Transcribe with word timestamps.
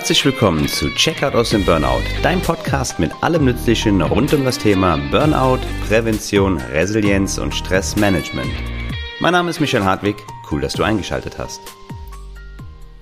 Herzlich 0.00 0.24
willkommen 0.24 0.66
zu 0.66 0.88
Checkout 0.94 1.34
aus 1.34 1.50
dem 1.50 1.62
Burnout, 1.62 2.00
dein 2.22 2.40
Podcast 2.40 2.98
mit 2.98 3.12
allem 3.20 3.44
Nützlichen 3.44 4.00
rund 4.00 4.32
um 4.32 4.46
das 4.46 4.56
Thema 4.56 4.96
Burnout, 5.10 5.58
Prävention, 5.86 6.56
Resilienz 6.72 7.36
und 7.36 7.54
Stressmanagement. 7.54 8.50
Mein 9.20 9.32
Name 9.32 9.50
ist 9.50 9.60
Michael 9.60 9.84
Hartwig, 9.84 10.16
cool, 10.50 10.62
dass 10.62 10.72
du 10.72 10.84
eingeschaltet 10.84 11.36
hast. 11.36 11.60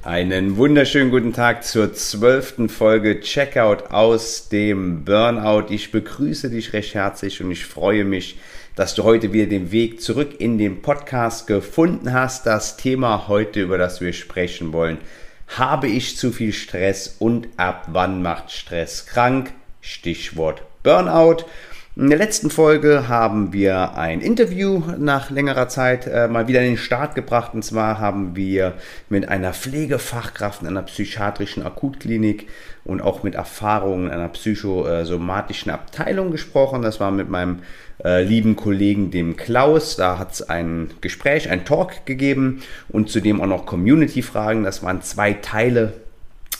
Einen 0.02 0.56
wunderschönen 0.56 1.12
guten 1.12 1.32
Tag 1.32 1.62
zur 1.62 1.92
zwölften 1.94 2.68
Folge 2.68 3.20
Checkout 3.20 3.92
aus 3.92 4.48
dem 4.48 5.04
Burnout. 5.04 5.66
Ich 5.72 5.92
begrüße 5.92 6.50
dich 6.50 6.72
recht 6.72 6.94
herzlich 6.94 7.40
und 7.40 7.52
ich 7.52 7.64
freue 7.64 8.04
mich, 8.04 8.40
dass 8.74 8.96
du 8.96 9.04
heute 9.04 9.32
wieder 9.32 9.46
den 9.46 9.70
Weg 9.70 10.00
zurück 10.00 10.40
in 10.40 10.58
den 10.58 10.82
Podcast 10.82 11.46
gefunden 11.46 12.12
hast. 12.12 12.44
Das 12.44 12.76
Thema 12.76 13.28
heute, 13.28 13.62
über 13.62 13.78
das 13.78 14.00
wir 14.00 14.12
sprechen 14.12 14.72
wollen, 14.72 14.98
habe 15.56 15.88
ich 15.88 16.16
zu 16.16 16.32
viel 16.32 16.52
Stress 16.52 17.16
und 17.18 17.48
ab 17.56 17.86
wann 17.88 18.22
macht 18.22 18.50
Stress 18.50 19.06
krank? 19.06 19.52
Stichwort 19.80 20.62
Burnout. 20.82 21.44
In 21.98 22.10
der 22.10 22.18
letzten 22.18 22.48
Folge 22.48 23.08
haben 23.08 23.52
wir 23.52 23.96
ein 23.96 24.20
Interview 24.20 24.84
nach 24.98 25.30
längerer 25.30 25.68
Zeit 25.68 26.06
äh, 26.06 26.28
mal 26.28 26.46
wieder 26.46 26.60
in 26.60 26.74
den 26.74 26.76
Start 26.76 27.16
gebracht. 27.16 27.54
Und 27.54 27.64
zwar 27.64 27.98
haben 27.98 28.36
wir 28.36 28.74
mit 29.08 29.28
einer 29.28 29.52
Pflegefachkraft 29.52 30.62
in 30.62 30.68
einer 30.68 30.82
psychiatrischen 30.82 31.66
Akutklinik 31.66 32.46
und 32.84 33.02
auch 33.02 33.24
mit 33.24 33.34
Erfahrungen 33.34 34.06
in 34.06 34.12
einer 34.12 34.28
psychosomatischen 34.28 35.72
Abteilung 35.72 36.30
gesprochen. 36.30 36.82
Das 36.82 37.00
war 37.00 37.10
mit 37.10 37.30
meinem 37.30 37.62
äh, 38.04 38.22
lieben 38.22 38.56
Kollegen, 38.56 39.10
dem 39.10 39.36
Klaus. 39.36 39.96
Da 39.96 40.18
hat 40.18 40.32
es 40.32 40.42
ein 40.42 40.90
Gespräch, 41.00 41.50
ein 41.50 41.64
Talk 41.64 42.06
gegeben 42.06 42.62
und 42.88 43.10
zudem 43.10 43.40
auch 43.40 43.46
noch 43.46 43.66
Community-Fragen. 43.66 44.64
Das 44.64 44.82
waren 44.82 45.02
zwei 45.02 45.34
Teile. 45.34 45.94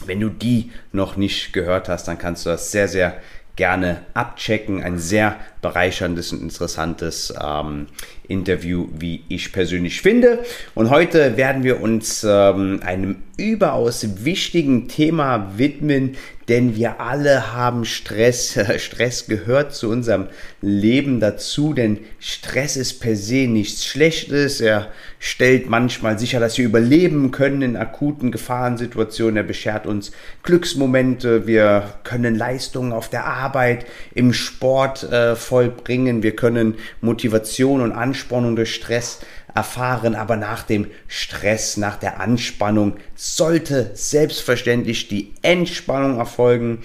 Wenn 0.06 0.20
du 0.20 0.28
die 0.28 0.70
noch 0.92 1.16
nicht 1.16 1.52
gehört 1.52 1.88
hast, 1.88 2.08
dann 2.08 2.18
kannst 2.18 2.46
du 2.46 2.50
das 2.50 2.70
sehr, 2.70 2.88
sehr 2.88 3.16
gerne 3.56 4.02
abchecken. 4.14 4.82
Ein 4.82 4.98
sehr 4.98 5.36
bereicherndes 5.60 6.32
und 6.32 6.42
interessantes 6.42 7.32
ähm, 7.42 7.86
Interview, 8.28 8.88
wie 8.98 9.24
ich 9.28 9.52
persönlich 9.52 10.02
finde. 10.02 10.40
Und 10.74 10.90
heute 10.90 11.36
werden 11.36 11.64
wir 11.64 11.80
uns 11.80 12.24
ähm, 12.28 12.80
einem 12.84 13.16
überaus 13.38 14.24
wichtigen 14.24 14.88
Thema 14.88 15.52
widmen, 15.56 16.16
denn 16.48 16.76
wir 16.76 17.00
alle 17.00 17.54
haben 17.54 17.84
Stress. 17.84 18.58
Stress 18.78 19.26
gehört 19.26 19.74
zu 19.74 19.88
unserem 19.88 20.26
Leben 20.60 21.20
dazu, 21.20 21.72
denn 21.72 21.98
Stress 22.18 22.76
ist 22.76 23.00
per 23.00 23.16
se 23.16 23.46
nichts 23.46 23.84
Schlechtes. 23.84 24.60
Er 24.60 24.88
stellt 25.20 25.68
manchmal 25.68 26.18
sicher, 26.18 26.40
dass 26.40 26.58
wir 26.58 26.64
überleben 26.64 27.30
können 27.30 27.62
in 27.62 27.76
akuten 27.76 28.32
Gefahrensituationen. 28.32 29.36
Er 29.36 29.42
beschert 29.44 29.86
uns 29.86 30.10
Glücksmomente. 30.42 31.46
Wir 31.46 31.94
können 32.02 32.34
Leistungen 32.34 32.92
auf 32.92 33.08
der 33.08 33.26
Arbeit, 33.26 33.86
im 34.14 34.32
Sport 34.32 35.04
äh, 35.04 35.36
vollbringen. 35.48 36.22
Wir 36.22 36.36
können 36.36 36.74
Motivation 37.00 37.80
und 37.80 37.92
Anspornung 37.92 38.54
durch 38.54 38.74
Stress 38.74 39.20
erfahren, 39.54 40.14
aber 40.14 40.36
nach 40.36 40.62
dem 40.62 40.88
Stress, 41.06 41.78
nach 41.78 41.96
der 41.96 42.20
Anspannung 42.20 42.98
sollte 43.16 43.90
selbstverständlich 43.94 45.08
die 45.08 45.32
Entspannung 45.42 46.18
erfolgen. 46.18 46.84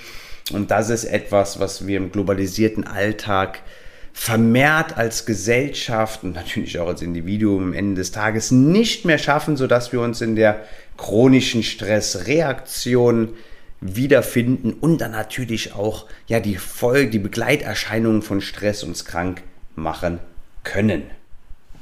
Und 0.54 0.72
das 0.72 0.90
ist 0.90 1.04
etwas, 1.04 1.60
was 1.60 1.88
wir 1.88 1.98
im 1.98 2.12
globalisierten 2.12 2.88
Alltag 2.88 3.60
vermehrt 4.14 4.96
als 4.98 5.26
Gesellschaft 5.26 6.24
und 6.24 6.34
natürlich 6.34 6.80
auch 6.80 6.88
als 6.88 7.02
Individuum 7.02 7.64
am 7.64 7.74
Ende 7.74 7.96
des 7.96 8.12
Tages 8.12 8.52
nicht 8.52 9.06
mehr 9.06 9.18
schaffen, 9.18 9.58
sodass 9.58 9.92
wir 9.92 10.00
uns 10.00 10.22
in 10.22 10.36
der 10.36 10.64
chronischen 10.98 11.64
Stressreaktion 11.64 13.34
wiederfinden 13.84 14.74
und 14.74 15.00
dann 15.00 15.12
natürlich 15.12 15.74
auch 15.74 16.06
ja 16.28 16.40
die 16.40 16.56
Folge, 16.56 17.12
die 17.12 17.20
Begleiterscheinungen 17.20 18.22
von 18.22 18.42
Stress 18.42 18.84
uns 18.84 19.06
krank 19.06 19.44
machen 19.76 20.20
können. 20.64 21.04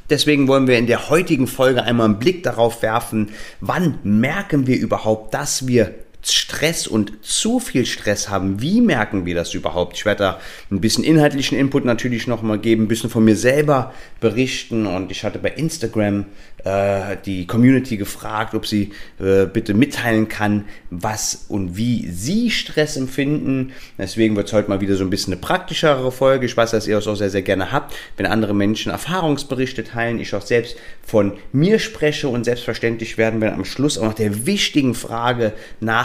Deswegen 0.09 0.47
wollen 0.47 0.67
wir 0.67 0.78
in 0.78 0.88
der 0.88 1.09
heutigen 1.09 1.47
Folge 1.47 1.84
einmal 1.84 2.06
einen 2.06 2.19
Blick 2.19 2.44
darauf 2.44 2.81
werfen, 2.81 3.29
wann 3.62 4.00
merken 4.03 4.67
wir 4.67 4.78
überhaupt, 4.78 5.34
dass 5.34 5.67
wir 5.67 5.94
Stress 6.23 6.87
und 6.87 7.13
zu 7.23 7.59
viel 7.59 7.85
Stress 7.85 8.29
haben. 8.29 8.61
Wie 8.61 8.81
merken 8.81 9.25
wir 9.25 9.35
das 9.35 9.53
überhaupt? 9.53 9.97
Ich 9.97 10.05
werde 10.05 10.23
da 10.23 10.39
ein 10.69 10.81
bisschen 10.81 11.03
inhaltlichen 11.03 11.57
Input 11.57 11.85
natürlich 11.85 12.27
nochmal 12.27 12.59
geben, 12.59 12.83
ein 12.83 12.87
bisschen 12.87 13.09
von 13.09 13.23
mir 13.23 13.35
selber 13.35 13.93
berichten 14.19 14.85
und 14.85 15.11
ich 15.11 15.23
hatte 15.23 15.39
bei 15.39 15.49
Instagram 15.49 16.25
äh, 16.63 17.17
die 17.25 17.47
Community 17.47 17.97
gefragt, 17.97 18.53
ob 18.53 18.67
sie 18.67 18.91
äh, 19.19 19.45
bitte 19.45 19.73
mitteilen 19.73 20.27
kann, 20.27 20.65
was 20.89 21.45
und 21.47 21.75
wie 21.75 22.07
sie 22.11 22.51
Stress 22.51 22.97
empfinden. 22.97 23.71
Deswegen 23.97 24.35
wird 24.35 24.47
es 24.47 24.53
heute 24.53 24.69
mal 24.69 24.81
wieder 24.81 24.95
so 24.95 25.03
ein 25.03 25.09
bisschen 25.09 25.33
eine 25.33 25.41
praktischere 25.41 26.11
Folge. 26.11 26.45
Ich 26.45 26.55
weiß, 26.55 26.71
dass 26.71 26.88
ihr 26.88 26.97
es 26.97 27.07
auch 27.07 27.15
sehr, 27.15 27.29
sehr 27.29 27.41
gerne 27.41 27.71
habt, 27.71 27.95
wenn 28.17 28.27
andere 28.27 28.53
Menschen 28.53 28.91
Erfahrungsberichte 28.91 29.83
teilen, 29.83 30.19
ich 30.19 30.35
auch 30.35 30.41
selbst 30.41 30.75
von 31.01 31.33
mir 31.51 31.79
spreche 31.79 32.27
und 32.27 32.43
selbstverständlich 32.43 33.17
werden 33.17 33.41
wir 33.41 33.53
am 33.53 33.65
Schluss 33.65 33.97
auch 33.97 34.05
noch 34.05 34.13
der 34.13 34.45
wichtigen 34.45 34.93
Frage 34.93 35.53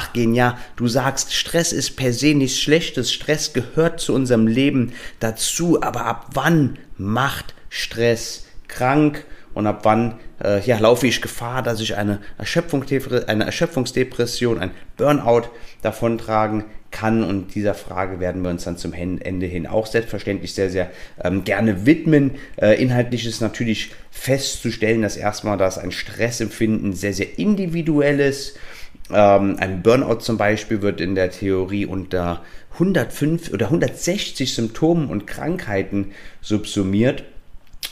nachgehen. 0.06 0.34
Ja, 0.34 0.58
du 0.76 0.88
sagst, 0.88 1.34
Stress 1.34 1.72
ist 1.72 1.96
per 1.96 2.12
se 2.12 2.34
nichts 2.34 2.58
Schlechtes, 2.58 3.12
Stress 3.12 3.52
gehört 3.52 4.00
zu 4.00 4.14
unserem 4.14 4.46
Leben 4.46 4.92
dazu, 5.20 5.82
aber 5.82 6.06
ab 6.06 6.30
wann 6.34 6.78
macht 6.96 7.54
Stress 7.68 8.46
krank? 8.68 9.24
und 9.56 9.66
ab 9.66 9.80
wann 9.84 10.16
äh, 10.44 10.60
ja, 10.66 10.78
laufe 10.78 11.06
ich 11.06 11.22
Gefahr, 11.22 11.62
dass 11.62 11.80
ich 11.80 11.96
eine, 11.96 12.20
Erschöpfung, 12.36 12.84
eine 13.26 13.44
Erschöpfungsdepression, 13.46 14.58
ein 14.58 14.70
Burnout 14.98 15.48
davontragen 15.80 16.64
kann. 16.90 17.24
Und 17.24 17.54
dieser 17.54 17.72
Frage 17.72 18.20
werden 18.20 18.42
wir 18.42 18.50
uns 18.50 18.64
dann 18.64 18.76
zum 18.76 18.92
Ende 18.92 19.46
hin 19.46 19.66
auch 19.66 19.86
selbstverständlich 19.86 20.52
sehr, 20.52 20.68
sehr 20.68 20.90
ähm, 21.24 21.44
gerne 21.44 21.86
widmen. 21.86 22.32
Äh, 22.56 22.82
inhaltlich 22.82 23.24
ist 23.24 23.40
natürlich 23.40 23.92
festzustellen, 24.10 25.00
dass 25.00 25.16
erstmal 25.16 25.56
das 25.56 25.78
ein 25.78 25.90
Stressempfinden 25.90 26.92
sehr, 26.92 27.14
sehr 27.14 27.38
individuell 27.38 28.20
ist. 28.20 28.58
Ähm, 29.12 29.56
ein 29.58 29.82
Burnout 29.82 30.20
zum 30.20 30.36
Beispiel 30.36 30.82
wird 30.82 31.00
in 31.00 31.14
der 31.14 31.30
Theorie 31.30 31.86
unter 31.86 32.42
105 32.74 33.52
oder 33.52 33.66
160 33.66 34.54
Symptomen 34.54 35.08
und 35.08 35.26
Krankheiten 35.26 36.12
subsumiert. 36.40 37.24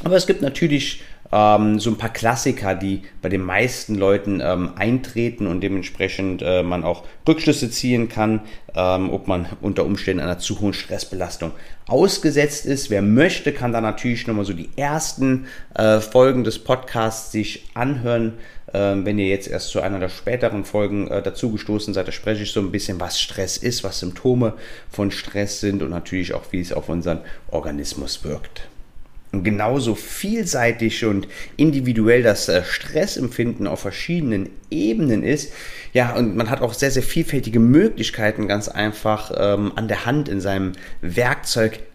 Aber 0.02 0.16
es 0.16 0.26
gibt 0.26 0.42
natürlich 0.42 1.02
ähm, 1.32 1.78
so 1.80 1.90
ein 1.90 1.98
paar 1.98 2.12
Klassiker, 2.12 2.74
die 2.74 3.02
bei 3.22 3.28
den 3.28 3.42
meisten 3.42 3.94
Leuten 3.94 4.40
ähm, 4.42 4.70
eintreten 4.76 5.46
und 5.46 5.60
dementsprechend 5.60 6.42
äh, 6.42 6.62
man 6.62 6.84
auch 6.84 7.04
Rückschlüsse 7.26 7.70
ziehen 7.70 8.08
kann, 8.08 8.40
ähm, 8.74 9.10
ob 9.10 9.26
man 9.26 9.46
unter 9.60 9.84
Umständen 9.84 10.22
einer 10.22 10.38
zu 10.38 10.60
hohen 10.60 10.72
Stressbelastung 10.72 11.52
ausgesetzt 11.86 12.66
ist. 12.66 12.90
Wer 12.90 13.02
möchte, 13.02 13.52
kann 13.52 13.72
da 13.72 13.80
natürlich 13.80 14.26
nochmal 14.26 14.44
so 14.44 14.52
die 14.52 14.70
ersten 14.76 15.46
äh, 15.74 16.00
Folgen 16.00 16.44
des 16.44 16.58
Podcasts 16.58 17.32
sich 17.32 17.64
anhören. 17.74 18.34
Ähm, 18.72 19.04
wenn 19.06 19.18
ihr 19.18 19.28
jetzt 19.28 19.48
erst 19.48 19.68
zu 19.68 19.80
einer 19.80 20.00
der 20.00 20.08
späteren 20.08 20.64
Folgen 20.64 21.08
äh, 21.08 21.22
dazugestoßen 21.22 21.94
seid, 21.94 22.08
da 22.08 22.12
spreche 22.12 22.42
ich 22.42 22.52
so 22.52 22.60
ein 22.60 22.72
bisschen, 22.72 23.00
was 23.00 23.20
Stress 23.20 23.56
ist, 23.56 23.84
was 23.84 24.00
Symptome 24.00 24.54
von 24.90 25.10
Stress 25.10 25.60
sind 25.60 25.82
und 25.82 25.90
natürlich 25.90 26.34
auch, 26.34 26.44
wie 26.50 26.60
es 26.60 26.72
auf 26.72 26.88
unseren 26.88 27.20
Organismus 27.50 28.24
wirkt 28.24 28.68
genauso 29.42 29.94
vielseitig 29.94 31.04
und 31.04 31.26
individuell 31.56 32.22
das 32.22 32.48
äh, 32.48 32.62
Stressempfinden 32.64 33.66
auf 33.66 33.80
verschiedenen 33.80 34.50
Ebenen 34.70 35.22
ist. 35.22 35.52
Ja, 35.92 36.14
und 36.14 36.36
man 36.36 36.50
hat 36.50 36.60
auch 36.60 36.74
sehr, 36.74 36.90
sehr 36.90 37.02
vielfältige 37.02 37.60
Möglichkeiten 37.60 38.48
ganz 38.48 38.68
einfach 38.68 39.32
ähm, 39.36 39.72
an 39.76 39.88
der 39.88 40.06
Hand 40.06 40.28
in 40.28 40.40
seinem 40.40 40.72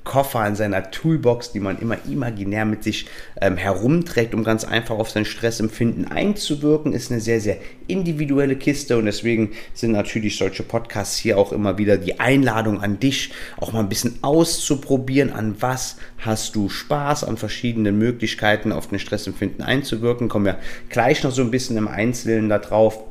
Werkzeugkoffer, 0.09 0.47
in 0.47 0.55
seiner 0.55 0.91
Toolbox, 0.91 1.51
die 1.51 1.59
man 1.59 1.79
immer 1.79 1.97
imaginär 2.09 2.65
mit 2.65 2.83
sich 2.83 3.05
ähm, 3.41 3.57
herumträgt, 3.57 4.33
um 4.33 4.43
ganz 4.43 4.63
einfach 4.63 4.97
auf 4.97 5.09
sein 5.09 5.25
Stressempfinden 5.25 6.09
einzuwirken, 6.11 6.93
ist 6.93 7.11
eine 7.11 7.21
sehr, 7.21 7.39
sehr 7.39 7.57
individuelle 7.87 8.55
Kiste 8.55 8.97
und 8.97 9.05
deswegen 9.05 9.51
sind 9.73 9.91
natürlich 9.91 10.37
solche 10.37 10.63
Podcasts 10.63 11.17
hier 11.17 11.37
auch 11.37 11.51
immer 11.51 11.77
wieder 11.77 11.97
die 11.97 12.19
Einladung 12.19 12.81
an 12.81 12.99
dich, 12.99 13.31
auch 13.57 13.71
mal 13.71 13.81
ein 13.81 13.89
bisschen 13.89 14.19
auszuprobieren, 14.21 15.31
an 15.31 15.55
was 15.59 15.97
hast 16.17 16.55
du 16.55 16.69
Spaß, 16.69 17.23
an 17.23 17.37
verschiedenen 17.37 17.97
Möglichkeiten 17.97 18.71
auf 18.71 18.87
den 18.87 18.99
Stressempfinden 18.99 19.63
einzuwirken. 19.63 20.29
Kommen 20.29 20.45
wir 20.45 20.59
gleich 20.89 21.23
noch 21.23 21.31
so 21.31 21.41
ein 21.41 21.51
bisschen 21.51 21.77
im 21.77 21.87
Einzelnen 21.87 22.49
darauf 22.49 23.03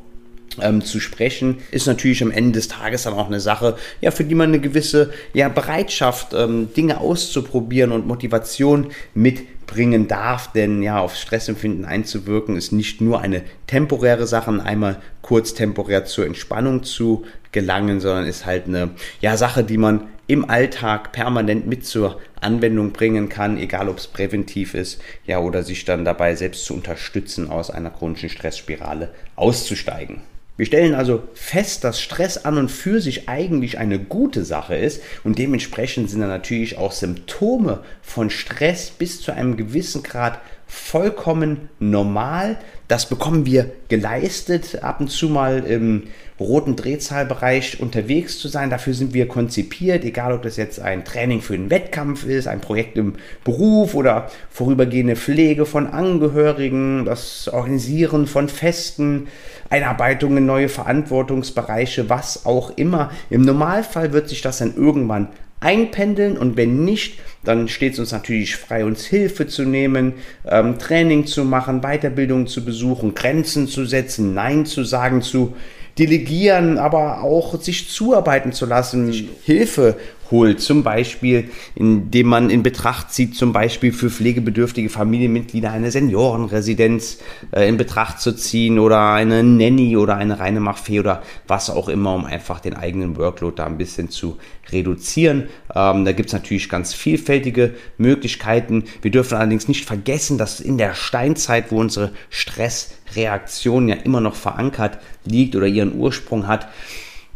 ähm, 0.61 0.83
zu 0.83 0.99
sprechen, 0.99 1.57
ist 1.71 1.87
natürlich 1.87 2.21
am 2.23 2.31
Ende 2.31 2.53
des 2.53 2.67
Tages 2.67 3.03
dann 3.03 3.13
auch 3.13 3.27
eine 3.27 3.39
Sache, 3.39 3.75
ja, 4.01 4.11
für 4.11 4.23
die 4.23 4.35
man 4.35 4.49
eine 4.49 4.59
gewisse 4.59 5.11
ja, 5.33 5.49
Bereitschaft, 5.49 6.33
ähm, 6.33 6.69
Dinge 6.75 6.99
auszuprobieren 6.99 7.91
und 7.91 8.07
Motivation 8.07 8.91
mitbringen 9.13 10.07
darf, 10.07 10.51
denn 10.51 10.81
ja, 10.81 10.99
auf 10.99 11.15
Stressempfinden 11.15 11.85
einzuwirken 11.85 12.55
ist 12.55 12.71
nicht 12.71 13.01
nur 13.01 13.21
eine 13.21 13.43
temporäre 13.67 14.27
Sache, 14.27 14.49
einmal 14.63 15.01
kurz 15.21 15.53
temporär 15.53 16.05
zur 16.05 16.25
Entspannung 16.25 16.83
zu 16.83 17.25
gelangen, 17.51 17.99
sondern 17.99 18.25
ist 18.25 18.45
halt 18.45 18.67
eine 18.67 18.91
ja, 19.21 19.37
Sache, 19.37 19.63
die 19.63 19.77
man 19.77 20.07
im 20.29 20.47
Alltag 20.47 21.11
permanent 21.11 21.65
mit 21.65 21.87
zur 21.87 22.19
Anwendung 22.39 22.91
bringen 22.91 23.29
kann, 23.29 23.57
egal 23.57 23.89
ob 23.89 23.97
es 23.97 24.05
präventiv 24.05 24.75
ist, 24.75 25.01
ja, 25.25 25.39
oder 25.39 25.63
sich 25.63 25.85
dann 25.85 26.05
dabei 26.05 26.35
selbst 26.35 26.65
zu 26.65 26.75
unterstützen, 26.75 27.49
aus 27.49 27.71
einer 27.71 27.89
chronischen 27.89 28.29
Stressspirale 28.29 29.11
auszusteigen. 29.35 30.21
Wir 30.59 30.65
stellen 30.65 30.93
also 30.93 31.23
fest, 31.35 31.85
dass 31.85 32.01
Stress 32.01 32.43
an 32.43 32.57
und 32.57 32.69
für 32.69 32.99
sich 32.99 33.29
eigentlich 33.29 33.77
eine 33.77 33.97
gute 33.97 34.43
Sache 34.43 34.75
ist 34.75 35.01
und 35.23 35.39
dementsprechend 35.39 36.09
sind 36.09 36.19
dann 36.19 36.27
natürlich 36.27 36.77
auch 36.77 36.91
Symptome 36.91 37.81
von 38.01 38.29
Stress 38.29 38.89
bis 38.91 39.21
zu 39.21 39.31
einem 39.31 39.55
gewissen 39.55 40.03
Grad 40.03 40.41
vollkommen 40.67 41.69
normal. 41.79 42.57
Das 42.89 43.07
bekommen 43.07 43.45
wir 43.45 43.69
geleistet, 43.87 44.83
ab 44.83 44.99
und 44.99 45.11
zu 45.11 45.29
mal 45.29 45.59
im 45.59 46.07
roten 46.39 46.75
Drehzahlbereich 46.75 47.79
unterwegs 47.79 48.39
zu 48.39 48.47
sein. 48.47 48.71
Dafür 48.71 48.95
sind 48.95 49.13
wir 49.13 49.27
konzipiert, 49.27 50.03
egal 50.03 50.33
ob 50.33 50.41
das 50.41 50.57
jetzt 50.57 50.79
ein 50.79 51.05
Training 51.05 51.41
für 51.41 51.53
einen 51.53 51.69
Wettkampf 51.69 52.25
ist, 52.25 52.47
ein 52.47 52.61
Projekt 52.61 52.97
im 52.97 53.13
Beruf 53.43 53.93
oder 53.93 54.31
vorübergehende 54.49 55.15
Pflege 55.15 55.67
von 55.67 55.85
Angehörigen, 55.85 57.05
das 57.05 57.47
Organisieren 57.47 58.25
von 58.25 58.49
Festen, 58.49 59.27
Einarbeitung 59.69 60.37
in 60.37 60.47
neue 60.47 60.67
Verantwortungsbereiche, 60.67 62.09
was 62.09 62.47
auch 62.47 62.75
immer. 62.75 63.11
Im 63.29 63.41
Normalfall 63.41 64.13
wird 64.13 64.29
sich 64.29 64.41
das 64.41 64.57
dann 64.57 64.75
irgendwann 64.75 65.27
einpendeln 65.59 66.39
und 66.39 66.57
wenn 66.57 66.85
nicht, 66.85 67.19
dann 67.43 67.67
steht 67.67 67.93
es 67.93 67.99
uns 67.99 68.11
natürlich 68.11 68.55
frei, 68.55 68.83
uns 68.83 69.05
Hilfe 69.05 69.47
zu 69.47 69.63
nehmen, 69.63 70.13
ähm, 70.45 70.77
Training 70.77 71.25
zu 71.25 71.45
machen, 71.45 71.81
Weiterbildung 71.81 72.47
zu 72.47 72.65
besuchen, 72.65 73.15
Grenzen 73.15 73.67
zu 73.67 73.85
setzen, 73.85 74.33
Nein 74.33 74.65
zu 74.65 74.83
sagen, 74.83 75.21
zu 75.21 75.55
delegieren, 75.97 76.77
aber 76.77 77.23
auch 77.23 77.59
sich 77.61 77.89
zuarbeiten 77.89 78.53
zu 78.53 78.65
lassen, 78.65 79.11
Hilfe 79.43 79.95
holt. 80.31 80.61
Zum 80.61 80.83
Beispiel, 80.83 81.49
indem 81.75 82.27
man 82.27 82.49
in 82.49 82.63
Betracht 82.63 83.11
zieht, 83.11 83.35
zum 83.35 83.53
Beispiel 83.53 83.91
für 83.91 84.09
pflegebedürftige 84.09 84.89
Familienmitglieder 84.89 85.71
eine 85.71 85.91
Seniorenresidenz 85.91 87.19
äh, 87.51 87.67
in 87.67 87.77
Betracht 87.77 88.19
zu 88.19 88.33
ziehen 88.33 88.79
oder 88.79 89.11
eine 89.13 89.43
Nanny 89.43 89.97
oder 89.97 90.15
eine 90.15 90.39
reine 90.39 90.59
Machfee 90.59 90.99
oder 90.99 91.23
was 91.47 91.69
auch 91.69 91.89
immer, 91.89 92.15
um 92.15 92.25
einfach 92.25 92.59
den 92.59 92.75
eigenen 92.75 93.17
Workload 93.17 93.55
da 93.57 93.65
ein 93.65 93.77
bisschen 93.77 94.09
zu 94.09 94.37
reduzieren. 94.71 95.49
Ähm, 95.73 96.05
da 96.05 96.11
gibt 96.11 96.29
es 96.29 96.33
natürlich 96.33 96.69
ganz 96.69 96.93
vielfältige 96.93 97.75
Möglichkeiten. 97.97 98.83
Wir 99.01 99.11
dürfen 99.11 99.37
allerdings 99.37 99.67
nicht 99.67 99.85
vergessen, 99.85 100.37
dass 100.37 100.59
in 100.59 100.77
der 100.77 100.93
Steinzeit, 100.93 101.71
wo 101.71 101.79
unsere 101.79 102.11
Stressreaktion 102.29 103.87
ja 103.87 103.95
immer 103.95 104.21
noch 104.21 104.35
verankert 104.35 104.99
liegt 105.25 105.55
oder 105.55 105.67
ihren 105.67 105.95
Ursprung 105.95 106.47
hat, 106.47 106.67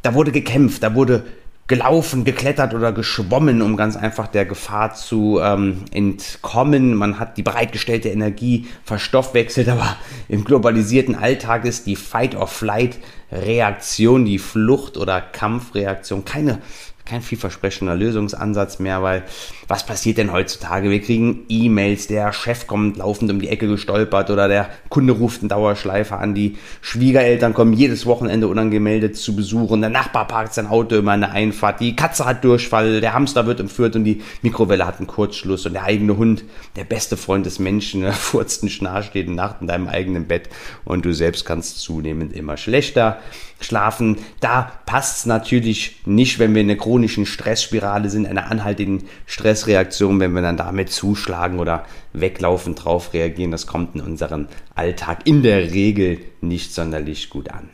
da 0.02 0.14
wurde 0.14 0.32
gekämpft, 0.32 0.84
da 0.84 0.96
wurde 0.96 1.24
gelaufen, 1.68 2.24
geklettert 2.26 2.74
oder 2.74 2.92
geschwommen, 2.92 3.62
um 3.62 3.78
ganz 3.78 3.96
einfach 3.96 4.28
der 4.28 4.44
Gefahr 4.46 4.96
zu 4.96 5.40
ähm, 5.42 5.86
entkommen. 5.92 6.96
Man 6.96 7.20
hat 7.20 7.38
die 7.38 7.44
bereitgestellte 7.44 8.10
Energie 8.10 8.68
verstoffwechselt, 8.84 9.70
aber 9.70 9.96
im 10.28 10.44
globalisierten 10.44 11.16
Alltag 11.16 11.64
ist 11.64 11.88
die 11.88 11.96
Fight-or-Flight-Reaktion, 11.96 14.26
die 14.26 14.40
Flucht- 14.40 14.98
oder 14.98 15.22
Kampfreaktion 15.22 16.26
keine 16.26 16.60
kein 17.06 17.22
vielversprechender 17.22 17.96
Lösungsansatz 17.96 18.80
mehr, 18.80 19.04
weil 19.04 19.24
was 19.68 19.86
passiert 19.86 20.18
denn 20.18 20.32
heutzutage? 20.32 20.90
Wir 20.90 21.02
kriegen 21.02 21.46
E-Mails, 21.50 22.08
der 22.08 22.32
Chef 22.32 22.66
kommt 22.66 22.98
laufend 22.98 23.30
um 23.30 23.42
die 23.42 23.50
Ecke 23.50 23.68
gestolpert 23.68 24.30
oder 24.30 24.48
der 24.48 24.70
Kunde 24.90 25.14
ruft 25.14 25.42
einen 25.42 25.50
Dauerschleifer 25.50 26.20
an, 26.20 26.34
die 26.34 26.58
Schwiegereltern 26.82 27.54
kommen 27.54 27.74
jedes 27.74 28.06
Wochenende 28.06 28.48
unangemeldet 28.48 29.18
zu 29.18 29.36
besuchen, 29.36 29.82
der 29.82 29.90
Nachbar 29.90 30.28
parkt 30.28 30.54
sein 30.54 30.68
Auto 30.68 30.96
immer 30.96 31.14
in 31.14 31.22
der 31.22 31.32
Einfahrt, 31.32 31.82
die 31.82 31.96
Katze 31.96 32.26
hat 32.26 32.44
Durchfall, 32.44 33.02
der 33.02 33.14
Hamster 33.14 33.46
wird 33.46 33.60
entführt 33.60 33.96
und 33.98 34.06
die 34.06 34.22
Mikrowelle 34.42 34.86
hat 34.86 35.00
einen 35.00 35.08
Kurzschluss 35.08 35.66
und 35.66 35.74
der 35.74 35.84
eigene 35.84 36.16
Hund, 36.16 36.46
der 36.78 36.86
beste 36.86 37.18
Freund 37.18 37.46
des 37.46 37.60
Menschen, 37.60 38.12
furzt 38.14 38.64
einen 38.64 38.70
Schnarch 38.70 39.12
jede 39.14 39.34
Nacht 39.34 39.58
in 39.60 39.68
deinem 39.68 39.90
eigenen 39.90 40.26
Bett 40.28 40.50
und 40.86 41.04
du 41.04 41.14
selbst 41.14 41.44
kannst 41.46 41.80
zunehmend 41.80 42.34
immer 42.34 42.56
schlechter 42.56 43.20
schlafen. 43.64 44.18
Da 44.40 44.72
passt 44.86 45.20
es 45.20 45.26
natürlich 45.26 46.02
nicht, 46.06 46.40
wenn 46.40 46.54
wir 46.54 46.62
in 46.62 46.70
einer 46.70 46.80
chronischen 46.80 47.26
Stressspirale 47.26 48.10
sind, 48.10 48.28
einer 48.28 48.52
anhaltenden 48.52 49.08
Stressreaktion, 49.26 50.20
wenn 50.20 50.34
wir 50.34 50.42
dann 50.42 50.58
damit 50.58 50.92
zuschlagen 50.92 51.60
oder 51.60 51.86
weglaufen 52.14 52.76
drauf 52.76 53.14
reagieren. 53.14 53.52
Das 53.52 53.68
kommt 53.68 53.96
in 53.96 54.02
unserem 54.02 54.48
Alltag 54.76 55.22
in 55.26 55.44
der 55.44 55.74
Regel 55.74 56.20
nicht 56.42 56.74
sonderlich 56.74 57.30
gut 57.30 57.50
an. 57.50 57.70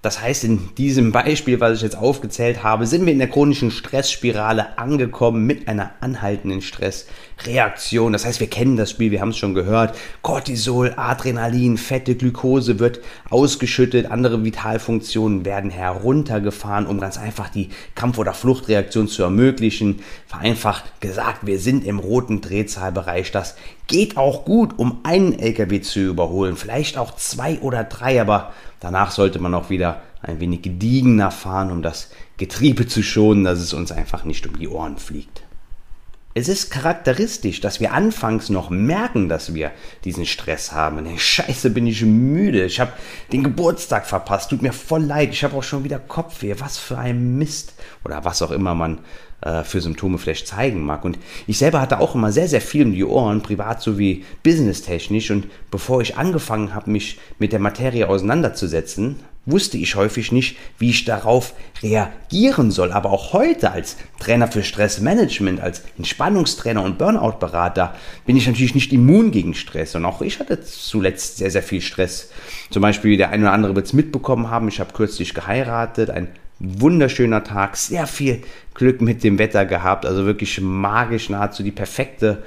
Das 0.00 0.22
heißt, 0.22 0.44
in 0.44 0.74
diesem 0.76 1.10
Beispiel, 1.10 1.58
was 1.58 1.78
ich 1.78 1.82
jetzt 1.82 1.98
aufgezählt 1.98 2.62
habe, 2.62 2.86
sind 2.86 3.04
wir 3.04 3.12
in 3.12 3.18
der 3.18 3.28
chronischen 3.28 3.72
Stressspirale 3.72 4.78
angekommen 4.78 5.44
mit 5.44 5.66
einer 5.66 5.90
anhaltenden 6.00 6.62
Stressreaktion. 6.62 8.12
Das 8.12 8.24
heißt, 8.24 8.38
wir 8.38 8.46
kennen 8.46 8.76
das 8.76 8.92
Spiel, 8.92 9.10
wir 9.10 9.20
haben 9.20 9.30
es 9.30 9.38
schon 9.38 9.54
gehört. 9.54 9.98
Cortisol, 10.22 10.94
Adrenalin, 10.96 11.78
Fette, 11.78 12.14
Glukose 12.14 12.78
wird 12.78 13.00
ausgeschüttet, 13.28 14.08
andere 14.08 14.44
Vitalfunktionen 14.44 15.44
werden 15.44 15.70
heruntergefahren, 15.70 16.86
um 16.86 17.00
ganz 17.00 17.18
einfach 17.18 17.48
die 17.48 17.70
Kampf- 17.96 18.18
oder 18.18 18.34
Fluchtreaktion 18.34 19.08
zu 19.08 19.24
ermöglichen. 19.24 19.98
Vereinfacht 20.28 21.00
gesagt, 21.00 21.44
wir 21.44 21.58
sind 21.58 21.84
im 21.84 21.98
roten 21.98 22.40
Drehzahlbereich. 22.40 23.32
Das 23.32 23.56
geht 23.88 24.16
auch 24.16 24.44
gut, 24.44 24.78
um 24.78 25.00
einen 25.02 25.38
LKW 25.38 25.80
zu 25.80 26.00
überholen, 26.00 26.56
vielleicht 26.56 26.96
auch 26.96 27.16
zwei 27.16 27.58
oder 27.58 27.84
drei, 27.84 28.20
aber 28.20 28.52
Danach 28.80 29.10
sollte 29.10 29.38
man 29.38 29.54
auch 29.54 29.70
wieder 29.70 30.02
ein 30.22 30.40
wenig 30.40 30.62
gediegener 30.62 31.30
fahren, 31.30 31.70
um 31.70 31.82
das 31.82 32.10
Getriebe 32.36 32.86
zu 32.86 33.02
schonen, 33.02 33.44
dass 33.44 33.58
es 33.58 33.72
uns 33.72 33.92
einfach 33.92 34.24
nicht 34.24 34.46
um 34.46 34.58
die 34.58 34.68
Ohren 34.68 34.98
fliegt. 34.98 35.42
Es 36.34 36.48
ist 36.48 36.70
charakteristisch, 36.70 37.60
dass 37.60 37.80
wir 37.80 37.92
anfangs 37.92 38.48
noch 38.48 38.70
merken, 38.70 39.28
dass 39.28 39.54
wir 39.54 39.72
diesen 40.04 40.24
Stress 40.24 40.70
haben. 40.70 41.04
Hey, 41.04 41.18
Scheiße, 41.18 41.70
bin 41.70 41.88
ich 41.88 42.02
müde. 42.02 42.64
Ich 42.64 42.78
habe 42.78 42.92
den 43.32 43.42
Geburtstag 43.42 44.06
verpasst. 44.06 44.50
Tut 44.50 44.62
mir 44.62 44.72
voll 44.72 45.02
leid. 45.02 45.30
Ich 45.32 45.42
habe 45.42 45.56
auch 45.56 45.64
schon 45.64 45.82
wieder 45.82 45.98
Kopfweh. 45.98 46.54
Was 46.58 46.78
für 46.78 46.96
ein 46.96 47.38
Mist. 47.38 47.74
Oder 48.04 48.24
was 48.24 48.42
auch 48.42 48.52
immer 48.52 48.76
man 48.76 49.00
äh, 49.40 49.62
für 49.62 49.80
Symptome 49.80 50.18
vielleicht 50.18 50.48
zeigen 50.48 50.84
mag. 50.84 51.04
Und 51.04 51.18
ich 51.46 51.58
selber 51.58 51.80
hatte 51.80 52.00
auch 52.00 52.14
immer 52.14 52.32
sehr, 52.32 52.48
sehr 52.48 52.60
viel 52.60 52.86
um 52.86 52.92
die 52.92 53.04
Ohren, 53.04 53.42
privat 53.42 53.80
sowie 53.80 54.24
businesstechnisch. 54.42 55.30
Und 55.30 55.46
bevor 55.70 56.00
ich 56.00 56.16
angefangen 56.16 56.74
habe, 56.74 56.90
mich 56.90 57.20
mit 57.38 57.52
der 57.52 57.60
Materie 57.60 58.08
auseinanderzusetzen, 58.08 59.16
wusste 59.50 59.78
ich 59.78 59.94
häufig 59.94 60.30
nicht, 60.32 60.56
wie 60.78 60.90
ich 60.90 61.04
darauf 61.04 61.54
reagieren 61.82 62.70
soll. 62.70 62.92
Aber 62.92 63.10
auch 63.10 63.32
heute 63.32 63.70
als 63.70 63.96
Trainer 64.18 64.48
für 64.48 64.62
Stressmanagement, 64.62 65.60
als 65.60 65.82
Entspannungstrainer 65.96 66.82
und 66.82 66.98
Burnout-Berater 66.98 67.94
bin 68.26 68.36
ich 68.36 68.46
natürlich 68.46 68.74
nicht 68.74 68.92
immun 68.92 69.30
gegen 69.30 69.54
Stress. 69.54 69.94
Und 69.94 70.04
auch 70.04 70.20
ich 70.20 70.40
hatte 70.40 70.60
zuletzt 70.62 71.38
sehr, 71.38 71.50
sehr 71.50 71.62
viel 71.62 71.80
Stress. 71.80 72.30
Zum 72.70 72.82
Beispiel 72.82 73.16
der 73.16 73.30
eine 73.30 73.44
oder 73.44 73.52
andere 73.52 73.74
wird 73.74 73.86
es 73.86 73.92
mitbekommen 73.92 74.50
haben. 74.50 74.68
Ich 74.68 74.80
habe 74.80 74.92
kürzlich 74.92 75.32
geheiratet, 75.32 76.10
ein 76.10 76.28
wunderschöner 76.60 77.44
Tag, 77.44 77.76
sehr 77.76 78.06
viel 78.06 78.42
Glück 78.74 79.00
mit 79.00 79.24
dem 79.24 79.38
Wetter 79.38 79.64
gehabt, 79.64 80.06
also 80.06 80.26
wirklich 80.26 80.60
magisch, 80.60 81.30
nahezu 81.30 81.62
die 81.62 81.70
perfekte 81.70 82.42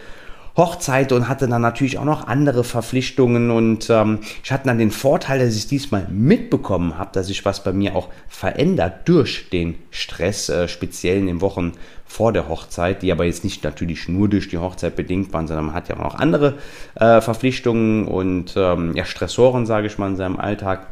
Hochzeit 0.57 1.13
und 1.13 1.29
hatte 1.29 1.47
dann 1.47 1.61
natürlich 1.61 1.97
auch 1.97 2.05
noch 2.05 2.27
andere 2.27 2.65
Verpflichtungen 2.65 3.51
und 3.51 3.89
ähm, 3.89 4.19
ich 4.43 4.51
hatte 4.51 4.65
dann 4.65 4.79
den 4.79 4.91
Vorteil, 4.91 5.39
dass 5.39 5.55
ich 5.55 5.67
diesmal 5.67 6.07
mitbekommen 6.09 6.97
habe, 6.97 7.11
dass 7.13 7.27
sich 7.27 7.45
was 7.45 7.63
bei 7.63 7.71
mir 7.71 7.95
auch 7.95 8.09
verändert 8.27 9.07
durch 9.07 9.49
den 9.49 9.75
Stress, 9.91 10.49
äh, 10.49 10.67
speziell 10.67 11.19
in 11.19 11.27
den 11.27 11.39
Wochen 11.39 11.73
vor 12.05 12.33
der 12.33 12.49
Hochzeit, 12.49 13.01
die 13.01 13.13
aber 13.13 13.23
jetzt 13.23 13.45
nicht 13.45 13.63
natürlich 13.63 14.09
nur 14.09 14.27
durch 14.27 14.49
die 14.49 14.57
Hochzeit 14.57 14.97
bedingt 14.97 15.31
waren, 15.31 15.47
sondern 15.47 15.67
man 15.67 15.75
hat 15.75 15.87
ja 15.87 15.95
auch 15.95 16.03
noch 16.03 16.15
andere 16.15 16.55
äh, 16.95 17.21
Verpflichtungen 17.21 18.05
und 18.05 18.53
ähm, 18.57 18.93
ja, 18.95 19.05
Stressoren, 19.05 19.65
sage 19.65 19.87
ich 19.87 19.97
mal, 19.97 20.09
in 20.09 20.17
seinem 20.17 20.37
Alltag. 20.37 20.87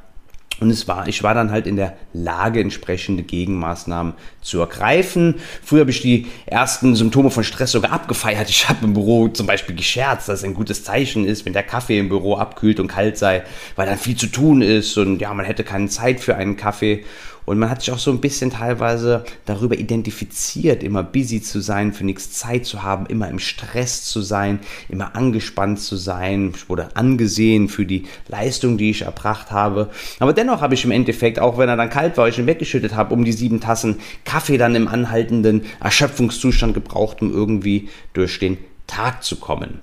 Und 0.59 0.71
es 0.71 0.87
war, 0.89 1.07
ich 1.07 1.23
war 1.23 1.33
dann 1.33 1.51
halt 1.51 1.67
in 1.67 1.77
der 1.77 1.95
Lage, 2.13 2.59
entsprechende 2.59 3.23
Gegenmaßnahmen 3.23 4.13
zu 4.41 4.59
ergreifen. 4.59 5.35
Früher 5.63 5.81
habe 5.81 5.91
ich 5.91 6.01
die 6.01 6.27
ersten 6.45 6.95
Symptome 6.95 7.31
von 7.31 7.45
Stress 7.45 7.71
sogar 7.71 7.93
abgefeiert. 7.93 8.49
Ich 8.49 8.67
habe 8.67 8.85
im 8.85 8.93
Büro 8.93 9.29
zum 9.29 9.47
Beispiel 9.47 9.75
gescherzt, 9.75 10.27
dass 10.27 10.39
es 10.39 10.43
ein 10.43 10.53
gutes 10.53 10.83
Zeichen 10.83 11.25
ist, 11.25 11.45
wenn 11.45 11.53
der 11.53 11.63
Kaffee 11.63 11.99
im 11.99 12.09
Büro 12.09 12.35
abkühlt 12.35 12.79
und 12.81 12.87
kalt 12.87 13.17
sei, 13.17 13.43
weil 13.77 13.87
dann 13.87 13.97
viel 13.97 14.17
zu 14.17 14.27
tun 14.27 14.61
ist 14.61 14.97
und 14.97 15.19
ja, 15.19 15.33
man 15.33 15.45
hätte 15.45 15.63
keine 15.63 15.87
Zeit 15.87 16.19
für 16.19 16.35
einen 16.35 16.57
Kaffee. 16.57 17.05
Und 17.45 17.59
man 17.59 17.69
hat 17.69 17.81
sich 17.81 17.91
auch 17.91 17.99
so 17.99 18.11
ein 18.11 18.21
bisschen 18.21 18.51
teilweise 18.51 19.23
darüber 19.45 19.77
identifiziert, 19.77 20.83
immer 20.83 21.03
busy 21.03 21.41
zu 21.41 21.59
sein, 21.61 21.93
für 21.93 22.05
nichts 22.05 22.31
Zeit 22.31 22.65
zu 22.65 22.83
haben, 22.83 23.05
immer 23.07 23.27
im 23.27 23.39
Stress 23.39 24.03
zu 24.05 24.21
sein, 24.21 24.59
immer 24.87 25.15
angespannt 25.15 25.79
zu 25.79 25.95
sein. 25.95 26.53
Ich 26.55 26.69
wurde 26.69 26.95
angesehen 26.95 27.69
für 27.69 27.85
die 27.85 28.05
Leistung, 28.27 28.77
die 28.77 28.91
ich 28.91 29.03
erbracht 29.03 29.51
habe. 29.51 29.89
Aber 30.19 30.33
dennoch 30.33 30.61
habe 30.61 30.73
ich 30.73 30.85
im 30.85 30.91
Endeffekt, 30.91 31.39
auch 31.39 31.57
wenn 31.57 31.69
er 31.69 31.77
dann 31.77 31.89
kalt 31.89 32.17
war, 32.17 32.27
ich 32.27 32.37
ihn 32.37 32.47
weggeschüttet 32.47 32.95
habe, 32.95 33.13
um 33.13 33.25
die 33.25 33.33
sieben 33.33 33.59
Tassen 33.59 33.99
Kaffee 34.25 34.57
dann 34.57 34.75
im 34.75 34.87
anhaltenden 34.87 35.63
Erschöpfungszustand 35.79 36.73
gebraucht, 36.73 37.21
um 37.21 37.33
irgendwie 37.33 37.89
durch 38.13 38.39
den 38.39 38.57
Tag 38.87 39.23
zu 39.23 39.37
kommen. 39.37 39.81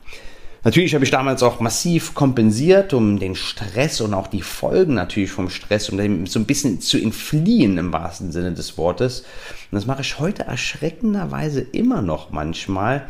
Natürlich 0.67 0.95
habe 0.95 1.05
ich 1.05 1.13
damals 1.13 1.45
auch 1.45 1.61
massiv 1.61 2.13
kompensiert, 2.15 2.93
um 2.93 3.21
den 3.21 3.37
Stress 3.37 4.01
und 4.01 4.13
auch 4.15 4.27
die 4.27 4.43
Folgen 4.43 4.95
natürlich 4.95 5.31
vom 5.31 5.49
Stress, 5.49 5.91
um 5.91 5.97
dem 5.97 6.27
so 6.27 6.41
ein 6.41 6.45
bisschen 6.45 6.81
zu 6.81 6.99
entfliehen 6.99 7.79
im 7.79 7.93
wahrsten 7.93 8.33
Sinne 8.33 8.53
des 8.53 8.77
Wortes. 8.77 9.21
Und 9.21 9.77
das 9.77 9.87
mache 9.87 10.01
ich 10.01 10.19
heute 10.19 10.43
erschreckenderweise 10.43 11.61
immer 11.61 12.03
noch 12.03 12.33
manchmal. 12.33 13.07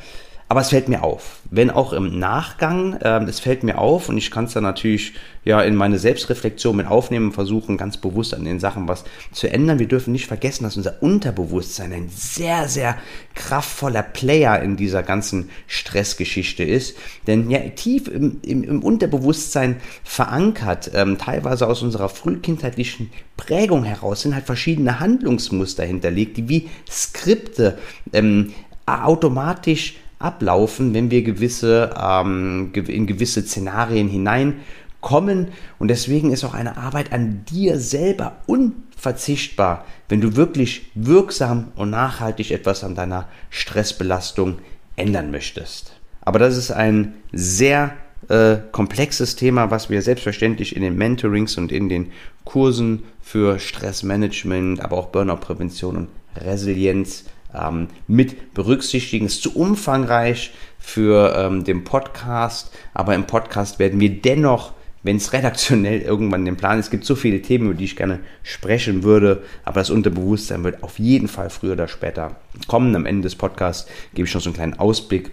Aber 0.49 0.61
es 0.61 0.69
fällt 0.69 0.88
mir 0.88 1.03
auf, 1.03 1.41
wenn 1.50 1.71
auch 1.71 1.93
im 1.93 2.21
Nachgang, 2.21 2.95
äh, 3.00 3.25
es 3.25 3.41
fällt 3.41 3.65
mir 3.65 3.79
auf 3.79 4.09
und 4.09 4.17
ich 4.17 4.31
kann 4.31 4.45
es 4.45 4.53
dann 4.53 4.62
natürlich 4.62 5.15
ja 5.45 5.61
in 5.61 5.75
meine 5.75 5.99
Selbstreflexion 5.99 6.76
mit 6.76 6.87
aufnehmen, 6.87 7.33
versuchen 7.33 7.76
ganz 7.76 7.97
bewusst 7.97 8.33
an 8.33 8.45
den 8.45 8.61
Sachen 8.61 8.87
was 8.87 9.03
zu 9.33 9.50
ändern. 9.50 9.81
Wir 9.81 9.88
dürfen 9.88 10.12
nicht 10.12 10.26
vergessen, 10.26 10.62
dass 10.62 10.76
unser 10.76 11.03
Unterbewusstsein 11.03 11.93
ein 11.93 12.09
sehr, 12.11 12.69
sehr 12.69 12.97
kraftvoller 13.35 14.05
Player 14.05 14.62
in 14.62 14.76
dieser 14.76 15.03
ganzen 15.03 15.50
Stressgeschichte 15.67 16.62
ist. 16.62 16.97
Denn 17.26 17.50
ja, 17.50 17.59
tief 17.71 18.07
im, 18.07 18.38
im, 18.43 18.62
im 18.62 18.85
Unterbewusstsein 18.85 19.79
verankert, 20.05 20.93
ähm, 20.95 21.19
teilweise 21.19 21.67
aus 21.67 21.83
unserer 21.83 22.09
frühkindheitlichen 22.09 23.11
Prägung 23.37 23.83
heraus, 23.83 24.23
sind 24.23 24.35
halt 24.37 24.47
verschiedene 24.47 25.00
Handlungsmuster 25.00 25.85
hinterlegt, 25.85 26.37
die 26.37 26.49
wie 26.49 26.71
Skripte 26.88 27.79
ähm, 28.12 28.53
automatisch 28.87 29.97
ablaufen, 30.18 30.94
wenn 30.94 31.11
wir 31.11 31.23
gewisse, 31.23 31.90
ähm, 32.00 32.73
in 32.75 33.06
gewisse 33.06 33.42
Szenarien 33.42 34.08
hineinkommen. 34.08 35.49
Und 35.78 35.88
deswegen 35.88 36.32
ist 36.32 36.44
auch 36.44 36.54
eine 36.54 36.76
Arbeit 36.76 37.12
an 37.12 37.44
dir 37.49 37.78
selber 37.78 38.38
unverzichtbar, 38.46 39.85
wenn 40.08 40.20
du 40.20 40.37
wirklich 40.37 40.90
wirksam 40.94 41.68
und 41.76 41.90
nachhaltig 41.90 42.50
etwas 42.50 42.85
an 42.85 42.94
deiner 42.94 43.28
Stressbelastung 43.50 44.58
ändern 44.96 45.30
möchtest. 45.30 45.92
Aber 46.23 46.38
das 46.38 46.56
ist 46.56 46.70
ein 46.70 47.14
sehr 47.32 47.92
äh, 48.28 48.56
komplexes 48.73 49.37
Thema, 49.37 49.70
was 49.70 49.90
wir 49.90 50.02
selbstverständlich 50.02 50.75
in 50.75 50.82
den 50.82 50.96
Mentorings 50.96 51.56
und 51.58 51.70
in 51.70 51.88
den 51.88 52.11
Kursen 52.44 53.04
für 53.20 53.58
Stressmanagement, 53.58 54.80
aber 54.80 54.96
auch 54.96 55.06
Burnout-Prävention 55.08 55.96
und 55.96 56.08
Resilienz 56.37 57.25
ähm, 57.61 57.89
mit 58.07 58.55
berücksichtigen. 58.55 59.27
Ist 59.27 59.43
zu 59.43 59.57
umfangreich 59.57 60.53
für 60.79 61.35
ähm, 61.37 61.65
den 61.65 61.85
Podcast, 61.85 62.73
aber 62.95 63.15
im 63.15 63.27
Podcast 63.27 63.79
werden 63.79 64.01
wir 64.01 64.21
dennoch, 64.21 64.73
wenn 65.03 65.17
es 65.17 65.33
redaktionell 65.33 66.01
irgendwann 66.01 66.45
den 66.45 66.57
Plan 66.57 66.79
ist, 66.79 66.87
es 66.87 66.91
gibt 66.91 67.05
so 67.05 67.15
viele 67.15 67.41
Themen, 67.41 67.67
über 67.67 67.75
die 67.75 67.85
ich 67.85 67.97
gerne 67.97 68.21
sprechen 68.43 69.03
würde, 69.03 69.43
aber 69.65 69.81
das 69.81 69.91
Unterbewusstsein 69.91 70.65
wird 70.65 70.83
auf 70.83 70.99
jeden 70.99 71.29
Fall 71.29 71.51
früher 71.51 71.73
oder 71.73 71.89
später 71.89 72.37
kommen. 72.67 72.95
Am 72.97 73.07
Ende 73.07 73.23
des 73.23 73.37
Podcasts 73.37 73.89
gebe 74.15 74.27
ich 74.27 74.35
noch 74.35 74.41
so 74.41 74.51
einen 74.51 74.57
kleinen 74.57 74.79
Ausblick, 74.79 75.31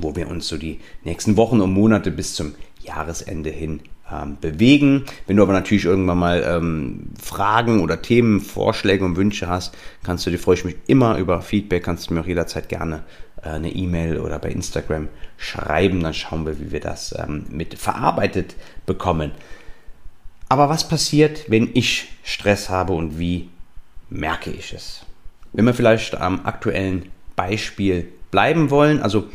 wo 0.00 0.16
wir 0.16 0.28
uns 0.28 0.48
so 0.48 0.56
die 0.56 0.80
nächsten 1.02 1.36
Wochen 1.36 1.60
und 1.60 1.72
Monate 1.72 2.10
bis 2.10 2.34
zum 2.34 2.54
Jahresende 2.82 3.50
hin 3.50 3.80
ähm, 4.22 4.36
bewegen. 4.40 5.04
Wenn 5.26 5.36
du 5.36 5.42
aber 5.42 5.52
natürlich 5.52 5.84
irgendwann 5.84 6.18
mal 6.18 6.44
ähm, 6.46 7.10
Fragen 7.20 7.80
oder 7.80 8.02
Themen, 8.02 8.40
Vorschläge 8.40 9.04
und 9.04 9.16
Wünsche 9.16 9.48
hast, 9.48 9.76
kannst 10.02 10.26
du 10.26 10.30
dir, 10.30 10.38
freue 10.38 10.56
ich 10.56 10.64
mich 10.64 10.76
immer 10.86 11.18
über 11.18 11.42
Feedback, 11.42 11.84
kannst 11.84 12.08
du 12.08 12.14
mir 12.14 12.20
auch 12.20 12.26
jederzeit 12.26 12.68
gerne 12.68 13.02
äh, 13.42 13.50
eine 13.50 13.70
E-Mail 13.70 14.18
oder 14.18 14.38
bei 14.38 14.50
Instagram 14.50 15.08
schreiben, 15.36 16.02
dann 16.02 16.14
schauen 16.14 16.46
wir, 16.46 16.60
wie 16.60 16.72
wir 16.72 16.80
das 16.80 17.14
ähm, 17.18 17.46
mit 17.50 17.78
verarbeitet 17.78 18.54
bekommen. 18.86 19.32
Aber 20.48 20.68
was 20.68 20.88
passiert, 20.88 21.50
wenn 21.50 21.70
ich 21.74 22.08
Stress 22.22 22.68
habe 22.68 22.92
und 22.92 23.18
wie 23.18 23.48
merke 24.10 24.50
ich 24.50 24.72
es? 24.72 25.04
Wenn 25.52 25.64
wir 25.64 25.74
vielleicht 25.74 26.16
am 26.16 26.44
aktuellen 26.44 27.06
Beispiel 27.36 28.08
bleiben 28.30 28.70
wollen, 28.70 29.00
also 29.00 29.28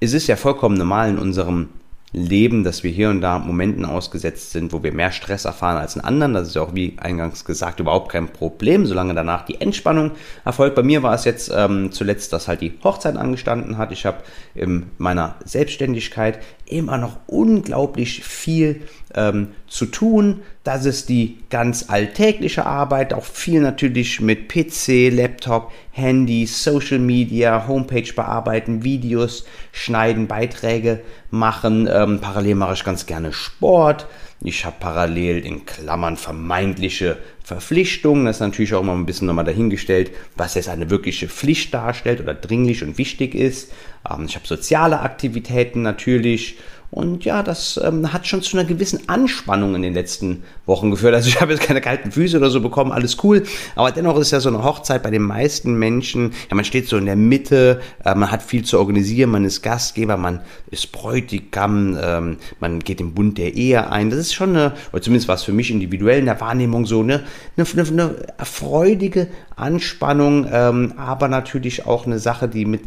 es 0.00 0.12
ist 0.12 0.26
ja 0.26 0.36
vollkommen 0.36 0.76
normal 0.76 1.10
in 1.10 1.18
unserem 1.18 1.68
Leben, 2.16 2.64
dass 2.64 2.82
wir 2.82 2.90
hier 2.90 3.10
und 3.10 3.20
da 3.20 3.38
Momenten 3.38 3.84
ausgesetzt 3.84 4.50
sind, 4.50 4.72
wo 4.72 4.82
wir 4.82 4.90
mehr 4.90 5.12
Stress 5.12 5.44
erfahren 5.44 5.76
als 5.76 5.96
in 5.96 6.00
anderen. 6.00 6.32
Das 6.32 6.48
ist 6.48 6.56
ja 6.56 6.62
auch, 6.62 6.74
wie 6.74 6.96
eingangs 6.96 7.44
gesagt, 7.44 7.78
überhaupt 7.78 8.10
kein 8.10 8.28
Problem, 8.28 8.86
solange 8.86 9.14
danach 9.14 9.44
die 9.44 9.60
Entspannung 9.60 10.12
erfolgt. 10.42 10.76
Bei 10.76 10.82
mir 10.82 11.02
war 11.02 11.14
es 11.14 11.26
jetzt 11.26 11.52
ähm, 11.54 11.92
zuletzt, 11.92 12.32
dass 12.32 12.48
halt 12.48 12.62
die 12.62 12.72
Hochzeit 12.82 13.18
angestanden 13.18 13.76
hat. 13.76 13.92
Ich 13.92 14.06
habe 14.06 14.22
in 14.54 14.86
meiner 14.96 15.34
Selbstständigkeit 15.44 16.38
immer 16.66 16.98
noch 16.98 17.18
unglaublich 17.26 18.22
viel 18.24 18.82
ähm, 19.14 19.48
zu 19.66 19.86
tun. 19.86 20.40
Das 20.64 20.84
ist 20.84 21.08
die 21.08 21.38
ganz 21.48 21.86
alltägliche 21.88 22.66
Arbeit, 22.66 23.14
auch 23.14 23.24
viel 23.24 23.60
natürlich 23.60 24.20
mit 24.20 24.48
PC, 24.48 25.10
Laptop, 25.10 25.72
Handy, 25.92 26.46
Social 26.46 26.98
Media, 26.98 27.66
Homepage 27.66 28.12
bearbeiten, 28.14 28.84
Videos 28.84 29.46
schneiden, 29.72 30.26
Beiträge 30.26 31.00
machen. 31.30 31.88
Ähm, 31.90 32.20
parallel 32.20 32.56
mache 32.56 32.74
ich 32.74 32.84
ganz 32.84 33.06
gerne 33.06 33.32
Sport. 33.32 34.06
Ich 34.42 34.64
habe 34.64 34.76
parallel 34.78 35.44
in 35.44 35.64
Klammern 35.64 36.16
vermeintliche 36.16 37.18
Verpflichtungen. 37.42 38.26
Das 38.26 38.36
ist 38.36 38.40
natürlich 38.40 38.74
auch 38.74 38.82
immer 38.82 38.92
ein 38.92 39.06
bisschen 39.06 39.26
nochmal 39.26 39.44
dahingestellt, 39.44 40.10
was 40.36 40.54
jetzt 40.54 40.68
eine 40.68 40.90
wirkliche 40.90 41.28
Pflicht 41.28 41.72
darstellt 41.72 42.20
oder 42.20 42.34
dringlich 42.34 42.82
und 42.82 42.98
wichtig 42.98 43.34
ist. 43.34 43.72
Ähm, 44.08 44.26
ich 44.26 44.34
habe 44.34 44.46
soziale 44.46 45.00
Aktivitäten 45.00 45.82
natürlich 45.82 46.58
und 46.96 47.26
ja, 47.26 47.42
das 47.42 47.78
ähm, 47.84 48.10
hat 48.14 48.26
schon 48.26 48.40
zu 48.40 48.56
einer 48.56 48.66
gewissen 48.66 49.06
Anspannung 49.06 49.74
in 49.74 49.82
den 49.82 49.92
letzten 49.92 50.44
Wochen 50.64 50.90
geführt. 50.90 51.14
Also 51.14 51.28
ich 51.28 51.42
habe 51.42 51.52
jetzt 51.52 51.62
keine 51.62 51.82
kalten 51.82 52.10
Füße 52.10 52.38
oder 52.38 52.48
so 52.48 52.62
bekommen, 52.62 52.90
alles 52.90 53.22
cool. 53.22 53.42
Aber 53.74 53.92
dennoch 53.92 54.18
ist 54.18 54.30
ja 54.30 54.40
so 54.40 54.48
eine 54.48 54.64
Hochzeit 54.64 55.02
bei 55.02 55.10
den 55.10 55.20
meisten 55.20 55.78
Menschen, 55.78 56.32
ja, 56.48 56.56
man 56.56 56.64
steht 56.64 56.88
so 56.88 56.96
in 56.96 57.04
der 57.04 57.16
Mitte, 57.16 57.82
äh, 58.02 58.14
man 58.14 58.30
hat 58.30 58.42
viel 58.42 58.64
zu 58.64 58.78
organisieren, 58.78 59.28
man 59.28 59.44
ist 59.44 59.60
Gastgeber, 59.60 60.16
man 60.16 60.40
ist 60.70 60.90
Bräutigam, 60.90 61.98
ähm, 62.00 62.38
man 62.60 62.78
geht 62.78 63.02
im 63.02 63.12
Bund 63.12 63.36
der 63.36 63.52
Ehe 63.52 63.90
ein. 63.90 64.08
Das 64.08 64.18
ist 64.18 64.32
schon 64.32 64.56
eine, 64.56 64.72
oder 64.90 65.02
zumindest 65.02 65.28
war 65.28 65.34
es 65.34 65.42
für 65.42 65.52
mich 65.52 65.70
individuell 65.70 66.20
in 66.20 66.24
der 66.24 66.40
Wahrnehmung 66.40 66.86
so 66.86 67.00
eine, 67.02 67.24
eine, 67.58 67.66
eine, 67.76 68.14
freudige 68.42 69.28
Anspannung, 69.54 70.46
ähm, 70.50 70.94
aber 70.96 71.28
natürlich 71.28 71.84
auch 71.84 72.06
eine 72.06 72.18
Sache, 72.18 72.48
die 72.48 72.64
mit 72.64 72.84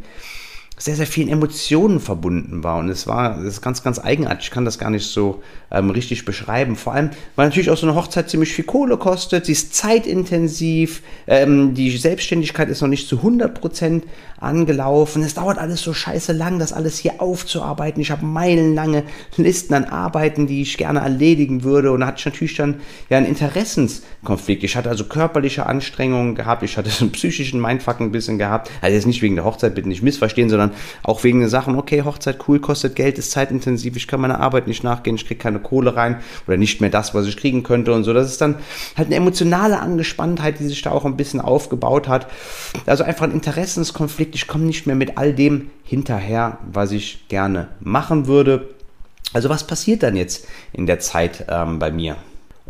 sehr, 0.79 0.95
sehr 0.95 1.05
vielen 1.05 1.27
Emotionen 1.27 1.99
verbunden 1.99 2.63
war. 2.63 2.77
Und 2.79 2.89
es 2.89 3.05
war 3.05 3.35
das 3.35 3.45
ist 3.45 3.61
ganz, 3.61 3.83
ganz 3.83 3.99
eigenartig. 3.99 4.45
Ich 4.45 4.51
kann 4.51 4.65
das 4.65 4.79
gar 4.79 4.89
nicht 4.89 5.05
so 5.05 5.43
ähm, 5.71 5.89
richtig 5.89 6.23
beschreiben. 6.25 6.77
Vor 6.77 6.93
allem, 6.93 7.11
weil 7.35 7.47
natürlich 7.47 7.69
auch 7.69 7.77
so 7.77 7.85
eine 7.85 7.95
Hochzeit 7.95 8.29
ziemlich 8.29 8.53
viel 8.53 8.65
Kohle 8.65 8.97
kostet. 8.97 9.45
Sie 9.45 9.51
ist 9.51 9.75
zeitintensiv. 9.75 11.03
Ähm, 11.27 11.73
die 11.73 11.95
Selbstständigkeit 11.97 12.69
ist 12.69 12.81
noch 12.81 12.87
nicht 12.87 13.07
zu 13.07 13.17
100% 13.17 14.03
angelaufen. 14.39 15.21
Es 15.23 15.33
dauert 15.33 15.57
alles 15.57 15.81
so 15.81 15.93
scheiße 15.93 16.31
lang, 16.31 16.59
das 16.59 16.71
alles 16.71 16.97
hier 16.97 17.21
aufzuarbeiten. 17.21 18.01
Ich 18.01 18.11
habe 18.11 18.25
meilenlange 18.25 19.03
Listen 19.35 19.73
an 19.73 19.83
Arbeiten, 19.83 20.47
die 20.47 20.61
ich 20.61 20.77
gerne 20.77 20.99
erledigen 20.99 21.63
würde. 21.63 21.91
Und 21.91 21.99
da 21.99 22.07
hatte 22.07 22.19
ich 22.19 22.25
natürlich 22.25 22.55
dann 22.55 22.79
ja 23.09 23.17
einen 23.17 23.27
Interessenskonflikt. 23.27 24.63
Ich 24.63 24.77
hatte 24.77 24.89
also 24.89 25.03
körperliche 25.03 25.65
Anstrengungen 25.65 26.35
gehabt. 26.35 26.63
Ich 26.63 26.77
hatte 26.77 26.89
so 26.89 27.03
einen 27.03 27.11
psychischen 27.11 27.59
Mindfuck 27.59 27.99
ein 27.99 28.11
bisschen 28.11 28.37
gehabt. 28.37 28.71
Also 28.81 28.95
jetzt 28.95 29.07
nicht 29.07 29.21
wegen 29.21 29.35
der 29.35 29.43
Hochzeit, 29.43 29.75
bitte 29.75 29.89
nicht 29.89 30.03
missverstehen, 30.03 30.49
sondern 30.49 30.68
auch 31.03 31.23
wegen 31.23 31.39
der 31.39 31.49
Sachen, 31.49 31.75
okay, 31.75 32.03
Hochzeit 32.03 32.39
cool, 32.47 32.59
kostet 32.59 32.95
Geld, 32.95 33.17
ist 33.17 33.31
zeitintensiv, 33.31 33.95
ich 33.95 34.07
kann 34.07 34.21
meiner 34.21 34.39
Arbeit 34.39 34.67
nicht 34.67 34.83
nachgehen, 34.83 35.15
ich 35.15 35.25
kriege 35.25 35.39
keine 35.39 35.59
Kohle 35.59 35.95
rein 35.95 36.17
oder 36.47 36.57
nicht 36.57 36.81
mehr 36.81 36.89
das, 36.89 37.13
was 37.13 37.27
ich 37.27 37.37
kriegen 37.37 37.63
könnte 37.63 37.93
und 37.93 38.03
so. 38.03 38.13
Das 38.13 38.27
ist 38.27 38.41
dann 38.41 38.55
halt 38.97 39.07
eine 39.07 39.15
emotionale 39.15 39.79
Angespanntheit, 39.79 40.59
die 40.59 40.65
sich 40.65 40.81
da 40.81 40.91
auch 40.91 41.05
ein 41.05 41.17
bisschen 41.17 41.41
aufgebaut 41.41 42.07
hat. 42.07 42.27
Also 42.85 43.03
einfach 43.03 43.25
ein 43.25 43.31
Interessenskonflikt. 43.31 44.35
Ich 44.35 44.47
komme 44.47 44.65
nicht 44.65 44.87
mehr 44.87 44.95
mit 44.95 45.17
all 45.17 45.33
dem 45.33 45.69
hinterher, 45.83 46.59
was 46.71 46.91
ich 46.91 47.27
gerne 47.27 47.69
machen 47.79 48.27
würde. 48.27 48.69
Also 49.33 49.49
was 49.49 49.65
passiert 49.65 50.03
dann 50.03 50.15
jetzt 50.15 50.47
in 50.73 50.85
der 50.85 50.99
Zeit 50.99 51.45
ähm, 51.49 51.79
bei 51.79 51.91
mir? 51.91 52.15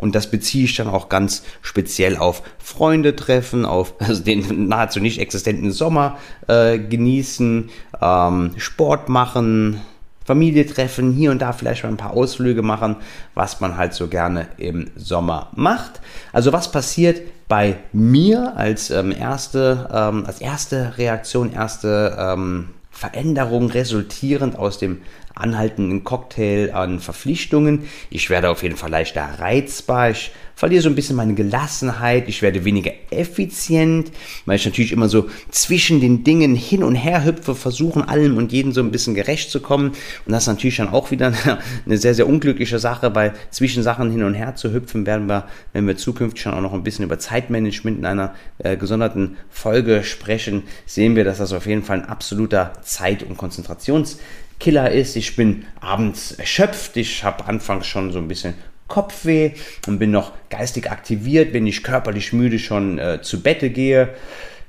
Und 0.00 0.14
das 0.14 0.30
beziehe 0.30 0.64
ich 0.64 0.74
dann 0.74 0.88
auch 0.88 1.08
ganz 1.08 1.44
speziell 1.62 2.16
auf 2.16 2.42
Freunde 2.58 3.14
treffen, 3.14 3.64
auf 3.64 3.94
also 3.98 4.22
den 4.22 4.68
nahezu 4.68 5.00
nicht 5.00 5.20
existenten 5.20 5.70
Sommer 5.70 6.18
äh, 6.48 6.78
genießen, 6.78 7.70
ähm, 8.00 8.52
Sport 8.56 9.08
machen, 9.08 9.80
Familie 10.24 10.66
treffen, 10.66 11.12
hier 11.12 11.30
und 11.30 11.42
da 11.42 11.52
vielleicht 11.52 11.82
mal 11.82 11.88
ein 11.88 11.96
paar 11.96 12.12
Ausflüge 12.12 12.62
machen, 12.62 12.96
was 13.34 13.60
man 13.60 13.76
halt 13.76 13.94
so 13.94 14.08
gerne 14.08 14.48
im 14.58 14.90
Sommer 14.96 15.48
macht. 15.54 16.00
Also 16.32 16.52
was 16.52 16.70
passiert 16.70 17.20
bei 17.48 17.78
mir 17.92 18.56
als 18.56 18.90
ähm, 18.90 19.12
erste, 19.12 19.88
ähm, 19.92 20.24
als 20.26 20.40
erste 20.40 20.96
Reaktion, 20.98 21.52
erste 21.52 22.16
ähm, 22.18 22.70
Veränderung 22.90 23.70
resultierend 23.70 24.56
aus 24.56 24.78
dem 24.78 25.02
anhaltenden 25.40 26.04
Cocktail 26.04 26.70
an 26.72 27.00
Verpflichtungen. 27.00 27.84
Ich 28.10 28.30
werde 28.30 28.50
auf 28.50 28.62
jeden 28.62 28.76
Fall 28.76 28.90
leichter 28.90 29.22
reizbar. 29.38 30.10
Ich 30.10 30.32
verliere 30.60 30.82
so 30.82 30.90
ein 30.90 30.94
bisschen 30.94 31.16
meine 31.16 31.32
Gelassenheit. 31.32 32.28
Ich 32.28 32.42
werde 32.42 32.66
weniger 32.66 32.92
effizient, 33.10 34.12
weil 34.44 34.56
ich 34.56 34.66
natürlich 34.66 34.92
immer 34.92 35.08
so 35.08 35.30
zwischen 35.50 36.02
den 36.02 36.22
Dingen 36.22 36.54
hin 36.54 36.84
und 36.84 36.96
her 36.96 37.24
hüpfe, 37.24 37.54
versuchen 37.54 38.02
allem 38.02 38.36
und 38.36 38.52
jedem 38.52 38.72
so 38.72 38.82
ein 38.82 38.90
bisschen 38.90 39.14
gerecht 39.14 39.50
zu 39.50 39.60
kommen. 39.60 39.92
Und 40.26 40.32
das 40.32 40.42
ist 40.42 40.48
natürlich 40.48 40.76
dann 40.76 40.90
auch 40.90 41.10
wieder 41.10 41.32
eine 41.86 41.96
sehr, 41.96 42.14
sehr 42.14 42.28
unglückliche 42.28 42.78
Sache, 42.78 43.14
weil 43.14 43.32
zwischen 43.50 43.82
Sachen 43.82 44.10
hin 44.10 44.22
und 44.22 44.34
her 44.34 44.54
zu 44.54 44.70
hüpfen 44.70 45.06
werden 45.06 45.30
wir, 45.30 45.46
wenn 45.72 45.86
wir 45.86 45.96
zukünftig 45.96 46.42
schon 46.42 46.52
auch 46.52 46.60
noch 46.60 46.74
ein 46.74 46.82
bisschen 46.82 47.06
über 47.06 47.18
Zeitmanagement 47.18 47.96
in 47.96 48.04
einer 48.04 48.34
äh, 48.58 48.76
gesonderten 48.76 49.38
Folge 49.48 50.04
sprechen, 50.04 50.64
sehen 50.84 51.16
wir, 51.16 51.24
dass 51.24 51.38
das 51.38 51.54
auf 51.54 51.64
jeden 51.64 51.84
Fall 51.84 52.00
ein 52.02 52.08
absoluter 52.08 52.74
Zeit- 52.82 53.22
und 53.22 53.38
Konzentrations 53.38 54.18
Killer 54.60 54.90
ist. 54.90 55.16
Ich 55.16 55.34
bin 55.34 55.64
abends 55.80 56.32
erschöpft. 56.32 56.96
Ich 56.96 57.24
habe 57.24 57.46
anfangs 57.46 57.86
schon 57.86 58.12
so 58.12 58.18
ein 58.18 58.28
bisschen 58.28 58.54
Kopfweh 58.86 59.52
und 59.86 59.98
bin 59.98 60.10
noch 60.10 60.32
geistig 60.50 60.90
aktiviert, 60.90 61.52
wenn 61.52 61.66
ich 61.66 61.82
körperlich 61.82 62.32
müde 62.32 62.58
schon 62.58 62.98
äh, 62.98 63.22
zu 63.22 63.42
Bette 63.42 63.70
gehe. 63.70 64.10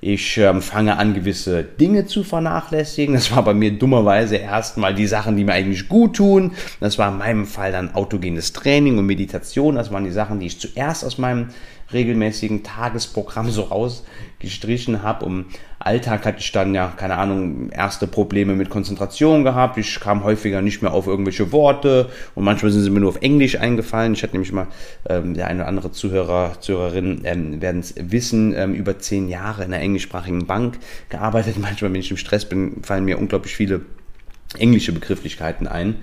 Ich 0.03 0.39
ähm, 0.39 0.63
fange 0.63 0.97
an, 0.97 1.13
gewisse 1.13 1.63
Dinge 1.63 2.07
zu 2.07 2.23
vernachlässigen. 2.23 3.13
Das 3.13 3.35
war 3.35 3.43
bei 3.43 3.53
mir 3.53 3.71
dummerweise 3.71 4.37
erstmal 4.37 4.95
die 4.95 5.05
Sachen, 5.05 5.37
die 5.37 5.43
mir 5.43 5.53
eigentlich 5.53 5.87
gut 5.89 6.15
tun. 6.15 6.53
Das 6.79 6.97
war 6.97 7.11
in 7.11 7.19
meinem 7.19 7.45
Fall 7.45 7.71
dann 7.71 7.93
autogenes 7.93 8.51
Training 8.51 8.97
und 8.97 9.05
Meditation. 9.05 9.75
Das 9.75 9.91
waren 9.91 10.03
die 10.03 10.11
Sachen, 10.11 10.39
die 10.39 10.47
ich 10.47 10.59
zuerst 10.59 11.05
aus 11.05 11.19
meinem 11.19 11.49
regelmäßigen 11.93 12.63
Tagesprogramm 12.63 13.51
so 13.51 13.63
rausgestrichen 13.63 15.03
habe. 15.03 15.25
Um 15.25 15.45
Alltag 15.85 16.25
hatte 16.25 16.39
ich 16.39 16.51
dann 16.51 16.73
ja, 16.73 16.93
keine 16.95 17.17
Ahnung, 17.17 17.69
erste 17.69 18.07
Probleme 18.07 18.53
mit 18.55 18.69
Konzentration 18.69 19.43
gehabt. 19.43 19.77
Ich 19.77 19.99
kam 19.99 20.23
häufiger 20.23 20.61
nicht 20.61 20.81
mehr 20.81 20.93
auf 20.93 21.07
irgendwelche 21.07 21.51
Worte 21.51 22.09
und 22.35 22.43
manchmal 22.43 22.71
sind 22.71 22.83
sie 22.83 22.89
mir 22.89 22.99
nur 22.99 23.09
auf 23.09 23.21
Englisch 23.21 23.57
eingefallen. 23.57 24.13
Ich 24.13 24.23
hatte 24.23 24.33
nämlich 24.33 24.51
mal, 24.51 24.67
ähm, 25.09 25.33
der 25.33 25.47
eine 25.47 25.61
oder 25.61 25.67
andere 25.67 25.91
Zuhörer, 25.91 26.59
Zuhörerin 26.59 27.21
ähm, 27.23 27.61
werden 27.61 27.81
es 27.81 27.95
wissen, 27.97 28.53
ähm, 28.55 28.73
über 28.73 28.99
zehn 28.99 29.29
Jahre 29.29 29.63
in 29.63 29.73
einer 29.73 29.83
englischsprachigen 29.83 30.45
Bank 30.45 30.79
gearbeitet. 31.09 31.57
Manchmal, 31.59 31.93
wenn 31.93 31.99
ich 31.99 32.11
im 32.11 32.17
Stress 32.17 32.45
bin, 32.45 32.83
fallen 32.83 33.05
mir 33.05 33.17
unglaublich 33.17 33.55
viele 33.55 33.81
englische 34.57 34.91
Begrifflichkeiten 34.91 35.67
ein 35.67 35.97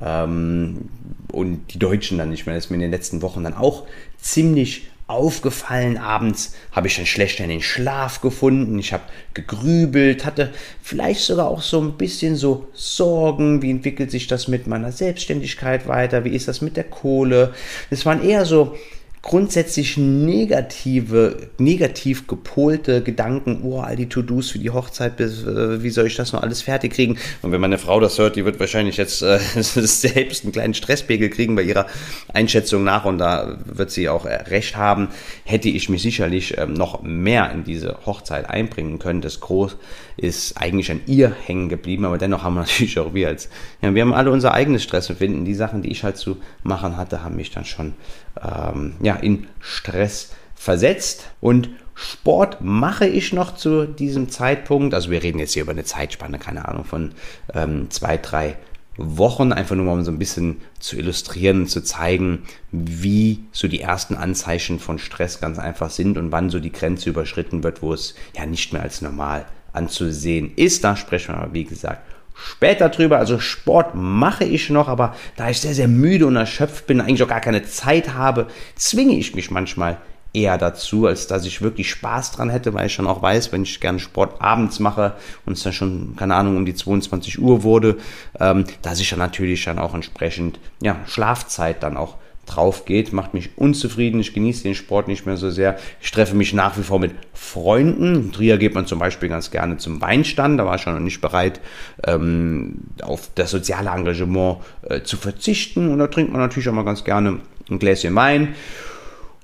ähm, 0.00 0.88
und 1.32 1.72
die 1.72 1.78
Deutschen 1.78 2.18
dann 2.18 2.30
nicht 2.30 2.46
mehr. 2.46 2.54
Das 2.54 2.64
ist 2.64 2.70
mir 2.70 2.76
in 2.76 2.82
den 2.82 2.90
letzten 2.90 3.22
Wochen 3.22 3.44
dann 3.44 3.54
auch 3.54 3.86
ziemlich 4.18 4.89
aufgefallen. 5.10 5.98
Abends 5.98 6.54
habe 6.72 6.86
ich 6.86 6.96
dann 6.96 7.06
schlechter 7.06 7.44
in 7.44 7.50
den 7.50 7.62
Schlaf 7.62 8.20
gefunden. 8.20 8.78
Ich 8.78 8.92
habe 8.92 9.02
gegrübelt, 9.34 10.24
hatte 10.24 10.50
vielleicht 10.82 11.20
sogar 11.20 11.48
auch 11.48 11.62
so 11.62 11.80
ein 11.80 11.94
bisschen 11.94 12.36
so 12.36 12.68
Sorgen. 12.72 13.62
Wie 13.62 13.70
entwickelt 13.70 14.10
sich 14.10 14.26
das 14.26 14.48
mit 14.48 14.66
meiner 14.66 14.92
Selbstständigkeit 14.92 15.88
weiter? 15.88 16.24
Wie 16.24 16.34
ist 16.34 16.48
das 16.48 16.60
mit 16.60 16.76
der 16.76 16.84
Kohle? 16.84 17.54
Das 17.90 18.06
waren 18.06 18.22
eher 18.22 18.46
so 18.46 18.76
grundsätzlich 19.22 19.98
negative, 19.98 21.50
negativ 21.58 22.26
gepolte 22.26 23.02
Gedanken, 23.02 23.60
oh, 23.64 23.80
all 23.80 23.94
die 23.94 24.08
To-Dos 24.08 24.50
für 24.50 24.58
die 24.58 24.70
Hochzeit, 24.70 25.20
äh, 25.20 25.82
wie 25.82 25.90
soll 25.90 26.06
ich 26.06 26.16
das 26.16 26.32
noch 26.32 26.42
alles 26.42 26.62
fertig 26.62 26.94
kriegen? 26.94 27.18
Und 27.42 27.52
wenn 27.52 27.60
meine 27.60 27.76
Frau 27.76 28.00
das 28.00 28.18
hört, 28.18 28.36
die 28.36 28.46
wird 28.46 28.58
wahrscheinlich 28.58 28.96
jetzt 28.96 29.20
äh, 29.22 29.38
selbst 29.60 30.44
einen 30.44 30.52
kleinen 30.52 30.72
Stresspegel 30.72 31.28
kriegen 31.28 31.54
bei 31.54 31.62
ihrer 31.62 31.86
Einschätzung 32.32 32.82
nach 32.82 33.04
und 33.04 33.18
da 33.18 33.58
wird 33.66 33.90
sie 33.90 34.08
auch 34.08 34.24
recht 34.24 34.76
haben, 34.76 35.08
hätte 35.44 35.68
ich 35.68 35.90
mich 35.90 36.00
sicherlich 36.00 36.56
ähm, 36.56 36.72
noch 36.72 37.02
mehr 37.02 37.52
in 37.52 37.64
diese 37.64 37.98
Hochzeit 38.06 38.48
einbringen 38.48 38.98
können. 38.98 39.20
Das 39.20 39.40
Groß 39.40 39.76
ist 40.16 40.56
eigentlich 40.56 40.90
an 40.90 41.00
ihr 41.06 41.34
hängen 41.44 41.68
geblieben, 41.68 42.06
aber 42.06 42.16
dennoch 42.16 42.42
haben 42.42 42.54
wir 42.54 42.60
natürlich 42.66 42.98
auch 42.98 43.12
wir 43.12 43.28
als, 43.28 43.50
ja, 43.82 43.94
wir 43.94 44.00
haben 44.00 44.14
alle 44.14 44.30
unser 44.30 44.54
eigenes 44.54 44.82
Stress 44.82 45.10
empfinden. 45.10 45.44
Die 45.44 45.54
Sachen, 45.54 45.82
die 45.82 45.90
ich 45.90 46.04
halt 46.04 46.16
zu 46.16 46.38
machen 46.62 46.96
hatte, 46.96 47.22
haben 47.22 47.36
mich 47.36 47.50
dann 47.50 47.66
schon, 47.66 47.94
ähm, 48.42 48.94
ja, 49.02 49.16
in 49.16 49.46
Stress 49.60 50.30
versetzt 50.54 51.30
und 51.40 51.70
Sport 51.94 52.62
mache 52.62 53.06
ich 53.06 53.32
noch 53.32 53.54
zu 53.54 53.84
diesem 53.86 54.30
Zeitpunkt. 54.30 54.94
Also 54.94 55.10
wir 55.10 55.22
reden 55.22 55.38
jetzt 55.38 55.52
hier 55.52 55.64
über 55.64 55.72
eine 55.72 55.84
Zeitspanne, 55.84 56.38
keine 56.38 56.66
Ahnung, 56.66 56.84
von 56.84 57.12
ähm, 57.52 57.90
zwei, 57.90 58.16
drei 58.16 58.56
Wochen, 58.96 59.52
einfach 59.52 59.76
nur 59.76 59.84
mal 59.84 59.92
um 59.92 60.04
so 60.04 60.10
ein 60.10 60.18
bisschen 60.18 60.60
zu 60.78 60.96
illustrieren, 60.96 61.66
zu 61.66 61.82
zeigen, 61.82 62.42
wie 62.70 63.44
so 63.52 63.68
die 63.68 63.80
ersten 63.80 64.16
Anzeichen 64.16 64.78
von 64.78 64.98
Stress 64.98 65.40
ganz 65.40 65.58
einfach 65.58 65.90
sind 65.90 66.18
und 66.18 66.32
wann 66.32 66.50
so 66.50 66.58
die 66.58 66.72
Grenze 66.72 67.10
überschritten 67.10 67.62
wird, 67.62 67.82
wo 67.82 67.92
es 67.92 68.14
ja 68.36 68.46
nicht 68.46 68.72
mehr 68.72 68.82
als 68.82 69.02
normal 69.02 69.46
anzusehen 69.72 70.52
ist. 70.56 70.84
Da 70.84 70.96
sprechen 70.96 71.34
wir 71.34 71.42
aber, 71.42 71.54
wie 71.54 71.64
gesagt, 71.64 72.02
später 72.40 72.88
drüber. 72.88 73.18
Also 73.18 73.38
Sport 73.38 73.94
mache 73.94 74.44
ich 74.44 74.70
noch, 74.70 74.88
aber 74.88 75.14
da 75.36 75.50
ich 75.50 75.60
sehr, 75.60 75.74
sehr 75.74 75.88
müde 75.88 76.26
und 76.26 76.36
erschöpft 76.36 76.86
bin, 76.86 77.00
eigentlich 77.00 77.22
auch 77.22 77.28
gar 77.28 77.40
keine 77.40 77.62
Zeit 77.64 78.14
habe, 78.14 78.46
zwinge 78.76 79.14
ich 79.14 79.34
mich 79.34 79.50
manchmal 79.50 79.98
eher 80.32 80.58
dazu, 80.58 81.06
als 81.06 81.26
dass 81.26 81.44
ich 81.44 81.60
wirklich 81.60 81.90
Spaß 81.90 82.32
dran 82.32 82.50
hätte, 82.50 82.72
weil 82.72 82.86
ich 82.86 82.94
schon 82.94 83.06
auch 83.06 83.20
weiß, 83.20 83.52
wenn 83.52 83.62
ich 83.62 83.80
gerne 83.80 83.98
Sport 83.98 84.40
abends 84.40 84.78
mache 84.78 85.14
und 85.44 85.54
es 85.54 85.62
dann 85.62 85.72
schon, 85.72 86.14
keine 86.16 86.36
Ahnung, 86.36 86.56
um 86.56 86.64
die 86.64 86.74
22 86.74 87.40
Uhr 87.40 87.62
wurde, 87.62 87.96
ähm, 88.38 88.64
dass 88.82 89.00
ich 89.00 89.10
dann 89.10 89.18
natürlich 89.18 89.64
dann 89.64 89.78
auch 89.78 89.94
entsprechend, 89.94 90.60
ja, 90.80 90.96
Schlafzeit 91.06 91.82
dann 91.82 91.96
auch 91.96 92.16
drauf 92.50 92.84
geht, 92.84 93.12
macht 93.12 93.34
mich 93.34 93.50
unzufrieden. 93.56 94.20
Ich 94.20 94.34
genieße 94.34 94.62
den 94.64 94.74
Sport 94.74 95.08
nicht 95.08 95.26
mehr 95.26 95.36
so 95.36 95.50
sehr. 95.50 95.78
Ich 96.00 96.10
treffe 96.10 96.34
mich 96.34 96.52
nach 96.52 96.76
wie 96.76 96.82
vor 96.82 96.98
mit 96.98 97.12
Freunden. 97.32 98.16
In 98.16 98.32
Trier 98.32 98.58
geht 98.58 98.74
man 98.74 98.86
zum 98.86 98.98
Beispiel 98.98 99.28
ganz 99.28 99.50
gerne 99.50 99.76
zum 99.76 100.00
Weinstand. 100.00 100.58
Da 100.58 100.66
war 100.66 100.74
ich 100.74 100.82
schon 100.82 100.94
noch 100.94 101.00
nicht 101.00 101.20
bereit, 101.20 101.60
ähm, 102.04 102.78
auf 103.02 103.30
das 103.34 103.50
soziale 103.50 103.90
Engagement 103.90 104.58
äh, 104.82 105.02
zu 105.02 105.16
verzichten. 105.16 105.90
Und 105.90 105.98
da 105.98 106.08
trinkt 106.08 106.32
man 106.32 106.40
natürlich 106.40 106.68
auch 106.68 106.74
mal 106.74 106.84
ganz 106.84 107.04
gerne 107.04 107.40
ein 107.70 107.78
Gläschen 107.78 108.14
Wein. 108.14 108.54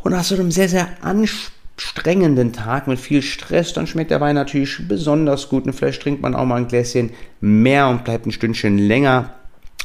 Und 0.02 0.12
nach 0.12 0.24
so 0.24 0.34
einem 0.34 0.50
sehr, 0.50 0.68
sehr 0.68 0.88
anstrengenden 1.02 2.52
Tag 2.52 2.86
mit 2.86 2.98
viel 2.98 3.22
Stress, 3.22 3.72
dann 3.72 3.86
schmeckt 3.86 4.10
der 4.10 4.20
Wein 4.20 4.34
natürlich 4.34 4.86
besonders 4.88 5.48
gut. 5.48 5.66
Und 5.66 5.72
vielleicht 5.72 6.02
trinkt 6.02 6.22
man 6.22 6.34
auch 6.34 6.44
mal 6.44 6.56
ein 6.56 6.68
Gläschen 6.68 7.10
mehr 7.40 7.88
und 7.88 8.04
bleibt 8.04 8.26
ein 8.26 8.32
Stündchen 8.32 8.78
länger 8.78 9.34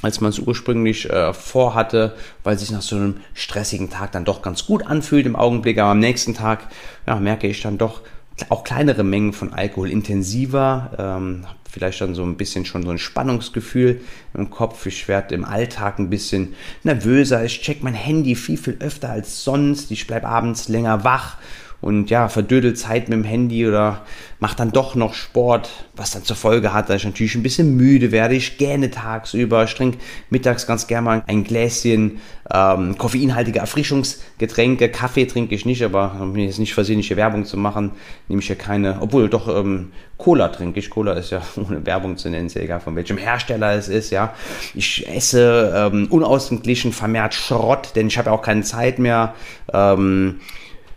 als 0.02 0.22
man 0.22 0.30
es 0.30 0.40
ursprünglich 0.40 1.10
äh, 1.10 1.34
vorhatte, 1.34 2.16
weil 2.44 2.58
sich 2.58 2.72
nach 2.72 2.82
so 2.82 2.96
einem 2.96 3.18
stressigen 3.34 3.90
Tag 3.90 4.12
dann 4.12 4.26
doch 4.26 4.42
ganz 4.42 4.66
gut 4.66 4.86
anfühlt 4.86 5.26
im 5.26 5.36
Augenblick. 5.36 5.78
Aber 5.80 5.92
am 5.92 6.00
nächsten 6.00 6.34
Tag 6.34 6.68
ja, 7.08 7.16
merke 7.16 7.48
ich 7.48 7.62
dann 7.62 7.78
doch 7.78 8.02
auch 8.50 8.64
kleinere 8.64 9.04
Mengen 9.04 9.34
von 9.34 9.54
Alkohol 9.54 9.92
intensiver, 9.92 10.92
ähm, 10.98 11.46
vielleicht 11.70 12.02
dann 12.02 12.16
so 12.16 12.24
ein 12.24 12.38
bisschen 12.38 12.66
schon 12.66 12.84
so 12.84 12.90
ein 12.90 12.98
Spannungsgefühl 12.98 14.02
im 14.34 14.50
Kopf. 14.50 14.86
Ich 14.86 15.08
werde 15.08 15.36
im 15.36 15.46
Alltag 15.46 16.00
ein 16.00 16.10
bisschen 16.10 16.56
nervöser. 16.84 17.46
Ich 17.46 17.62
check 17.62 17.82
mein 17.82 17.94
Handy 17.94 18.36
viel, 18.36 18.58
viel 18.58 18.78
öfter 18.80 19.10
als 19.10 19.44
sonst. 19.44 19.92
Ich 19.92 20.08
bleibe 20.08 20.28
abends 20.28 20.68
länger 20.68 21.04
wach 21.04 21.38
und 21.82 22.10
ja, 22.10 22.30
verdödelt 22.30 22.78
Zeit 22.78 23.10
mit 23.10 23.17
dem 23.17 23.24
Handy 23.24 23.67
oder 23.67 24.04
macht 24.39 24.60
dann 24.60 24.72
doch 24.72 24.96
noch 24.96 25.13
Sport, 25.13 25.70
was 25.96 26.12
dann 26.12 26.24
zur 26.24 26.36
Folge 26.36 26.74
hat, 26.74 26.89
dass 26.89 26.98
ich 26.98 27.06
natürlich 27.06 27.36
ein 27.36 27.44
bisschen 27.44 27.76
müde 27.76 28.12
werde. 28.12 28.36
Ich 28.36 28.58
gähne 28.58 28.91
tagsüber, 28.91 29.63
ich 29.63 29.74
trinke 29.74 29.98
mittags 30.30 30.67
ganz 30.67 30.88
gerne 30.88 31.06
mal 31.06 31.24
ein 31.28 31.44
Gläschen 31.44 32.20
ähm, 32.54 32.98
koffeinhaltige 32.98 33.60
Erfrischungsgetränke. 33.60 34.89
Kaffee 34.89 35.26
trinke 35.26 35.56
ich 35.56 35.65
nicht, 35.65 35.84
aber 35.84 36.17
um 36.20 36.36
jetzt 36.36 36.60
nicht 36.60 36.74
versehentliche 36.74 37.17
Werbung 37.17 37.46
zu 37.46 37.58
machen, 37.58 37.91
nehme 38.28 38.41
ich 38.41 38.50
ja 38.50 38.56
keine, 38.56 38.98
obwohl 39.02 39.30
doch 39.30 39.48
ähm, 39.48 39.91
Cola 40.17 40.50
trinke 40.50 40.80
ich. 40.80 40.89
Cola 40.89 41.13
ist 41.13 41.32
ja 41.32 41.41
ohne 41.56 41.86
Werbung 41.86 42.17
zu 42.17 42.30
nennen, 42.30 42.48
ist 42.48 42.56
ja 42.56 42.62
egal 42.62 42.80
von 42.80 42.96
welchem 42.96 43.17
Hersteller 43.17 43.74
es 43.74 43.88
ist, 43.88 44.12
ja. 44.12 44.34
Ich 44.74 45.08
esse 45.08 45.74
ähm, 45.76 46.08
unausgeglichen 46.10 46.91
vermehrt 46.91 47.34
Schrott, 47.34 47.94
denn 47.96 48.08
ich 48.08 48.17
habe 48.17 48.30
ja 48.30 48.36
auch 48.36 48.41
keine 48.41 48.63
Zeit 48.63 49.00
mehr. 49.00 49.34
Ähm, 49.74 50.41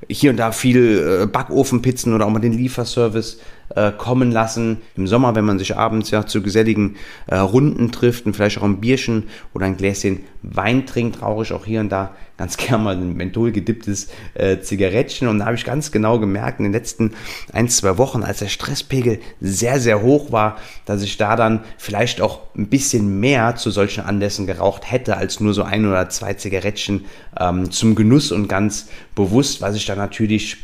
hier 0.09 0.31
und 0.31 0.37
da 0.37 0.53
viel 0.53 1.23
äh, 1.23 1.27
Backofenpizzen 1.27 2.15
oder 2.15 2.27
auch 2.27 2.31
mal 2.31 2.41
den 2.41 2.53
Lieferservice 2.53 3.39
äh, 3.75 3.93
kommen 3.93 4.31
lassen. 4.31 4.79
Im 4.97 5.07
Sommer, 5.07 5.35
wenn 5.35 5.45
man 5.45 5.59
sich 5.59 5.77
abends 5.77 6.11
ja 6.11 6.27
zu 6.27 6.43
geselligen 6.43 6.97
äh, 7.27 7.37
Runden 7.37 7.93
trifft 7.93 8.27
und 8.27 8.35
vielleicht 8.35 8.59
auch 8.59 8.65
ein 8.65 8.81
Bierchen 8.81 9.25
oder 9.53 9.67
ein 9.67 9.77
Gläschen 9.77 10.21
Wein 10.43 10.87
trinkt, 10.87 11.23
rauche 11.23 11.43
ich 11.45 11.53
auch 11.53 11.65
hier 11.65 11.81
und 11.81 11.89
da 11.89 12.15
ganz 12.37 12.57
gern 12.59 12.83
mal 12.83 12.97
ein 12.97 13.17
Menthol 13.17 13.53
gedipptes 13.53 14.09
äh, 14.35 14.59
Zigarettchen. 14.61 15.29
Und 15.29 15.39
da 15.39 15.47
habe 15.47 15.57
ich 15.57 15.65
ganz 15.65 15.93
genau 15.93 16.19
gemerkt 16.19 16.59
in 16.59 16.65
den 16.65 16.73
letzten 16.73 17.15
ein, 17.53 17.69
zwei 17.69 17.99
Wochen, 17.99 18.23
als 18.23 18.39
der 18.39 18.49
Stresspegel 18.49 19.21
sehr, 19.41 19.81
sehr 19.81 20.03
hoch 20.03 20.33
war, 20.33 20.57
dass 20.85 21.03
ich 21.03 21.17
da 21.17 21.37
dann 21.37 21.65
vielleicht 21.79 22.21
auch 22.21 22.41
ein 22.57 22.69
bisschen 22.69 23.21
mehr 23.21 23.57
zu 23.57 23.71
solchen 23.71 24.05
Anlässen 24.05 24.47
geraucht 24.47 24.91
hätte, 24.91 25.17
als 25.17 25.41
nur 25.41 25.55
so 25.55 25.63
ein 25.63 25.87
oder 25.87 26.09
zwei 26.09 26.35
Zigarettchen 26.35 27.07
ähm, 27.39 27.71
zum 27.71 27.95
Genuss 27.95 28.33
und 28.33 28.49
ganz 28.49 28.89
bewusst, 29.15 29.63
was 29.63 29.77
ich 29.77 29.87
da 29.87 29.95
natürlich 29.95 30.64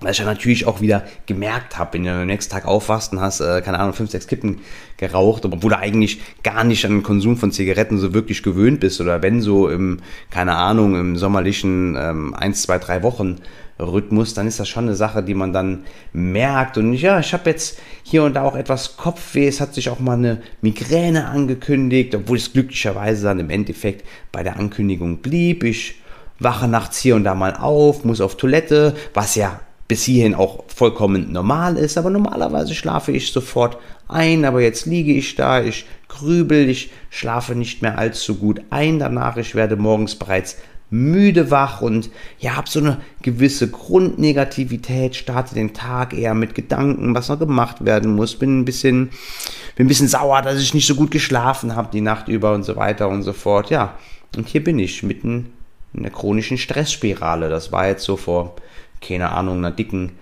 weil 0.00 0.12
ich 0.12 0.18
ja 0.18 0.24
natürlich 0.24 0.66
auch 0.66 0.80
wieder 0.80 1.04
gemerkt 1.24 1.78
habe, 1.78 1.94
wenn 1.94 2.04
du 2.04 2.12
am 2.12 2.26
nächsten 2.26 2.52
Tag 2.52 2.66
aufwachst 2.66 3.12
und 3.12 3.20
hast, 3.20 3.40
äh, 3.40 3.62
keine 3.62 3.78
Ahnung, 3.78 3.94
fünf, 3.94 4.10
sechs 4.10 4.26
Kippen 4.26 4.60
geraucht, 4.98 5.44
obwohl 5.46 5.70
du 5.70 5.78
eigentlich 5.78 6.20
gar 6.42 6.64
nicht 6.64 6.84
an 6.84 6.92
den 6.92 7.02
Konsum 7.02 7.36
von 7.36 7.50
Zigaretten 7.50 7.98
so 7.98 8.12
wirklich 8.12 8.42
gewöhnt 8.42 8.80
bist 8.80 9.00
oder 9.00 9.22
wenn 9.22 9.40
so 9.40 9.68
im, 9.68 10.00
keine 10.30 10.54
Ahnung, 10.54 10.98
im 10.98 11.16
sommerlichen 11.16 11.96
ähm, 11.98 12.34
eins, 12.34 12.62
zwei, 12.62 12.78
drei 12.78 13.02
Wochen 13.02 13.40
Rhythmus, 13.78 14.34
dann 14.34 14.46
ist 14.46 14.58
das 14.58 14.68
schon 14.68 14.84
eine 14.84 14.94
Sache, 14.94 15.22
die 15.22 15.34
man 15.34 15.52
dann 15.52 15.84
merkt. 16.12 16.78
Und 16.78 16.94
ja, 16.94 17.20
ich 17.20 17.32
habe 17.32 17.50
jetzt 17.50 17.78
hier 18.02 18.24
und 18.24 18.34
da 18.34 18.42
auch 18.42 18.56
etwas 18.56 18.96
Kopfweh. 18.96 19.46
Es 19.46 19.60
hat 19.60 19.74
sich 19.74 19.90
auch 19.90 20.00
mal 20.00 20.14
eine 20.14 20.40
Migräne 20.62 21.26
angekündigt, 21.26 22.14
obwohl 22.14 22.38
es 22.38 22.52
glücklicherweise 22.52 23.24
dann 23.24 23.38
im 23.38 23.50
Endeffekt 23.50 24.06
bei 24.32 24.42
der 24.42 24.58
Ankündigung 24.58 25.18
blieb. 25.18 25.62
Ich 25.62 26.00
wache 26.38 26.68
nachts 26.68 26.98
hier 26.98 27.16
und 27.16 27.24
da 27.24 27.34
mal 27.34 27.54
auf, 27.54 28.04
muss 28.04 28.20
auf 28.20 28.36
Toilette, 28.36 28.94
was 29.12 29.34
ja 29.34 29.60
bis 29.88 30.04
hierhin 30.04 30.34
auch 30.34 30.64
vollkommen 30.68 31.32
normal 31.32 31.76
ist, 31.76 31.96
aber 31.96 32.10
normalerweise 32.10 32.74
schlafe 32.74 33.12
ich 33.12 33.32
sofort 33.32 33.78
ein, 34.08 34.44
aber 34.44 34.60
jetzt 34.60 34.86
liege 34.86 35.12
ich 35.12 35.34
da, 35.34 35.62
ich 35.62 35.86
grübel, 36.08 36.68
ich 36.68 36.90
schlafe 37.10 37.54
nicht 37.54 37.82
mehr 37.82 37.98
allzu 37.98 38.36
gut 38.36 38.60
ein 38.70 38.98
danach, 38.98 39.36
ich 39.36 39.54
werde 39.54 39.76
morgens 39.76 40.16
bereits 40.16 40.56
müde 40.88 41.50
wach 41.50 41.80
und 41.80 42.10
ja, 42.38 42.56
habe 42.56 42.68
so 42.68 42.78
eine 42.78 42.98
gewisse 43.22 43.68
Grundnegativität, 43.68 45.16
starte 45.16 45.54
den 45.54 45.74
Tag 45.74 46.14
eher 46.14 46.34
mit 46.34 46.54
Gedanken, 46.54 47.14
was 47.14 47.28
noch 47.28 47.38
gemacht 47.38 47.84
werden 47.84 48.14
muss, 48.14 48.36
bin 48.36 48.60
ein 48.60 48.64
bisschen, 48.64 49.10
bin 49.74 49.86
ein 49.86 49.88
bisschen 49.88 50.08
sauer, 50.08 50.42
dass 50.42 50.60
ich 50.60 50.74
nicht 50.74 50.86
so 50.86 50.94
gut 50.94 51.10
geschlafen 51.10 51.74
habe 51.74 51.88
die 51.92 52.00
Nacht 52.00 52.28
über 52.28 52.54
und 52.54 52.62
so 52.62 52.76
weiter 52.76 53.08
und 53.08 53.24
so 53.24 53.32
fort. 53.32 53.70
Ja, 53.70 53.98
und 54.36 54.48
hier 54.48 54.62
bin 54.62 54.78
ich 54.78 55.02
mitten 55.02 55.52
in 55.92 56.02
der 56.02 56.12
chronischen 56.12 56.58
Stressspirale. 56.58 57.48
Das 57.48 57.72
war 57.72 57.88
jetzt 57.88 58.04
so 58.04 58.16
vor 58.16 58.54
keine 59.00 59.30
Ahnung, 59.32 59.58
einer 59.58 59.70
dicken 59.70 60.12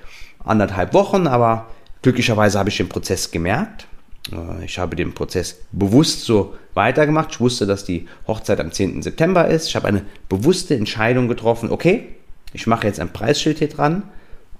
anderthalb 0.44 0.94
Wochen, 0.94 1.26
aber 1.26 1.66
Glücklicherweise 2.04 2.58
habe 2.58 2.68
ich 2.68 2.76
den 2.76 2.90
Prozess 2.90 3.30
gemerkt. 3.30 3.86
Äh, 4.30 4.66
ich 4.66 4.78
habe 4.78 4.94
den 4.94 5.14
Prozess 5.14 5.56
bewusst 5.72 6.26
so 6.26 6.54
weitergemacht. 6.74 7.30
Ich 7.32 7.40
wusste, 7.40 7.64
dass 7.64 7.86
die 7.86 8.06
Hochzeit 8.28 8.60
am 8.60 8.72
10. 8.72 9.00
September 9.00 9.48
ist. 9.48 9.68
Ich 9.68 9.74
habe 9.74 9.88
eine 9.88 10.02
bewusste 10.28 10.76
Entscheidung 10.76 11.28
getroffen. 11.28 11.70
Okay, 11.70 12.08
ich 12.52 12.66
mache 12.66 12.86
jetzt 12.86 13.00
ein 13.00 13.10
Preisschild 13.10 13.58
hier 13.58 13.70
dran 13.70 14.02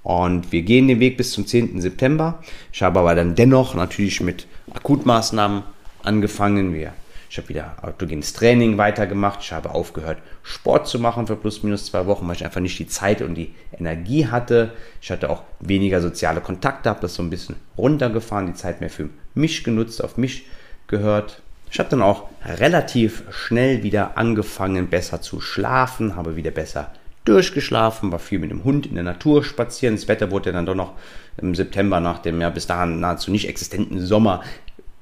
und 0.02 0.52
wir 0.52 0.62
gehen 0.62 0.88
den 0.88 1.00
Weg 1.00 1.18
bis 1.18 1.32
zum 1.32 1.46
10. 1.46 1.82
September. 1.82 2.42
Ich 2.72 2.82
habe 2.82 3.00
aber 3.00 3.14
dann 3.14 3.34
dennoch 3.34 3.74
natürlich 3.74 4.22
mit 4.22 4.46
Akutmaßnahmen 4.72 5.64
angefangen. 6.02 6.72
Wir 6.72 6.94
ich 7.34 7.38
habe 7.38 7.48
wieder 7.48 7.74
autogenes 7.82 8.32
Training 8.32 8.78
weitergemacht. 8.78 9.40
Ich 9.42 9.52
habe 9.52 9.74
aufgehört, 9.74 10.18
Sport 10.44 10.86
zu 10.86 11.00
machen 11.00 11.26
für 11.26 11.34
plus 11.34 11.64
minus 11.64 11.86
zwei 11.86 12.06
Wochen, 12.06 12.28
weil 12.28 12.36
ich 12.36 12.44
einfach 12.44 12.60
nicht 12.60 12.78
die 12.78 12.86
Zeit 12.86 13.22
und 13.22 13.34
die 13.34 13.52
Energie 13.76 14.28
hatte. 14.28 14.70
Ich 15.02 15.10
hatte 15.10 15.28
auch 15.28 15.42
weniger 15.58 16.00
soziale 16.00 16.40
Kontakte, 16.40 16.90
habe 16.90 17.00
das 17.00 17.16
so 17.16 17.24
ein 17.24 17.30
bisschen 17.30 17.56
runtergefahren, 17.76 18.46
die 18.46 18.54
Zeit 18.54 18.80
mehr 18.80 18.88
für 18.88 19.08
mich 19.34 19.64
genutzt, 19.64 20.04
auf 20.04 20.16
mich 20.16 20.46
gehört. 20.86 21.42
Ich 21.72 21.80
habe 21.80 21.88
dann 21.88 22.02
auch 22.02 22.28
relativ 22.44 23.24
schnell 23.30 23.82
wieder 23.82 24.16
angefangen, 24.16 24.86
besser 24.86 25.20
zu 25.20 25.40
schlafen, 25.40 26.14
habe 26.14 26.36
wieder 26.36 26.52
besser 26.52 26.92
durchgeschlafen, 27.24 28.12
war 28.12 28.20
viel 28.20 28.38
mit 28.38 28.52
dem 28.52 28.62
Hund 28.62 28.86
in 28.86 28.94
der 28.94 29.02
Natur 29.02 29.42
spazieren. 29.42 29.96
Das 29.96 30.06
Wetter 30.06 30.30
wurde 30.30 30.52
dann 30.52 30.66
doch 30.66 30.76
noch 30.76 30.92
im 31.38 31.56
September 31.56 31.98
nach 31.98 32.20
dem 32.20 32.40
ja 32.40 32.50
bis 32.50 32.68
dahin 32.68 33.00
nahezu 33.00 33.32
nicht 33.32 33.48
existenten 33.48 34.00
Sommer 34.06 34.44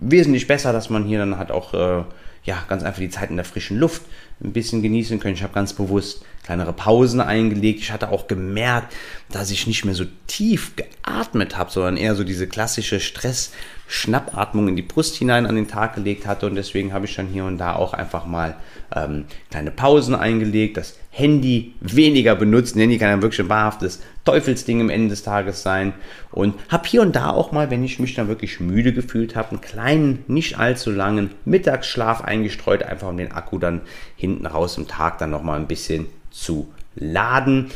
wesentlich 0.03 0.47
besser, 0.47 0.73
dass 0.73 0.91
man 0.91 1.05
hier 1.05 1.19
dann 1.19 1.38
hat 1.38 1.51
auch 1.51 1.75
äh, 1.75 2.05
ja 2.45 2.65
ganz 2.69 2.83
einfach 2.83 3.01
die 3.01 3.11
Zeit 3.11 3.31
in 3.31 3.37
der 3.37 3.45
frischen 3.45 3.79
Luft 3.79 4.03
ein 4.43 4.53
bisschen 4.53 4.83
genießen 4.83 5.21
können. 5.21 5.35
Ich 5.35 5.43
habe 5.43 5.55
ganz 5.55 5.73
bewusst 5.73 6.25
kleinere 6.43 6.73
Pausen 6.73 7.21
eingelegt. 7.21 7.81
Ich 7.81 7.93
hatte 7.93 8.11
auch 8.11 8.27
gemerkt, 8.27 8.95
dass 9.31 9.51
ich 9.51 9.67
nicht 9.67 9.85
mehr 9.85 9.95
so 9.95 10.05
tief 10.27 10.73
geatmet 10.77 11.57
habe, 11.57 11.71
sondern 11.71 11.97
eher 11.97 12.17
so 12.17 12.25
diese 12.25 12.49
klassische 12.49 12.99
Stress-Schnappatmung 12.99 14.69
in 14.69 14.77
die 14.77 14.83
Brust 14.83 15.17
hinein 15.17 15.47
an 15.47 15.55
den 15.55 15.69
Tag 15.69 15.95
gelegt 15.95 16.27
hatte. 16.27 16.47
Und 16.47 16.57
deswegen 16.57 16.93
habe 16.93 17.07
ich 17.07 17.15
dann 17.15 17.29
hier 17.29 17.45
und 17.45 17.59
da 17.59 17.77
auch 17.77 17.93
einfach 17.93 18.27
mal 18.27 18.57
ähm, 18.95 19.27
kleine 19.51 19.71
Pausen 19.71 20.17
eingelegt, 20.17 20.77
das 20.77 20.99
Handy 21.11 21.75
weniger 21.81 22.35
benutzt. 22.35 22.75
Handy 22.75 22.99
kann 22.99 23.11
ja 23.11 23.23
wirklich 23.23 23.41
ein 23.41 23.49
wahrhaftes 23.49 24.01
Teufelsding 24.25 24.81
am 24.81 24.91
Ende 24.91 25.11
des 25.11 25.23
Tages 25.23 25.63
sein. 25.63 25.93
Und 26.33 26.55
habe 26.71 26.89
hier 26.89 27.03
und 27.03 27.15
da 27.15 27.31
auch 27.31 27.53
mal, 27.53 27.71
wenn 27.71 27.85
ich 27.85 28.01
mich 28.01 28.15
dann 28.15 28.27
wirklich 28.29 28.59
müde 28.59 28.93
gefühlt 28.93 29.37
habe, 29.37 29.51
einen 29.51 29.61
kleinen, 29.61 30.25
nicht 30.27 30.59
allzu 30.59 30.91
langen 30.91 31.31
Mittagsschlaf 31.45 32.23
eingestreut, 32.23 32.83
einfach 32.83 33.09
um 33.09 33.17
den 33.17 33.31
Akku 33.31 33.59
dann 33.59 33.83
hinten 34.17 34.47
raus 34.47 34.77
im 34.77 34.89
Tag 34.89 35.19
dann 35.19 35.31
nochmal 35.31 35.61
ein 35.61 35.69
bisschen 35.69 36.07
zu 36.33 36.73
laden. 36.95 37.71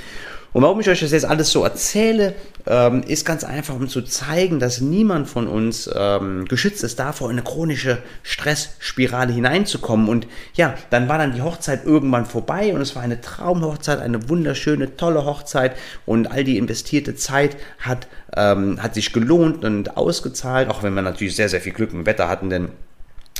Und 0.56 0.62
warum 0.62 0.80
ich 0.80 0.88
euch 0.88 1.00
das 1.00 1.10
jetzt 1.10 1.26
alles 1.26 1.50
so 1.50 1.64
erzähle, 1.64 2.34
ähm, 2.66 3.02
ist 3.02 3.26
ganz 3.26 3.44
einfach, 3.44 3.74
um 3.74 3.88
zu 3.88 4.00
zeigen, 4.00 4.58
dass 4.58 4.80
niemand 4.80 5.28
von 5.28 5.48
uns 5.48 5.90
ähm, 5.94 6.46
geschützt 6.46 6.82
ist 6.82 6.98
davor, 6.98 7.30
in 7.30 7.36
eine 7.36 7.44
chronische 7.44 7.98
Stressspirale 8.22 9.34
hineinzukommen. 9.34 10.08
Und 10.08 10.26
ja, 10.54 10.74
dann 10.88 11.10
war 11.10 11.18
dann 11.18 11.34
die 11.34 11.42
Hochzeit 11.42 11.84
irgendwann 11.84 12.24
vorbei 12.24 12.72
und 12.72 12.80
es 12.80 12.96
war 12.96 13.02
eine 13.02 13.20
Traumhochzeit, 13.20 14.00
eine 14.00 14.30
wunderschöne, 14.30 14.96
tolle 14.96 15.26
Hochzeit 15.26 15.76
und 16.06 16.30
all 16.30 16.42
die 16.42 16.56
investierte 16.56 17.14
Zeit 17.14 17.58
hat, 17.80 18.08
ähm, 18.34 18.82
hat 18.82 18.94
sich 18.94 19.12
gelohnt 19.12 19.62
und 19.62 19.98
ausgezahlt, 19.98 20.70
auch 20.70 20.82
wenn 20.82 20.94
wir 20.94 21.02
natürlich 21.02 21.36
sehr, 21.36 21.50
sehr 21.50 21.60
viel 21.60 21.74
Glück 21.74 21.92
im 21.92 22.06
Wetter 22.06 22.30
hatten, 22.30 22.48
denn 22.48 22.68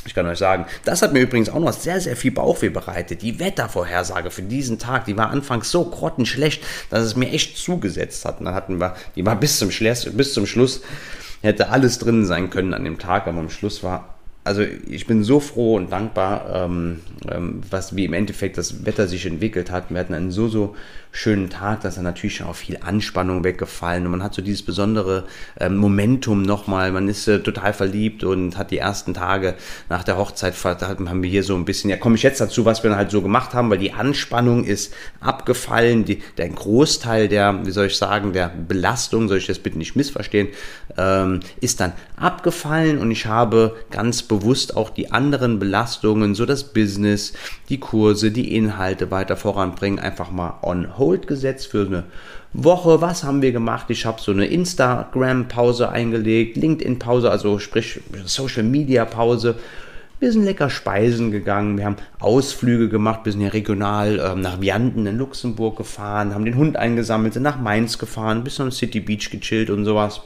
ich 0.07 0.15
kann 0.15 0.25
euch 0.25 0.39
sagen, 0.39 0.65
das 0.85 1.01
hat 1.01 1.13
mir 1.13 1.19
übrigens 1.19 1.49
auch 1.49 1.59
noch 1.59 1.73
sehr, 1.73 2.01
sehr 2.01 2.15
viel 2.15 2.31
Bauchweh 2.31 2.69
bereitet. 2.69 3.21
Die 3.21 3.39
Wettervorhersage 3.39 4.31
für 4.31 4.41
diesen 4.41 4.79
Tag, 4.79 5.05
die 5.05 5.17
war 5.17 5.29
anfangs 5.29 5.69
so 5.69 5.85
grottenschlecht, 5.85 6.63
dass 6.89 7.03
es 7.03 7.15
mir 7.15 7.29
echt 7.29 7.57
zugesetzt 7.57 8.25
hat. 8.25 8.39
Und 8.39 8.45
dann 8.45 8.55
hatten 8.55 8.79
wir, 8.79 8.95
die 9.15 9.25
war 9.25 9.35
bis 9.35 9.59
zum 9.59 9.69
Schluss, 9.69 10.09
bis 10.11 10.33
zum 10.33 10.47
Schluss, 10.47 10.81
hätte 11.41 11.69
alles 11.69 11.99
drin 11.99 12.25
sein 12.25 12.49
können 12.49 12.73
an 12.73 12.83
dem 12.83 12.97
Tag, 12.97 13.27
aber 13.27 13.39
am 13.39 13.49
Schluss 13.49 13.83
war 13.83 14.17
also 14.47 14.61
ich 14.61 15.05
bin 15.05 15.25
so 15.25 15.41
froh 15.41 15.75
und 15.75 15.91
dankbar, 15.91 16.45
ähm, 16.53 17.01
ähm, 17.29 17.61
was 17.69 17.97
wie 17.97 18.05
im 18.05 18.13
Endeffekt 18.13 18.57
das 18.57 18.85
Wetter 18.85 19.05
sich 19.05 19.25
entwickelt 19.25 19.71
hat. 19.71 19.89
Wir 19.89 19.99
hatten 19.99 20.13
einen 20.13 20.31
so, 20.31 20.47
so 20.47 20.73
schönen 21.17 21.49
Tag, 21.49 21.81
dass 21.81 21.95
da 21.95 22.03
natürlich 22.03 22.43
auch 22.43 22.55
viel 22.55 22.77
Anspannung 22.79 23.43
weggefallen 23.43 24.05
und 24.05 24.11
man 24.11 24.21
hat 24.21 24.35
so 24.35 24.43
dieses 24.43 24.61
besondere 24.61 25.23
ähm, 25.59 25.75
Momentum 25.77 26.43
nochmal. 26.43 26.91
Man 26.91 27.07
ist 27.07 27.27
äh, 27.27 27.39
total 27.39 27.73
verliebt 27.73 28.23
und 28.23 28.55
hat 28.55 28.69
die 28.69 28.77
ersten 28.77 29.15
Tage 29.15 29.55
nach 29.89 30.03
der 30.03 30.17
Hochzeit, 30.17 30.53
haben 30.63 31.23
wir 31.23 31.29
hier 31.29 31.43
so 31.43 31.55
ein 31.55 31.65
bisschen, 31.65 31.89
ja 31.89 31.97
komme 31.97 32.17
ich 32.17 32.23
jetzt 32.23 32.39
dazu, 32.39 32.65
was 32.65 32.83
wir 32.83 32.91
dann 32.91 32.99
halt 32.99 33.09
so 33.09 33.23
gemacht 33.23 33.55
haben, 33.55 33.71
weil 33.71 33.79
die 33.79 33.93
Anspannung 33.93 34.63
ist 34.63 34.93
abgefallen, 35.19 36.05
die, 36.05 36.21
der 36.37 36.49
Großteil 36.49 37.27
der, 37.27 37.65
wie 37.65 37.71
soll 37.71 37.87
ich 37.87 37.97
sagen, 37.97 38.31
der 38.31 38.49
Belastung, 38.49 39.27
soll 39.27 39.39
ich 39.39 39.47
das 39.47 39.57
bitte 39.57 39.79
nicht 39.79 39.95
missverstehen, 39.95 40.49
ähm, 40.99 41.39
ist 41.61 41.79
dann 41.79 41.93
abgefallen 42.15 42.99
und 42.99 43.09
ich 43.09 43.25
habe 43.25 43.75
ganz 43.89 44.21
bewusst 44.21 44.77
auch 44.77 44.91
die 44.91 45.11
anderen 45.11 45.57
Belastungen, 45.57 46.35
so 46.35 46.45
das 46.45 46.73
Business, 46.73 47.33
die 47.69 47.79
Kurse, 47.79 48.29
die 48.29 48.55
Inhalte 48.55 49.09
weiter 49.09 49.35
voranbringen, 49.35 49.97
einfach 49.97 50.29
mal 50.29 50.59
on 50.61 50.97
hold 51.07 51.27
gesetzt 51.27 51.67
für 51.67 51.85
eine 51.85 52.03
Woche. 52.51 53.01
Was 53.01 53.23
haben 53.23 53.41
wir 53.41 53.53
gemacht? 53.53 53.85
Ich 53.89 54.05
habe 54.05 54.21
so 54.21 54.31
eine 54.31 54.45
Instagram-Pause 54.45 55.89
eingelegt, 55.89 56.57
LinkedIn-Pause, 56.57 57.31
also 57.31 57.59
sprich 57.59 58.01
Social-Media-Pause. 58.25 59.55
Wir 60.19 60.31
sind 60.31 60.43
lecker 60.43 60.69
speisen 60.69 61.31
gegangen, 61.31 61.77
wir 61.77 61.85
haben 61.85 61.97
Ausflüge 62.19 62.89
gemacht, 62.89 63.21
wir 63.23 63.31
sind 63.31 63.41
ja 63.41 63.49
regional 63.49 64.19
ähm, 64.19 64.41
nach 64.41 64.59
Vianden 64.59 65.05
in 65.05 65.17
Luxemburg 65.17 65.77
gefahren, 65.77 66.33
haben 66.33 66.43
den 66.43 66.57
Hund 66.57 66.75
eingesammelt, 66.75 67.35
sind 67.35 67.43
nach 67.43 67.59
Mainz 67.59 67.99
gefahren, 67.99 68.43
bis 68.43 68.55
zum 68.55 68.71
City 68.71 68.99
Beach 68.99 69.29
gechillt 69.29 69.69
und 69.69 69.85
sowas 69.85 70.21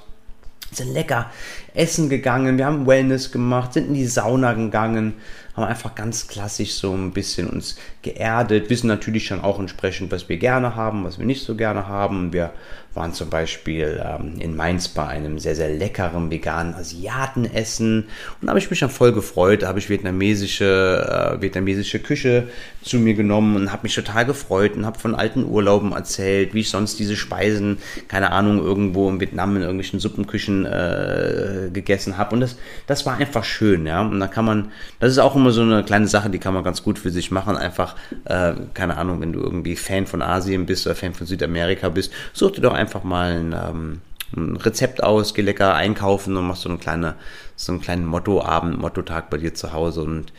sind 0.71 0.93
lecker 0.93 1.29
essen 1.73 2.09
gegangen, 2.09 2.57
wir 2.57 2.65
haben 2.65 2.87
Wellness 2.87 3.31
gemacht, 3.31 3.73
sind 3.73 3.89
in 3.89 3.93
die 3.93 4.05
Sauna 4.05 4.53
gegangen, 4.53 5.15
haben 5.55 5.65
einfach 5.65 5.95
ganz 5.95 6.27
klassisch 6.27 6.73
so 6.73 6.93
ein 6.93 7.11
bisschen 7.11 7.47
uns 7.47 7.75
geerdet, 8.01 8.69
wissen 8.69 8.87
natürlich 8.87 9.25
schon 9.25 9.41
auch 9.41 9.59
entsprechend, 9.59 10.11
was 10.11 10.29
wir 10.29 10.37
gerne 10.37 10.75
haben, 10.75 11.03
was 11.03 11.19
wir 11.19 11.25
nicht 11.25 11.43
so 11.43 11.55
gerne 11.55 11.87
haben. 11.87 12.33
Wir 12.33 12.53
waren 12.93 13.13
zum 13.13 13.29
Beispiel 13.29 14.03
ähm, 14.03 14.39
in 14.39 14.55
Mainz 14.55 14.89
bei 14.89 15.07
einem 15.07 15.39
sehr, 15.39 15.55
sehr 15.55 15.69
leckeren 15.69 16.29
veganen 16.29 16.75
Asiatenessen 16.75 18.03
und 18.39 18.45
da 18.45 18.49
habe 18.49 18.59
ich 18.59 18.69
mich 18.69 18.79
dann 18.79 18.89
voll 18.89 19.13
gefreut. 19.13 19.63
Da 19.63 19.67
habe 19.67 19.79
ich 19.79 19.89
vietnamesische, 19.89 21.37
äh, 21.37 21.41
vietnamesische 21.41 21.99
Küche 21.99 22.47
zu 22.81 22.97
mir 22.97 23.13
genommen 23.13 23.55
und 23.55 23.71
habe 23.71 23.83
mich 23.83 23.95
total 23.95 24.25
gefreut 24.25 24.75
und 24.75 24.85
habe 24.85 24.99
von 24.99 25.15
alten 25.15 25.45
Urlauben 25.45 25.91
erzählt, 25.91 26.53
wie 26.53 26.61
ich 26.61 26.69
sonst 26.69 26.99
diese 26.99 27.15
Speisen, 27.15 27.77
keine 28.07 28.31
Ahnung, 28.31 28.59
irgendwo 28.59 29.09
in 29.09 29.19
Vietnam 29.19 29.55
in 29.55 29.61
irgendwelchen 29.61 29.99
Suppenküchen 29.99 30.65
äh, 30.65 31.69
gegessen 31.71 32.17
habe. 32.17 32.35
Und 32.35 32.41
das, 32.41 32.57
das 32.87 33.05
war 33.05 33.17
einfach 33.17 33.43
schön, 33.43 33.85
ja. 33.85 34.01
Und 34.01 34.19
da 34.19 34.27
kann 34.27 34.45
man, 34.45 34.71
das 34.99 35.11
ist 35.11 35.19
auch 35.19 35.35
immer 35.35 35.51
so 35.51 35.61
eine 35.61 35.83
kleine 35.83 36.07
Sache, 36.07 36.29
die 36.29 36.39
kann 36.39 36.53
man 36.53 36.63
ganz 36.63 36.83
gut 36.83 36.99
für 36.99 37.11
sich 37.11 37.31
machen. 37.31 37.55
Einfach, 37.55 37.95
äh, 38.25 38.53
keine 38.73 38.97
Ahnung, 38.97 39.21
wenn 39.21 39.33
du 39.33 39.39
irgendwie 39.39 39.75
Fan 39.75 40.07
von 40.07 40.21
Asien 40.21 40.65
bist 40.65 40.85
oder 40.87 40.95
Fan 40.95 41.13
von 41.13 41.27
Südamerika 41.27 41.89
bist, 41.89 42.11
such 42.33 42.51
dir 42.51 42.61
doch 42.61 42.73
einfach 42.73 42.80
mal 43.03 43.31
ein, 43.31 43.53
ähm, 43.53 44.01
ein 44.35 44.57
Rezept 44.57 45.03
aus, 45.03 45.33
geh 45.33 45.41
lecker 45.41 45.75
einkaufen 45.75 46.35
und 46.37 46.47
machst 46.47 46.63
so, 46.63 46.69
eine 46.69 46.77
kleine, 46.77 47.15
so 47.55 47.71
einen 47.71 47.81
kleinen 47.81 48.05
Mottoabend, 48.05 48.79
Mottotag 48.79 49.29
bei 49.29 49.37
dir 49.37 49.53
zu 49.53 49.73
Hause 49.73 50.03
und 50.03 50.31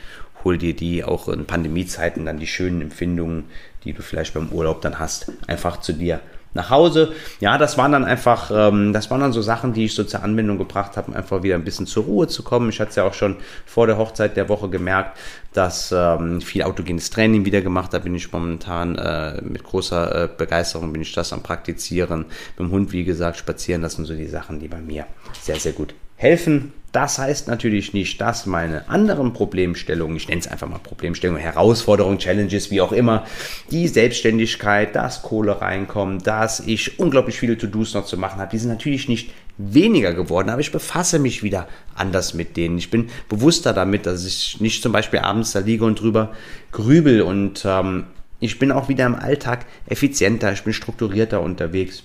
hol 0.45 0.59
dir 0.59 0.75
die 0.75 1.05
auch 1.05 1.29
in 1.29 1.45
Pandemiezeiten 1.45 2.27
dann 2.27 2.39
die 2.39 2.47
schönen 2.47 2.81
Empfindungen, 2.81 3.45
die 3.85 3.93
du 3.93 4.03
vielleicht 4.03 4.35
beim 4.35 4.49
Urlaub 4.51 4.81
dann 4.83 4.99
hast, 4.99 5.33
einfach 5.47 5.81
zu 5.81 5.93
dir 5.93 6.21
nach 6.55 6.71
Hause. 6.71 7.13
Ja, 7.41 7.59
das 7.59 7.79
waren 7.79 7.93
dann 7.93 8.05
einfach, 8.05 8.51
ähm, 8.55 8.93
das 8.93 9.11
waren 9.11 9.21
dann 9.21 9.33
so 9.33 9.43
Sachen, 9.43 9.73
die 9.73 9.87
ich 9.87 9.95
so 9.95 10.05
zur 10.05 10.23
Anwendung 10.23 10.59
gebracht 10.59 10.97
habe, 10.97 11.15
einfach 11.15 11.43
wieder 11.43 11.55
ein 11.55 11.65
bisschen 11.65 11.87
zur 11.87 12.05
Ruhe 12.05 12.29
zu 12.29 12.43
kommen. 12.43 12.69
Ich 12.69 12.81
hatte 12.81 12.91
es 12.91 12.97
ja 12.97 13.05
auch 13.05 13.15
schon 13.15 13.37
vor 13.67 13.87
der 13.87 13.99
Hochzeit 13.99 14.37
der 14.37 14.49
Woche 14.49 14.69
gemerkt, 14.69 15.19
dass 15.53 15.93
ähm, 15.97 16.41
viel 16.41 16.63
autogenes 16.63 17.11
Training 17.11 17.45
wieder 17.45 17.61
gemacht. 17.61 17.93
Da 17.93 17.99
bin 17.99 18.15
ich 18.15 18.33
momentan 18.33 18.97
äh, 18.97 19.41
mit 19.43 19.65
großer 19.65 20.25
äh, 20.25 20.29
Begeisterung 20.37 20.93
bin 20.93 21.03
ich 21.03 21.13
das 21.13 21.33
am 21.33 21.43
praktizieren. 21.43 22.27
Mit 22.57 22.59
dem 22.59 22.71
Hund, 22.71 22.93
wie 22.93 23.05
gesagt, 23.05 23.39
spazieren. 23.39 23.83
Das 23.83 23.95
sind 23.95 24.05
so 24.07 24.15
die 24.15 24.27
Sachen, 24.27 24.61
die 24.61 24.69
bei 24.69 24.81
mir 24.81 25.07
sehr, 25.41 25.57
sehr 25.57 25.73
gut 25.73 25.95
helfen. 26.23 26.73
Das 26.93 27.19
heißt 27.19 27.49
natürlich 27.49 27.95
nicht, 27.95 28.21
dass 28.21 28.45
meine 28.45 28.89
anderen 28.91 29.33
Problemstellungen, 29.33 30.15
ich 30.17 30.29
nenne 30.29 30.43
es 30.43 30.47
einfach 30.47 30.69
mal 30.69 30.79
Problemstellungen, 30.79 31.41
Herausforderungen, 31.41 32.19
Challenges, 32.19 32.71
wie 32.71 32.83
auch 32.83 32.93
immer, 32.93 33.25
die 33.71 33.89
Selbstständigkeit, 33.89 34.95
dass 34.95 35.23
Kohle 35.23 35.63
reinkommt, 35.63 36.27
dass 36.27 36.61
ich 36.61 36.99
unglaublich 36.99 37.39
viele 37.39 37.57
To-Dos 37.57 37.95
noch 37.95 38.05
zu 38.05 38.19
machen 38.19 38.41
habe, 38.41 38.51
die 38.51 38.59
sind 38.59 38.69
natürlich 38.69 39.09
nicht 39.09 39.31
weniger 39.57 40.13
geworden, 40.13 40.51
aber 40.51 40.61
ich 40.61 40.71
befasse 40.71 41.19
mich 41.19 41.43
wieder 41.43 41.67
anders 41.95 42.35
mit 42.35 42.59
denen. 42.59 42.77
Ich 42.77 42.91
bin 42.91 43.09
bewusster 43.31 43.73
damit, 43.73 44.05
dass 44.05 44.27
ich 44.27 44.61
nicht 44.61 44.83
zum 44.83 44.93
Beispiel 44.93 45.21
abends 45.21 45.53
da 45.53 45.61
liege 45.61 45.87
und 45.87 45.99
drüber 45.99 46.33
grübel 46.73 47.23
und 47.23 47.65
ähm, 47.65 48.05
ich 48.39 48.59
bin 48.59 48.71
auch 48.71 48.91
wieder 48.91 49.07
im 49.07 49.15
Alltag 49.15 49.65
effizienter, 49.87 50.53
ich 50.53 50.63
bin 50.63 50.75
strukturierter 50.75 51.41
unterwegs 51.41 52.03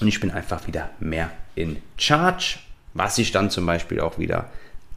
und 0.00 0.08
ich 0.08 0.20
bin 0.20 0.30
einfach 0.30 0.66
wieder 0.66 0.90
mehr 0.98 1.30
in 1.56 1.76
Charge 1.98 2.58
was 2.94 3.16
sich 3.16 3.32
dann 3.32 3.50
zum 3.50 3.66
Beispiel 3.66 4.00
auch 4.00 4.18
wieder 4.18 4.46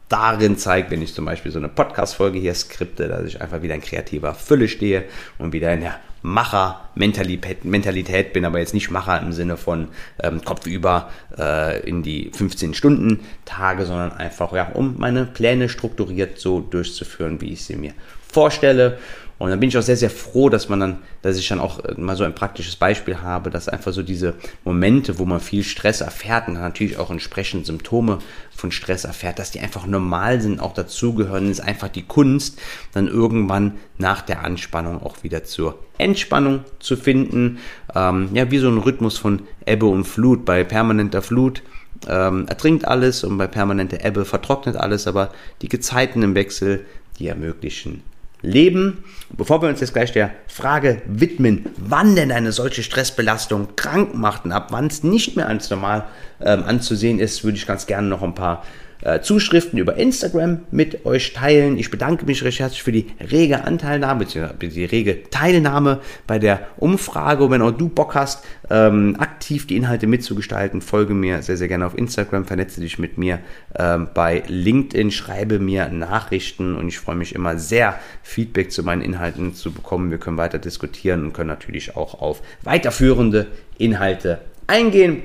darin 0.08 0.56
zeigt, 0.56 0.90
wenn 0.90 1.02
ich 1.02 1.14
zum 1.14 1.26
Beispiel 1.26 1.52
so 1.52 1.58
eine 1.58 1.68
Podcast-Folge 1.68 2.38
hier 2.38 2.54
skripte, 2.54 3.08
dass 3.08 3.24
ich 3.24 3.40
einfach 3.40 3.62
wieder 3.62 3.74
in 3.74 3.82
kreativer 3.82 4.34
Fülle 4.34 4.68
stehe 4.68 5.04
und 5.36 5.52
wieder 5.52 5.72
in 5.72 5.80
der 5.80 6.00
Macher-Mentalität 6.22 8.32
bin, 8.32 8.44
aber 8.44 8.58
jetzt 8.58 8.74
nicht 8.74 8.90
Macher 8.90 9.20
im 9.20 9.32
Sinne 9.32 9.56
von 9.56 9.88
ähm, 10.20 10.42
kopfüber 10.44 11.10
äh, 11.38 11.80
in 11.88 12.02
die 12.02 12.30
15-Stunden-Tage, 12.30 13.86
sondern 13.86 14.12
einfach, 14.12 14.52
ja, 14.52 14.70
um 14.74 14.96
meine 14.98 15.26
Pläne 15.26 15.68
strukturiert 15.68 16.38
so 16.38 16.60
durchzuführen, 16.60 17.40
wie 17.40 17.52
ich 17.52 17.64
sie 17.64 17.76
mir 17.76 17.92
vorstelle 18.26 18.98
und 19.38 19.50
dann 19.50 19.60
bin 19.60 19.68
ich 19.68 19.78
auch 19.78 19.82
sehr, 19.82 19.96
sehr 19.96 20.10
froh, 20.10 20.48
dass 20.48 20.68
man 20.68 20.80
dann, 20.80 20.98
dass 21.22 21.38
ich 21.38 21.46
dann 21.46 21.60
auch 21.60 21.84
äh, 21.84 21.94
mal 21.96 22.16
so 22.16 22.24
ein 22.24 22.34
praktisches 22.34 22.74
Beispiel 22.74 23.20
habe, 23.22 23.50
dass 23.50 23.68
einfach 23.68 23.92
so 23.92 24.02
diese 24.02 24.34
Momente, 24.64 25.18
wo 25.18 25.24
man 25.24 25.40
viel 25.40 25.62
Stress 25.62 26.00
erfährt 26.00 26.48
und 26.48 26.54
natürlich 26.54 26.98
auch 26.98 27.10
entsprechend 27.10 27.64
Symptome 27.64 28.18
von 28.50 28.72
Stress 28.72 29.04
erfährt, 29.04 29.38
dass 29.38 29.52
die 29.52 29.60
einfach 29.60 29.86
normal 29.86 30.40
sind, 30.40 30.60
auch 30.60 30.74
dazugehören, 30.74 31.50
ist 31.50 31.60
einfach 31.60 31.88
die 31.88 32.02
Kunst, 32.02 32.60
dann 32.92 33.06
irgendwann 33.06 33.74
nach 33.96 34.22
der 34.22 34.44
Anspannung 34.44 35.00
auch 35.02 35.22
wieder 35.22 35.44
zur 35.44 35.78
Entspannung 35.98 36.64
zu 36.80 36.96
finden. 36.96 37.58
Ähm, 37.94 38.30
ja, 38.34 38.50
wie 38.50 38.58
so 38.58 38.68
ein 38.68 38.78
Rhythmus 38.78 39.18
von 39.18 39.42
Ebbe 39.66 39.86
und 39.86 40.04
Flut. 40.04 40.44
Bei 40.44 40.64
permanenter 40.64 41.22
Flut 41.22 41.62
ähm, 42.08 42.46
ertrinkt 42.48 42.86
alles 42.86 43.22
und 43.22 43.38
bei 43.38 43.46
permanenter 43.46 44.04
Ebbe 44.04 44.24
vertrocknet 44.24 44.76
alles, 44.76 45.06
aber 45.06 45.30
die 45.62 45.68
Gezeiten 45.68 46.22
im 46.22 46.34
Wechsel, 46.34 46.84
die 47.18 47.28
ermöglichen 47.28 48.02
Leben. 48.42 49.04
Bevor 49.30 49.62
wir 49.62 49.68
uns 49.68 49.80
jetzt 49.80 49.92
gleich 49.92 50.12
der 50.12 50.30
Frage 50.46 51.02
widmen, 51.06 51.66
wann 51.76 52.16
denn 52.16 52.32
eine 52.32 52.52
solche 52.52 52.82
Stressbelastung 52.82 53.76
krank 53.76 54.14
macht 54.14 54.44
und 54.44 54.52
ab 54.52 54.68
wann 54.70 54.86
es 54.86 55.02
nicht 55.02 55.36
mehr 55.36 55.48
als 55.48 55.70
normal 55.70 56.06
ähm, 56.40 56.64
anzusehen 56.64 57.18
ist, 57.18 57.44
würde 57.44 57.56
ich 57.56 57.66
ganz 57.66 57.86
gerne 57.86 58.08
noch 58.08 58.22
ein 58.22 58.34
paar 58.34 58.64
äh, 59.02 59.20
Zuschriften 59.20 59.78
über 59.78 59.96
Instagram 59.96 60.60
mit 60.70 61.06
euch 61.06 61.32
teilen. 61.32 61.78
Ich 61.78 61.90
bedanke 61.90 62.26
mich 62.26 62.42
recht 62.42 62.60
herzlich 62.60 62.82
für 62.82 62.92
die 62.92 63.06
rege 63.30 63.64
Anteilnahme, 63.64 64.24
bzw. 64.24 64.68
die 64.68 64.84
rege 64.84 65.22
Teilnahme 65.30 66.00
bei 66.26 66.38
der 66.38 66.66
Umfrage. 66.76 67.44
Und 67.44 67.50
wenn 67.52 67.62
auch 67.62 67.70
du 67.70 67.88
Bock 67.88 68.14
hast, 68.14 68.44
ähm, 68.70 69.16
aktiv 69.18 69.66
die 69.66 69.76
Inhalte 69.76 70.06
mitzugestalten, 70.06 70.80
folge 70.80 71.14
mir 71.14 71.42
sehr, 71.42 71.56
sehr 71.56 71.68
gerne 71.68 71.86
auf 71.86 71.96
Instagram, 71.96 72.44
vernetze 72.44 72.80
dich 72.80 72.98
mit 72.98 73.18
mir 73.18 73.38
ähm, 73.78 74.08
bei 74.14 74.42
LinkedIn, 74.46 75.10
schreibe 75.10 75.58
mir 75.58 75.88
Nachrichten 75.88 76.76
und 76.76 76.88
ich 76.88 76.98
freue 76.98 77.16
mich 77.16 77.34
immer 77.34 77.58
sehr, 77.58 77.98
Feedback 78.22 78.72
zu 78.72 78.82
meinen 78.82 79.02
Inhalten 79.02 79.54
zu 79.54 79.72
bekommen. 79.72 80.10
Wir 80.10 80.18
können 80.18 80.36
weiter 80.36 80.58
diskutieren 80.58 81.24
und 81.24 81.32
können 81.32 81.48
natürlich 81.48 81.96
auch 81.96 82.20
auf 82.20 82.42
weiterführende 82.62 83.46
Inhalte 83.78 84.40
eingehen. 84.66 85.22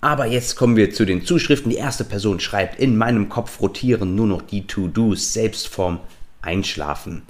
Aber 0.00 0.26
jetzt 0.26 0.56
kommen 0.56 0.76
wir 0.76 0.92
zu 0.92 1.04
den 1.04 1.24
Zuschriften. 1.24 1.70
Die 1.70 1.76
erste 1.76 2.04
Person 2.04 2.40
schreibt, 2.40 2.80
in 2.80 2.96
meinem 2.96 3.28
Kopf 3.28 3.60
rotieren 3.60 4.14
nur 4.14 4.26
noch 4.26 4.42
die 4.42 4.66
To-Dos, 4.66 5.32
selbst 5.32 5.68
vorm 5.68 6.00
Einschlafen. 6.40 7.22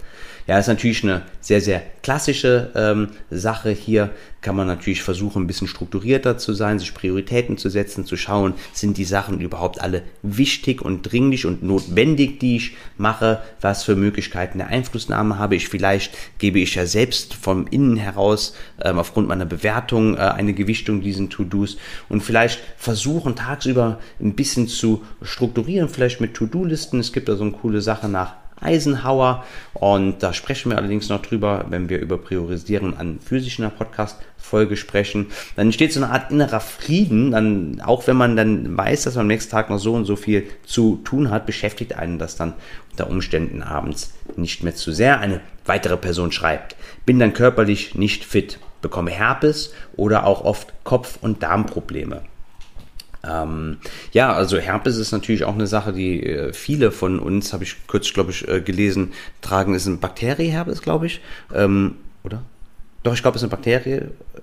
Ja, 0.50 0.58
ist 0.58 0.66
natürlich 0.66 1.04
eine 1.04 1.22
sehr, 1.40 1.60
sehr 1.60 1.80
klassische 2.02 2.72
ähm, 2.74 3.10
Sache. 3.30 3.70
Hier 3.70 4.10
kann 4.40 4.56
man 4.56 4.66
natürlich 4.66 5.00
versuchen, 5.00 5.44
ein 5.44 5.46
bisschen 5.46 5.68
strukturierter 5.68 6.38
zu 6.38 6.54
sein, 6.54 6.80
sich 6.80 6.92
Prioritäten 6.92 7.56
zu 7.56 7.68
setzen, 7.68 8.04
zu 8.04 8.16
schauen, 8.16 8.54
sind 8.72 8.98
die 8.98 9.04
Sachen 9.04 9.40
überhaupt 9.40 9.80
alle 9.80 10.02
wichtig 10.22 10.82
und 10.82 11.02
dringlich 11.02 11.46
und 11.46 11.62
notwendig, 11.62 12.40
die 12.40 12.56
ich 12.56 12.76
mache, 12.98 13.40
was 13.60 13.84
für 13.84 13.94
Möglichkeiten 13.94 14.58
der 14.58 14.66
Einflussnahme 14.66 15.38
habe 15.38 15.54
ich. 15.54 15.68
Vielleicht 15.68 16.16
gebe 16.38 16.58
ich 16.58 16.74
ja 16.74 16.84
selbst 16.84 17.34
vom 17.34 17.68
Innen 17.68 17.96
heraus 17.96 18.56
ähm, 18.82 18.98
aufgrund 18.98 19.28
meiner 19.28 19.46
Bewertung 19.46 20.16
äh, 20.16 20.18
eine 20.18 20.52
Gewichtung 20.52 21.00
diesen 21.00 21.30
To-Dos 21.30 21.76
und 22.08 22.24
vielleicht 22.24 22.58
versuchen 22.76 23.36
tagsüber 23.36 24.00
ein 24.18 24.34
bisschen 24.34 24.66
zu 24.66 25.04
strukturieren, 25.22 25.88
vielleicht 25.88 26.20
mit 26.20 26.34
To-Do-Listen. 26.34 26.98
Es 26.98 27.12
gibt 27.12 27.28
da 27.28 27.36
so 27.36 27.44
eine 27.44 27.52
coole 27.52 27.82
Sache 27.82 28.08
nach 28.08 28.39
Eisenhower. 28.60 29.44
Und 29.74 30.22
da 30.22 30.32
sprechen 30.32 30.70
wir 30.70 30.78
allerdings 30.78 31.08
noch 31.08 31.22
drüber, 31.22 31.66
wenn 31.68 31.88
wir 31.88 31.98
über 31.98 32.18
Priorisieren 32.18 32.96
an 32.96 33.18
physischen 33.20 33.70
Podcast-Folge 33.70 34.76
sprechen. 34.76 35.26
Dann 35.56 35.66
entsteht 35.68 35.92
so 35.92 36.02
eine 36.02 36.12
Art 36.12 36.30
innerer 36.30 36.60
Frieden. 36.60 37.30
Dann, 37.30 37.80
auch 37.80 38.06
wenn 38.06 38.16
man 38.16 38.36
dann 38.36 38.76
weiß, 38.76 39.04
dass 39.04 39.14
man 39.14 39.22
am 39.22 39.28
nächsten 39.28 39.50
Tag 39.50 39.70
noch 39.70 39.78
so 39.78 39.94
und 39.94 40.04
so 40.04 40.16
viel 40.16 40.48
zu 40.64 41.00
tun 41.04 41.30
hat, 41.30 41.46
beschäftigt 41.46 41.94
einen 41.94 42.18
das 42.18 42.36
dann 42.36 42.54
unter 42.90 43.08
Umständen 43.08 43.62
abends 43.62 44.14
nicht 44.36 44.62
mehr 44.62 44.74
zu 44.74 44.92
sehr. 44.92 45.20
Eine 45.20 45.40
weitere 45.64 45.96
Person 45.96 46.32
schreibt, 46.32 46.76
bin 47.06 47.18
dann 47.18 47.32
körperlich 47.32 47.94
nicht 47.94 48.24
fit, 48.24 48.58
bekomme 48.82 49.10
Herpes 49.10 49.72
oder 49.96 50.26
auch 50.26 50.44
oft 50.44 50.72
Kopf- 50.84 51.18
und 51.20 51.42
Darmprobleme. 51.42 52.22
Ähm, 53.26 53.78
ja, 54.12 54.32
also 54.32 54.58
Herpes 54.58 54.96
ist 54.96 55.12
natürlich 55.12 55.44
auch 55.44 55.54
eine 55.54 55.66
Sache, 55.66 55.92
die 55.92 56.24
äh, 56.24 56.52
viele 56.52 56.90
von 56.90 57.18
uns, 57.18 57.52
habe 57.52 57.64
ich 57.64 57.76
kürzlich, 57.86 58.14
glaube 58.14 58.30
ich, 58.30 58.48
äh, 58.48 58.60
gelesen, 58.60 59.12
tragen. 59.40 59.74
Ist 59.74 59.86
ein 59.86 60.00
Bakterieherpes, 60.00 60.82
glaube 60.82 61.06
ich. 61.06 61.20
Ähm, 61.54 61.96
oder? 62.24 62.42
Doch, 63.02 63.14
ich 63.14 63.22
glaube, 63.22 63.36
es 63.36 63.40
sind, 63.40 63.48
Bakterie, 63.48 64.02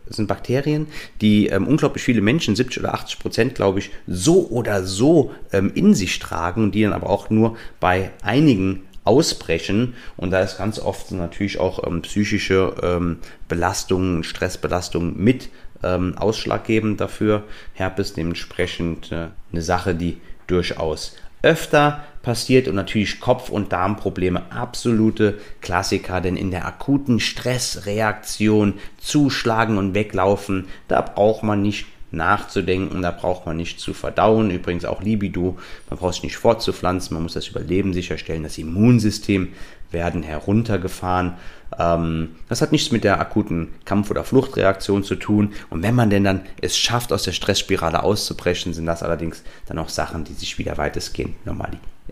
es 0.09 0.15
sind 0.15 0.27
Bakterien, 0.27 0.87
die 1.21 1.47
ähm, 1.47 1.67
unglaublich 1.67 2.03
viele 2.03 2.21
Menschen, 2.21 2.55
70 2.55 2.79
oder 2.79 2.95
80 2.95 3.19
Prozent, 3.19 3.55
glaube 3.55 3.79
ich, 3.79 3.91
so 4.07 4.47
oder 4.49 4.83
so 4.83 5.31
ähm, 5.53 5.71
in 5.75 5.93
sich 5.93 6.17
tragen, 6.17 6.71
die 6.71 6.81
dann 6.81 6.93
aber 6.93 7.09
auch 7.09 7.29
nur 7.29 7.55
bei 7.79 8.11
einigen 8.23 8.81
ausbrechen. 9.03 9.93
Und 10.17 10.31
da 10.31 10.41
ist 10.41 10.57
ganz 10.57 10.79
oft 10.79 11.11
natürlich 11.11 11.59
auch 11.59 11.85
ähm, 11.85 12.01
psychische 12.01 12.75
ähm, 12.81 13.19
Belastungen, 13.47 14.23
Stressbelastungen 14.23 15.15
mit 15.23 15.49
ähm, 15.83 16.17
ausschlaggebend 16.17 16.99
dafür. 17.01 17.43
Herpes 17.73 18.13
dementsprechend 18.13 19.11
äh, 19.11 19.27
eine 19.51 19.61
Sache, 19.61 19.95
die 19.95 20.17
durchaus 20.47 21.15
öfter 21.41 22.03
passiert 22.23 22.67
und 22.67 22.75
natürlich 22.75 23.19
Kopf- 23.19 23.49
und 23.49 23.71
Darmprobleme 23.71 24.51
absolute 24.51 25.39
Klassiker, 25.61 26.19
denn 26.19 26.35
in 26.35 26.51
der 26.51 26.65
akuten 26.65 27.19
Stressreaktion 27.19 28.75
zuschlagen 28.97 29.77
und 29.77 29.93
weglaufen, 29.93 30.67
da 30.87 31.01
braucht 31.01 31.43
man 31.43 31.61
nicht 31.61 31.85
nachzudenken, 32.11 33.01
da 33.01 33.11
braucht 33.11 33.45
man 33.45 33.57
nicht 33.57 33.79
zu 33.79 33.93
verdauen, 33.93 34.49
übrigens 34.49 34.85
auch 34.85 35.01
Libido, 35.01 35.57
man 35.89 35.99
braucht 35.99 36.15
sich 36.15 36.23
nicht 36.23 36.37
fortzupflanzen, 36.37 37.13
man 37.13 37.23
muss 37.23 37.33
das 37.33 37.47
Überleben 37.47 37.93
sicherstellen, 37.93 38.43
das 38.43 38.57
Immunsystem 38.57 39.49
werden 39.91 40.23
heruntergefahren. 40.23 41.33
Ähm, 41.77 42.35
das 42.49 42.61
hat 42.61 42.71
nichts 42.71 42.91
mit 42.91 43.03
der 43.03 43.19
akuten 43.19 43.69
Kampf- 43.85 44.11
oder 44.11 44.23
Fluchtreaktion 44.23 45.03
zu 45.03 45.15
tun. 45.15 45.53
Und 45.69 45.83
wenn 45.83 45.95
man 45.95 46.09
denn 46.09 46.23
dann 46.23 46.41
es 46.61 46.77
schafft, 46.77 47.11
aus 47.11 47.23
der 47.23 47.31
Stressspirale 47.31 48.03
auszubrechen, 48.03 48.73
sind 48.73 48.85
das 48.85 49.03
allerdings 49.03 49.43
dann 49.65 49.79
auch 49.79 49.89
Sachen, 49.89 50.23
die 50.23 50.33
sich 50.33 50.57
wieder 50.57 50.77
weitestgehend 50.77 51.35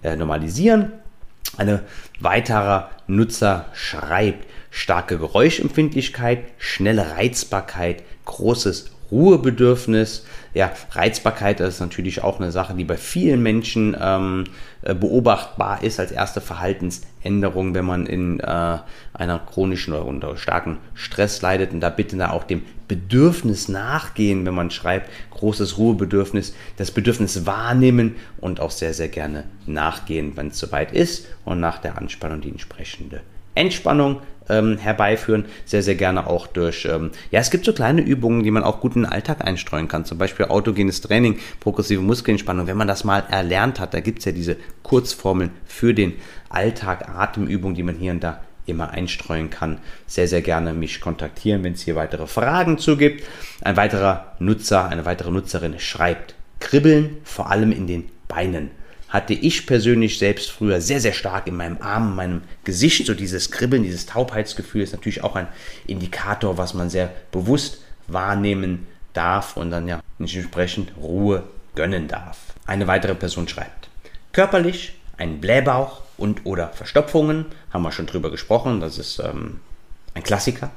äh, 0.03 0.15
normalisieren. 0.15 0.91
Ein 1.57 1.79
weiterer 2.19 2.89
Nutzer 3.07 3.65
schreibt, 3.73 4.45
starke 4.71 5.17
Geräuschempfindlichkeit, 5.17 6.43
schnelle 6.57 7.11
Reizbarkeit, 7.15 8.03
großes 8.25 8.91
Ruhebedürfnis. 9.11 10.25
Ja, 10.53 10.71
Reizbarkeit 10.91 11.59
ist 11.59 11.79
natürlich 11.79 12.23
auch 12.23 12.39
eine 12.39 12.51
Sache, 12.51 12.73
die 12.73 12.83
bei 12.83 12.97
vielen 12.97 13.41
Menschen 13.41 13.95
ähm, 13.99 14.45
äh, 14.45 14.74
beobachtbar 14.93 15.83
ist 15.83 15.99
als 15.99 16.11
erste 16.11 16.41
Verhaltensänderung, 16.41 17.73
wenn 17.73 17.85
man 17.85 18.05
in 18.05 18.39
äh, 18.39 18.77
einer 19.13 19.39
chronischen 19.39 19.93
oder 19.93 20.05
unter 20.05 20.37
starken 20.37 20.77
Stress 20.93 21.41
leidet 21.41 21.73
und 21.73 21.79
da 21.79 21.89
bitte 21.89 22.17
da 22.17 22.29
auch 22.29 22.43
dem 22.43 22.61
Bedürfnis 22.87 23.67
nachgehen, 23.67 24.45
wenn 24.45 24.53
man 24.53 24.69
schreibt, 24.69 25.09
großes 25.31 25.79
Ruhebedürfnis, 25.79 26.53
das 26.77 26.91
Bedürfnis 26.91 27.45
wahrnehmen 27.47 28.15
und 28.39 28.59
auch 28.59 28.71
sehr, 28.71 28.93
sehr 28.93 29.09
gerne 29.09 29.45
nachgehen, 29.65 30.33
wenn 30.37 30.49
es 30.49 30.59
soweit 30.59 30.91
ist 30.91 31.27
und 31.45 31.59
nach 31.59 31.79
der 31.79 31.97
Anspannung 31.97 32.41
die 32.41 32.49
entsprechende 32.49 33.21
Entspannung 33.55 34.21
ähm, 34.49 34.77
herbeiführen. 34.77 35.45
Sehr, 35.65 35.83
sehr 35.83 35.95
gerne 35.95 36.27
auch 36.27 36.47
durch, 36.47 36.85
ähm, 36.85 37.11
ja, 37.31 37.39
es 37.39 37.49
gibt 37.49 37.65
so 37.65 37.73
kleine 37.73 38.01
Übungen, 38.01 38.43
die 38.43 38.51
man 38.51 38.63
auch 38.63 38.79
gut 38.79 38.95
in 38.95 39.03
den 39.03 39.11
Alltag 39.11 39.45
einstreuen 39.45 39.87
kann. 39.87 40.05
Zum 40.05 40.17
Beispiel 40.17 40.47
autogenes 40.47 41.01
Training, 41.01 41.39
progressive 41.59 42.01
Muskelentspannung. 42.01 42.67
Wenn 42.67 42.77
man 42.77 42.87
das 42.87 43.03
mal 43.03 43.23
erlernt 43.29 43.79
hat, 43.79 43.93
da 43.93 43.99
gibt 43.99 44.19
es 44.19 44.25
ja 44.25 44.31
diese 44.31 44.57
Kurzformeln 44.83 45.51
für 45.65 45.93
den 45.93 46.13
Alltag, 46.49 47.09
Atemübungen, 47.09 47.75
die 47.75 47.83
man 47.83 47.95
hier 47.95 48.11
und 48.11 48.23
da 48.23 48.41
immer 48.65 48.91
einstreuen 48.91 49.49
kann. 49.49 49.79
Sehr, 50.07 50.27
sehr 50.27 50.41
gerne 50.41 50.73
mich 50.73 51.01
kontaktieren, 51.01 51.63
wenn 51.63 51.73
es 51.73 51.81
hier 51.81 51.95
weitere 51.95 52.27
Fragen 52.27 52.77
zu 52.77 52.97
gibt. 52.97 53.23
Ein 53.61 53.77
weiterer 53.77 54.35
Nutzer, 54.39 54.87
eine 54.89 55.05
weitere 55.05 55.31
Nutzerin 55.31 55.79
schreibt, 55.79 56.35
Kribbeln, 56.59 57.17
vor 57.23 57.51
allem 57.51 57.71
in 57.71 57.85
den 57.87 58.09
Beinen 58.27 58.71
hatte 59.15 59.33
ich 59.33 59.65
persönlich 59.65 60.19
selbst 60.19 60.51
früher 60.51 60.81
sehr, 60.81 60.99
sehr 60.99 61.13
stark 61.13 61.47
in 61.47 61.55
meinem 61.55 61.77
Arm, 61.81 62.09
in 62.09 62.15
meinem 62.15 62.41
Gesicht. 62.65 63.05
So 63.05 63.13
dieses 63.13 63.49
Kribbeln, 63.49 63.81
dieses 63.81 64.05
Taubheitsgefühl 64.05 64.81
ist 64.81 64.91
natürlich 64.91 65.23
auch 65.23 65.37
ein 65.37 65.47
Indikator, 65.87 66.57
was 66.57 66.73
man 66.73 66.89
sehr 66.89 67.11
bewusst 67.31 67.81
wahrnehmen 68.07 68.87
darf 69.13 69.55
und 69.55 69.71
dann 69.71 69.87
ja 69.87 70.01
entsprechend 70.19 70.91
Ruhe 70.97 71.43
gönnen 71.75 72.09
darf. 72.09 72.37
Eine 72.67 72.87
weitere 72.87 73.15
Person 73.15 73.47
schreibt, 73.47 73.87
körperlich 74.33 74.93
ein 75.17 75.39
Blähbauch 75.39 76.01
und 76.17 76.45
oder 76.45 76.67
Verstopfungen, 76.73 77.45
haben 77.71 77.83
wir 77.83 77.93
schon 77.93 78.07
drüber 78.07 78.29
gesprochen, 78.29 78.81
das 78.81 78.97
ist 78.97 79.19
ähm, 79.19 79.61
ein 80.13 80.23
Klassiker. 80.23 80.71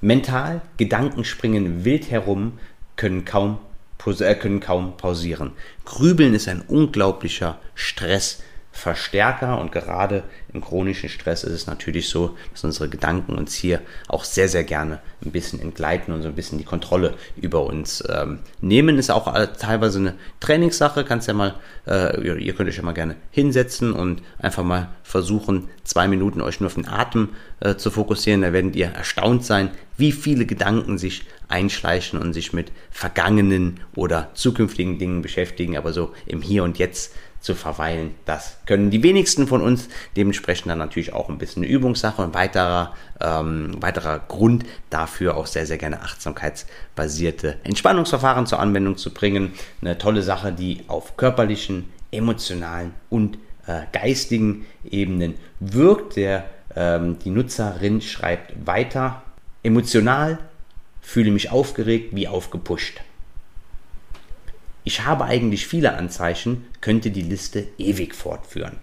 Mental, 0.00 0.62
Gedanken 0.78 1.24
springen 1.24 1.84
wild 1.84 2.10
herum, 2.10 2.58
können 2.96 3.26
kaum 3.26 3.58
kaum 4.60 4.96
pausieren. 4.96 5.52
Grübeln 5.84 6.34
ist 6.34 6.48
ein 6.48 6.62
unglaublicher 6.62 7.58
Stress. 7.74 8.42
Verstärker 8.80 9.60
und 9.60 9.72
gerade 9.72 10.22
im 10.54 10.62
chronischen 10.62 11.10
Stress 11.10 11.44
ist 11.44 11.52
es 11.52 11.66
natürlich 11.66 12.08
so, 12.08 12.36
dass 12.52 12.64
unsere 12.64 12.88
Gedanken 12.88 13.34
uns 13.34 13.54
hier 13.54 13.80
auch 14.08 14.24
sehr, 14.24 14.48
sehr 14.48 14.64
gerne 14.64 15.00
ein 15.22 15.32
bisschen 15.32 15.60
entgleiten 15.60 16.14
und 16.14 16.22
so 16.22 16.28
ein 16.28 16.34
bisschen 16.34 16.56
die 16.56 16.64
Kontrolle 16.64 17.14
über 17.36 17.62
uns 17.64 18.02
ähm, 18.08 18.38
nehmen. 18.62 18.98
Ist 18.98 19.10
auch 19.10 19.32
teilweise 19.58 19.98
eine 19.98 20.14
Trainingssache. 20.40 21.04
Kannst 21.04 21.28
ja 21.28 21.34
mal, 21.34 21.56
äh, 21.86 22.38
ihr 22.38 22.54
könnt 22.54 22.70
euch 22.70 22.78
ja 22.78 22.82
mal 22.82 22.92
gerne 22.92 23.16
hinsetzen 23.30 23.92
und 23.92 24.22
einfach 24.38 24.64
mal 24.64 24.88
versuchen, 25.02 25.68
zwei 25.84 26.08
Minuten 26.08 26.40
euch 26.40 26.60
nur 26.60 26.68
auf 26.68 26.74
den 26.74 26.88
Atem 26.88 27.30
äh, 27.60 27.76
zu 27.76 27.90
fokussieren. 27.90 28.40
Da 28.40 28.54
werdet 28.54 28.76
ihr 28.76 28.86
erstaunt 28.86 29.44
sein, 29.44 29.70
wie 29.98 30.12
viele 30.12 30.46
Gedanken 30.46 30.96
sich 30.96 31.26
einschleichen 31.48 32.18
und 32.18 32.32
sich 32.32 32.54
mit 32.54 32.72
vergangenen 32.90 33.80
oder 33.94 34.30
zukünftigen 34.32 34.98
Dingen 34.98 35.20
beschäftigen, 35.20 35.76
aber 35.76 35.92
so 35.92 36.14
im 36.26 36.40
Hier 36.40 36.64
und 36.64 36.78
Jetzt 36.78 37.12
zu 37.40 37.54
verweilen. 37.54 38.14
Das 38.26 38.58
können 38.66 38.90
die 38.90 39.02
wenigsten 39.02 39.46
von 39.46 39.62
uns. 39.62 39.88
Dementsprechend 40.16 40.70
dann 40.70 40.78
natürlich 40.78 41.12
auch 41.12 41.28
ein 41.28 41.38
bisschen 41.38 41.62
eine 41.62 41.72
Übungssache 41.72 42.22
und 42.22 42.34
weiterer, 42.34 42.94
ähm, 43.20 43.76
weiterer 43.80 44.18
Grund 44.18 44.64
dafür 44.90 45.36
auch 45.36 45.46
sehr, 45.46 45.66
sehr 45.66 45.78
gerne 45.78 46.02
achtsamkeitsbasierte 46.02 47.58
Entspannungsverfahren 47.64 48.46
zur 48.46 48.60
Anwendung 48.60 48.96
zu 48.96 49.12
bringen. 49.12 49.52
Eine 49.80 49.98
tolle 49.98 50.22
Sache, 50.22 50.52
die 50.52 50.84
auf 50.88 51.16
körperlichen, 51.16 51.88
emotionalen 52.10 52.92
und 53.08 53.38
äh, 53.66 53.82
geistigen 53.92 54.66
Ebenen 54.84 55.34
wirkt. 55.60 56.16
Der, 56.16 56.44
ähm, 56.76 57.18
die 57.20 57.30
Nutzerin 57.30 58.00
schreibt 58.00 58.66
weiter, 58.66 59.22
emotional 59.62 60.38
fühle 61.00 61.30
mich 61.30 61.50
aufgeregt 61.50 62.14
wie 62.14 62.28
aufgepusht. 62.28 63.00
Ich 64.84 65.04
habe 65.04 65.24
eigentlich 65.24 65.66
viele 65.66 65.94
Anzeichen, 65.94 66.64
könnte 66.80 67.10
die 67.10 67.22
Liste 67.22 67.66
ewig 67.76 68.14
fortführen. 68.14 68.78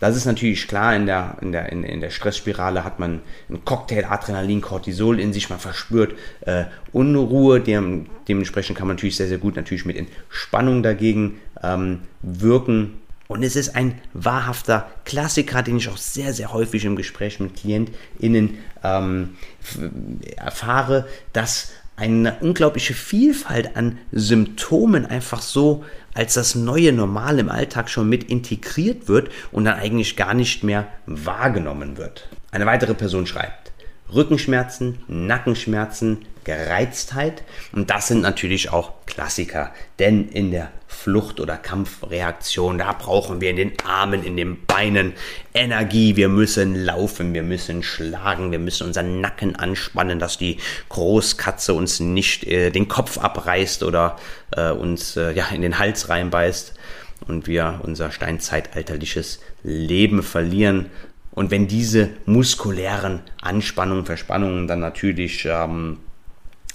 Das 0.00 0.16
ist 0.16 0.24
natürlich 0.24 0.66
klar, 0.66 0.96
in 0.96 1.06
der, 1.06 1.36
in 1.42 1.52
der, 1.52 1.70
in, 1.70 2.00
der 2.00 2.10
Stressspirale 2.10 2.82
hat 2.82 2.98
man 2.98 3.20
einen 3.48 3.64
Cocktail 3.64 4.06
Adrenalin, 4.06 4.62
Cortisol 4.62 5.20
in 5.20 5.32
sich, 5.32 5.50
man 5.50 5.58
verspürt 5.58 6.14
äh, 6.42 6.64
Unruhe, 6.92 7.60
dem, 7.60 8.06
dementsprechend 8.26 8.78
kann 8.78 8.86
man 8.86 8.96
natürlich 8.96 9.16
sehr, 9.16 9.28
sehr 9.28 9.38
gut 9.38 9.56
natürlich 9.56 9.84
mit 9.84 9.96
Entspannung 9.96 10.82
dagegen 10.82 11.40
ähm, 11.62 12.00
wirken. 12.22 12.98
Und 13.26 13.42
es 13.42 13.56
ist 13.56 13.74
ein 13.74 14.00
wahrhafter 14.12 14.90
Klassiker, 15.04 15.62
den 15.62 15.78
ich 15.78 15.88
auch 15.88 15.96
sehr, 15.96 16.32
sehr 16.32 16.52
häufig 16.52 16.84
im 16.84 16.96
Gespräch 16.96 17.40
mit 17.40 17.56
KlientInnen 17.56 18.58
ähm, 18.82 19.36
erfahre, 20.36 21.06
dass 21.32 21.72
eine 21.96 22.38
unglaubliche 22.40 22.94
Vielfalt 22.94 23.76
an 23.76 23.98
Symptomen 24.10 25.06
einfach 25.06 25.42
so 25.42 25.84
als 26.12 26.34
das 26.34 26.54
neue 26.54 26.92
Normal 26.92 27.38
im 27.38 27.48
Alltag 27.48 27.90
schon 27.90 28.08
mit 28.08 28.24
integriert 28.24 29.08
wird 29.08 29.30
und 29.52 29.64
dann 29.64 29.78
eigentlich 29.78 30.16
gar 30.16 30.34
nicht 30.34 30.64
mehr 30.64 30.88
wahrgenommen 31.06 31.96
wird. 31.96 32.28
Eine 32.50 32.66
weitere 32.66 32.94
Person 32.94 33.26
schreibt, 33.26 33.72
Rückenschmerzen, 34.12 34.98
Nackenschmerzen, 35.08 36.18
Gereiztheit. 36.44 37.42
Und 37.72 37.90
das 37.90 38.08
sind 38.08 38.20
natürlich 38.20 38.70
auch 38.70 38.92
Klassiker, 39.06 39.72
denn 39.98 40.28
in 40.28 40.50
der 40.50 40.70
Flucht- 40.86 41.40
oder 41.40 41.56
Kampfreaktion, 41.56 42.78
da 42.78 42.92
brauchen 42.92 43.40
wir 43.40 43.50
in 43.50 43.56
den 43.56 43.72
Armen, 43.84 44.24
in 44.24 44.36
den 44.36 44.64
Beinen 44.64 45.12
Energie. 45.52 46.16
Wir 46.16 46.28
müssen 46.28 46.74
laufen, 46.74 47.34
wir 47.34 47.42
müssen 47.42 47.82
schlagen, 47.82 48.52
wir 48.52 48.58
müssen 48.58 48.86
unseren 48.86 49.20
Nacken 49.20 49.56
anspannen, 49.56 50.18
dass 50.18 50.38
die 50.38 50.58
Großkatze 50.88 51.74
uns 51.74 52.00
nicht 52.00 52.44
äh, 52.44 52.70
den 52.70 52.88
Kopf 52.88 53.18
abreißt 53.18 53.82
oder 53.82 54.16
äh, 54.56 54.70
uns 54.70 55.16
äh, 55.16 55.32
ja, 55.32 55.48
in 55.48 55.62
den 55.62 55.78
Hals 55.78 56.08
reinbeißt 56.08 56.74
und 57.26 57.46
wir 57.46 57.80
unser 57.82 58.10
steinzeitalterliches 58.10 59.40
Leben 59.62 60.22
verlieren. 60.22 60.90
Und 61.32 61.50
wenn 61.50 61.66
diese 61.66 62.10
muskulären 62.26 63.22
Anspannungen, 63.40 64.06
Verspannungen 64.06 64.68
dann 64.68 64.80
natürlich 64.80 65.44
ähm, 65.46 65.98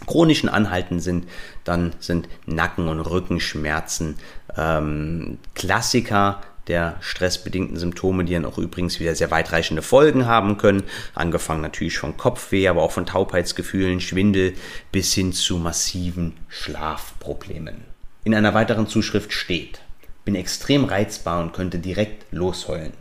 chronischen 0.06 0.50
Anhalten 0.50 1.00
sind, 1.00 1.28
dann 1.64 1.94
sind 2.00 2.28
Nacken- 2.46 2.88
und 2.88 3.00
Rückenschmerzen 3.00 4.18
ähm, 4.58 5.38
Klassiker 5.56 6.42
der 6.68 6.98
stressbedingten 7.02 7.78
Symptome, 7.78 8.24
die 8.24 8.34
dann 8.34 8.46
auch 8.46 8.60
übrigens 8.60 9.00
wieder 9.00 9.16
sehr 9.16 9.32
weitreichende 9.32 9.82
Folgen 9.82 10.28
haben 10.28 10.58
können. 10.58 10.84
Angefangen 11.16 11.62
natürlich 11.62 11.98
von 11.98 12.16
Kopfweh, 12.16 12.68
aber 12.68 12.84
auch 12.84 12.92
von 12.92 13.08
Taubheitsgefühlen, 13.08 14.00
Schwindel 14.00 14.54
bis 14.92 15.14
hin 15.14 15.34
zu 15.34 15.58
massiven 15.58 16.34
Schlafproblemen. 16.48 17.84
In 18.24 18.36
einer 18.36 18.54
weiteren 18.54 18.88
Zuschrift 18.88 19.34
steht, 19.34 19.82
bin 20.26 20.36
extrem 20.36 20.86
reizbar 20.86 21.42
und 21.42 21.54
könnte 21.54 21.80
direkt 21.80 22.32
losheulen. 22.32 22.94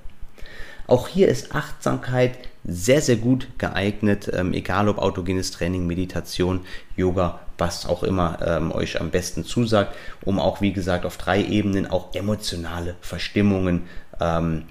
Auch 0.88 1.06
hier 1.06 1.28
ist 1.28 1.54
Achtsamkeit 1.54 2.38
sehr, 2.64 3.02
sehr 3.02 3.16
gut 3.16 3.46
geeignet, 3.58 4.30
ähm, 4.32 4.54
egal 4.54 4.88
ob 4.88 4.98
autogenes 4.98 5.50
Training, 5.50 5.86
Meditation, 5.86 6.60
Yoga, 6.96 7.40
was 7.58 7.84
auch 7.84 8.02
immer 8.02 8.38
ähm, 8.44 8.72
euch 8.72 8.98
am 8.98 9.10
besten 9.10 9.44
zusagt, 9.44 9.94
um 10.24 10.40
auch, 10.40 10.62
wie 10.62 10.72
gesagt, 10.72 11.04
auf 11.04 11.18
drei 11.18 11.44
Ebenen 11.44 11.86
auch 11.86 12.14
emotionale 12.14 12.96
Verstimmungen 13.02 13.82
ähm, 14.18 14.64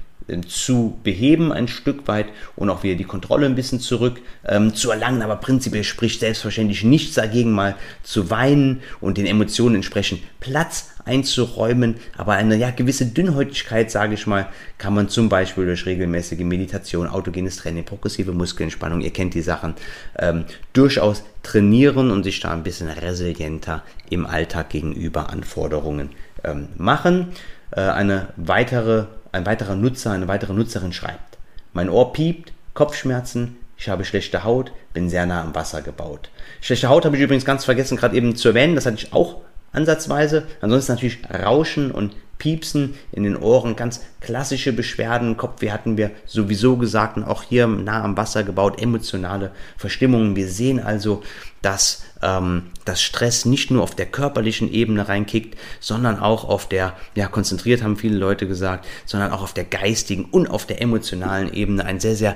zu 0.48 0.98
beheben 1.04 1.52
ein 1.52 1.68
Stück 1.68 2.08
weit 2.08 2.28
und 2.56 2.70
auch 2.70 2.84
wieder 2.84 2.96
die 2.96 3.04
Kontrolle 3.04 3.46
ein 3.46 3.56
bisschen 3.56 3.80
zurück 3.80 4.20
ähm, 4.46 4.74
zu 4.74 4.92
erlangen. 4.92 5.22
Aber 5.22 5.38
prinzipiell 5.38 5.84
spricht 5.84 6.20
selbstverständlich 6.20 6.84
nichts 6.84 7.16
dagegen, 7.16 7.52
mal 7.52 7.76
zu 8.04 8.30
weinen 8.30 8.82
und 9.00 9.18
den 9.18 9.26
Emotionen 9.26 9.76
entsprechend 9.76 10.22
Platz 10.40 10.90
einzuräumen. 11.06 11.96
Aber 12.18 12.34
eine 12.34 12.58
ja, 12.58 12.72
gewisse 12.72 13.06
Dünnhäutigkeit, 13.06 13.90
sage 13.90 14.16
ich 14.16 14.28
mal, 14.28 14.48
kann 14.78 14.94
man 14.94 15.10
zum 15.10 15.30
Beispiel 15.30 15.66
durch 15.66 15.86
regelmäßige 15.86 16.40
Meditation, 16.40 17.08
autogenes 17.08 17.58
Training, 17.58 17.86
progressive 17.86 18.34
Muskelentspannung, 18.34 19.02
ihr 19.02 19.12
kennt 19.12 19.34
die 19.34 19.42
Sachen, 19.42 19.76
ähm, 20.20 20.44
durchaus 20.74 21.24
trainieren 21.44 22.12
und 22.12 22.24
sich 22.24 22.40
da 22.42 22.52
ein 22.52 22.64
bisschen 22.64 22.90
resilienter 22.90 23.84
im 24.10 24.26
Alltag 24.26 24.70
gegenüber 24.70 25.30
Anforderungen 25.30 26.10
ähm, 26.44 26.68
machen. 26.78 27.28
Äh, 27.72 27.82
eine 27.82 28.30
weitere 28.36 29.06
ein 29.38 29.46
weiterer 29.46 29.76
Nutzer, 29.76 30.12
eine 30.12 30.28
weitere 30.28 30.54
Nutzerin 30.54 30.94
schreibt. 30.94 31.38
Mein 31.74 31.90
Ohr 31.90 32.14
piept, 32.14 32.54
Kopfschmerzen, 32.74 33.58
ich 33.78 33.90
habe 33.90 34.06
schlechte 34.06 34.44
Haut, 34.44 34.72
bin 34.94 35.10
sehr 35.10 35.26
nah 35.26 35.42
am 35.42 35.56
Wasser 35.56 35.82
gebaut. 35.82 36.30
Schlechte 36.62 36.90
Haut 36.90 37.06
habe 37.06 37.16
ich 37.16 37.22
übrigens 37.22 37.46
ganz 37.46 37.66
vergessen, 37.66 37.98
gerade 37.98 38.16
eben 38.16 38.36
zu 38.36 38.50
erwähnen, 38.50 38.76
das 38.76 38.86
hatte 38.86 38.98
ich 38.98 39.14
auch 39.14 39.42
ansatzweise. 39.72 40.48
Ansonsten 40.62 40.94
natürlich 40.94 41.20
Rauschen 41.30 41.92
und 41.92 42.16
Piepsen 42.38 42.96
in 43.12 43.24
den 43.24 43.36
Ohren, 43.36 43.76
ganz 43.76 44.04
klassische 44.22 44.74
Beschwerden. 44.74 45.38
Kopfweh 45.38 45.72
hatten 45.72 45.98
wir 45.98 46.12
sowieso 46.26 46.78
gesagt 46.78 47.18
und 47.18 47.24
auch 47.24 47.44
hier 47.44 47.68
nah 47.68 48.04
am 48.04 48.18
Wasser 48.18 48.44
gebaut, 48.44 48.82
emotionale 48.82 49.52
Verstimmungen. 49.78 50.36
Wir 50.36 50.48
sehen 50.48 50.80
also, 50.80 51.24
dass 51.62 52.04
ähm, 52.22 52.64
das 52.86 53.02
Stress 53.02 53.46
nicht 53.46 53.72
nur 53.72 53.84
auf 53.84 53.96
der 53.96 54.06
körperlichen 54.06 54.72
Ebene 54.72 55.08
reinkickt, 55.08 55.58
sondern 55.80 56.20
auch 56.20 56.46
auf 56.46 56.68
der, 56.68 56.94
ja, 57.16 57.28
konzentriert 57.28 57.84
haben 57.84 57.98
viele 57.98 58.18
Leute 58.18 58.48
gesagt, 58.48 58.86
sondern 59.06 59.32
auch 59.32 59.42
auf 59.42 59.54
der 59.54 59.66
geistigen 59.66 60.26
und 60.26 60.48
auf 60.48 60.66
der 60.66 60.82
emotionalen 60.82 61.54
Ebene 61.54 61.86
ein 61.86 62.00
sehr, 62.00 62.16
sehr 62.16 62.36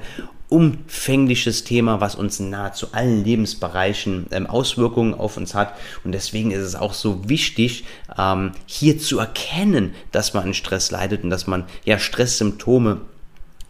umfängliches 0.50 1.64
Thema, 1.64 2.02
was 2.02 2.16
uns 2.16 2.42
nahezu 2.42 2.88
allen 2.92 3.24
Lebensbereichen 3.24 4.28
ähm, 4.32 4.48
Auswirkungen 4.48 5.14
auf 5.14 5.38
uns 5.38 5.56
hat. 5.56 5.76
Und 6.04 6.12
deswegen 6.12 6.52
ist 6.52 6.64
es 6.64 6.76
auch 6.76 6.94
so 6.94 7.30
wichtig, 7.30 7.86
ähm, 8.18 8.52
hier 8.66 9.00
zu 9.00 9.18
erkennen, 9.18 9.94
dass 10.12 10.34
man 10.34 10.44
an 10.44 10.54
Stress 10.54 10.92
leidet 10.92 11.24
und 11.24 11.30
dass 11.30 11.48
man 11.48 11.64
ja 11.86 12.00
Stresssymptome 12.00 13.00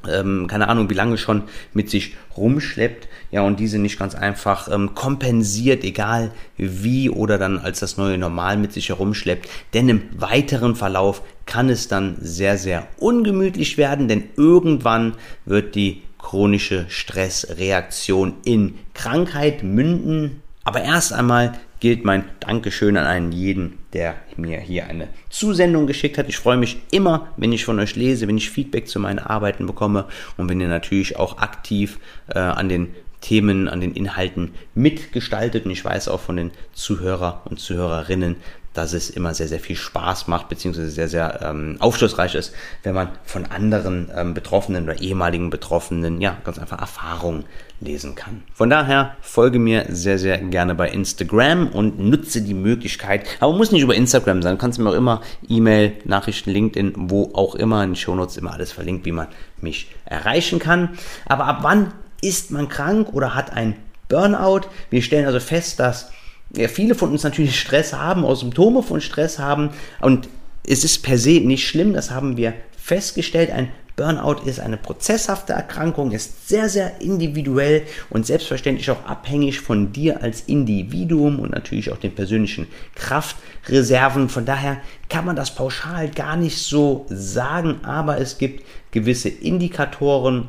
ähm, 0.09 0.47
keine 0.47 0.67
Ahnung, 0.67 0.89
wie 0.89 0.95
lange 0.95 1.17
schon 1.17 1.43
mit 1.73 1.89
sich 1.89 2.15
rumschleppt, 2.35 3.07
ja, 3.31 3.41
und 3.41 3.59
diese 3.59 3.79
nicht 3.79 3.97
ganz 3.97 4.13
einfach 4.13 4.69
ähm, 4.69 4.93
kompensiert, 4.93 5.85
egal 5.85 6.31
wie 6.57 7.09
oder 7.09 7.37
dann 7.37 7.57
als 7.59 7.79
das 7.79 7.97
neue 7.97 8.17
Normal 8.17 8.57
mit 8.57 8.73
sich 8.73 8.89
herumschleppt. 8.89 9.49
Denn 9.73 9.87
im 9.87 10.01
weiteren 10.17 10.75
Verlauf 10.75 11.21
kann 11.45 11.69
es 11.69 11.87
dann 11.87 12.17
sehr, 12.19 12.57
sehr 12.57 12.87
ungemütlich 12.97 13.77
werden, 13.77 14.09
denn 14.09 14.25
irgendwann 14.35 15.13
wird 15.45 15.75
die 15.75 16.01
chronische 16.17 16.85
Stressreaktion 16.89 18.33
in 18.43 18.75
Krankheit 18.93 19.63
münden. 19.63 20.41
Aber 20.63 20.83
erst 20.83 21.13
einmal 21.13 21.53
gilt 21.79 22.05
mein 22.05 22.25
Dankeschön 22.41 22.95
an 22.95 23.05
einen 23.05 23.31
jeden, 23.31 23.79
der 23.93 24.15
mir 24.37 24.59
hier 24.59 24.87
eine 24.87 25.07
Zusendung 25.29 25.87
geschickt 25.87 26.17
hat. 26.17 26.29
Ich 26.29 26.37
freue 26.37 26.57
mich 26.57 26.77
immer, 26.91 27.29
wenn 27.37 27.51
ich 27.53 27.65
von 27.65 27.79
euch 27.79 27.95
lese, 27.95 28.27
wenn 28.27 28.37
ich 28.37 28.51
Feedback 28.51 28.87
zu 28.87 28.99
meinen 28.99 29.19
Arbeiten 29.19 29.65
bekomme 29.65 30.05
und 30.37 30.47
wenn 30.47 30.61
ihr 30.61 30.67
natürlich 30.67 31.17
auch 31.17 31.39
aktiv 31.39 31.99
äh, 32.27 32.37
an 32.37 32.69
den 32.69 32.93
Themen, 33.21 33.67
an 33.67 33.79
den 33.79 33.93
Inhalten 33.93 34.53
mitgestaltet. 34.75 35.65
Und 35.65 35.71
ich 35.71 35.85
weiß 35.85 36.07
auch 36.07 36.19
von 36.19 36.35
den 36.35 36.51
Zuhörer 36.73 37.41
und 37.45 37.59
Zuhörerinnen, 37.59 38.35
dass 38.73 38.93
es 38.93 39.09
immer 39.09 39.33
sehr, 39.33 39.49
sehr 39.49 39.59
viel 39.59 39.75
Spaß 39.75 40.27
macht, 40.27 40.47
beziehungsweise 40.47 40.89
sehr, 40.89 41.09
sehr 41.09 41.41
ähm, 41.43 41.75
aufschlussreich 41.79 42.35
ist, 42.35 42.53
wenn 42.83 42.95
man 42.95 43.09
von 43.25 43.45
anderen 43.45 44.09
ähm, 44.15 44.33
Betroffenen 44.33 44.85
oder 44.85 45.01
ehemaligen 45.01 45.49
Betroffenen 45.49 46.21
ja 46.21 46.37
ganz 46.45 46.57
einfach 46.57 46.79
Erfahrungen 46.79 47.43
lesen 47.81 48.15
kann. 48.15 48.43
Von 48.53 48.69
daher 48.69 49.17
folge 49.19 49.59
mir 49.59 49.85
sehr, 49.89 50.17
sehr 50.17 50.37
gerne 50.37 50.73
bei 50.75 50.89
Instagram 50.89 51.67
und 51.67 51.99
nutze 51.99 52.41
die 52.41 52.53
Möglichkeit, 52.53 53.25
aber 53.41 53.53
muss 53.53 53.71
nicht 53.73 53.81
über 53.81 53.95
Instagram 53.95 54.41
sein, 54.41 54.57
kannst 54.57 54.79
mir 54.79 54.89
auch 54.89 54.93
immer 54.93 55.21
E-Mail, 55.49 55.93
Nachrichten, 56.05 56.51
LinkedIn, 56.51 56.93
wo 56.95 57.31
auch 57.33 57.55
immer, 57.55 57.83
in 57.83 57.91
den 57.91 57.95
Shownotes 57.97 58.37
immer 58.37 58.53
alles 58.53 58.71
verlinkt, 58.71 59.05
wie 59.05 59.11
man 59.11 59.27
mich 59.59 59.91
erreichen 60.05 60.59
kann. 60.59 60.97
Aber 61.25 61.45
ab 61.45 61.59
wann 61.61 61.91
ist 62.21 62.51
man 62.51 62.69
krank 62.69 63.09
oder 63.13 63.35
hat 63.35 63.53
ein 63.53 63.75
Burnout? 64.07 64.61
Wir 64.89 65.01
stellen 65.01 65.25
also 65.25 65.39
fest, 65.39 65.79
dass 65.79 66.11
ja, 66.55 66.67
viele 66.67 66.95
von 66.95 67.11
uns 67.11 67.23
natürlich 67.23 67.59
Stress 67.59 67.93
haben, 67.93 68.25
auch 68.25 68.35
Symptome 68.35 68.83
von 68.83 69.01
Stress 69.01 69.39
haben 69.39 69.71
und 69.99 70.27
es 70.67 70.83
ist 70.83 71.03
per 71.03 71.17
se 71.17 71.39
nicht 71.39 71.67
schlimm, 71.67 71.93
das 71.93 72.11
haben 72.11 72.37
wir 72.37 72.53
festgestellt. 72.77 73.51
Ein 73.51 73.69
Burnout 73.95 74.45
ist 74.45 74.59
eine 74.59 74.77
prozesshafte 74.77 75.53
Erkrankung, 75.53 76.11
ist 76.11 76.47
sehr, 76.47 76.69
sehr 76.69 77.01
individuell 77.01 77.83
und 78.09 78.25
selbstverständlich 78.25 78.89
auch 78.89 79.05
abhängig 79.05 79.59
von 79.59 79.91
dir 79.91 80.23
als 80.23 80.41
Individuum 80.41 81.39
und 81.39 81.51
natürlich 81.51 81.91
auch 81.91 81.97
den 81.97 82.15
persönlichen 82.15 82.67
Kraftreserven. 82.95 84.29
Von 84.29 84.45
daher 84.45 84.77
kann 85.09 85.25
man 85.25 85.35
das 85.35 85.53
pauschal 85.53 86.09
gar 86.09 86.35
nicht 86.35 86.57
so 86.57 87.05
sagen, 87.09 87.81
aber 87.83 88.19
es 88.19 88.37
gibt 88.37 88.65
gewisse 88.91 89.29
Indikatoren, 89.29 90.47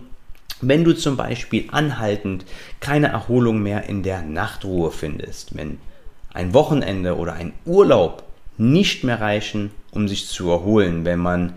wenn 0.62 0.84
du 0.84 0.94
zum 0.94 1.16
Beispiel 1.16 1.66
anhaltend 1.70 2.44
keine 2.80 3.08
Erholung 3.08 3.62
mehr 3.62 3.88
in 3.88 4.02
der 4.02 4.22
Nachtruhe 4.22 4.90
findest, 4.90 5.56
wenn 5.56 5.78
ein 6.32 6.54
Wochenende 6.54 7.16
oder 7.16 7.34
ein 7.34 7.52
Urlaub 7.66 8.24
nicht 8.56 9.04
mehr 9.04 9.20
reichen, 9.20 9.70
um 9.90 10.08
sich 10.08 10.28
zu 10.28 10.50
erholen, 10.50 11.04
wenn 11.04 11.18
man 11.18 11.54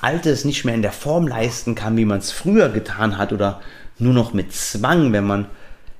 Altes 0.00 0.44
nicht 0.44 0.64
mehr 0.64 0.74
in 0.74 0.82
der 0.82 0.92
Form 0.92 1.26
leisten 1.26 1.74
kann, 1.74 1.96
wie 1.96 2.04
man 2.04 2.18
es 2.18 2.30
früher 2.30 2.68
getan 2.68 3.18
hat 3.18 3.32
oder 3.32 3.60
nur 3.98 4.14
noch 4.14 4.32
mit 4.32 4.52
Zwang, 4.52 5.12
wenn 5.12 5.26
man 5.26 5.46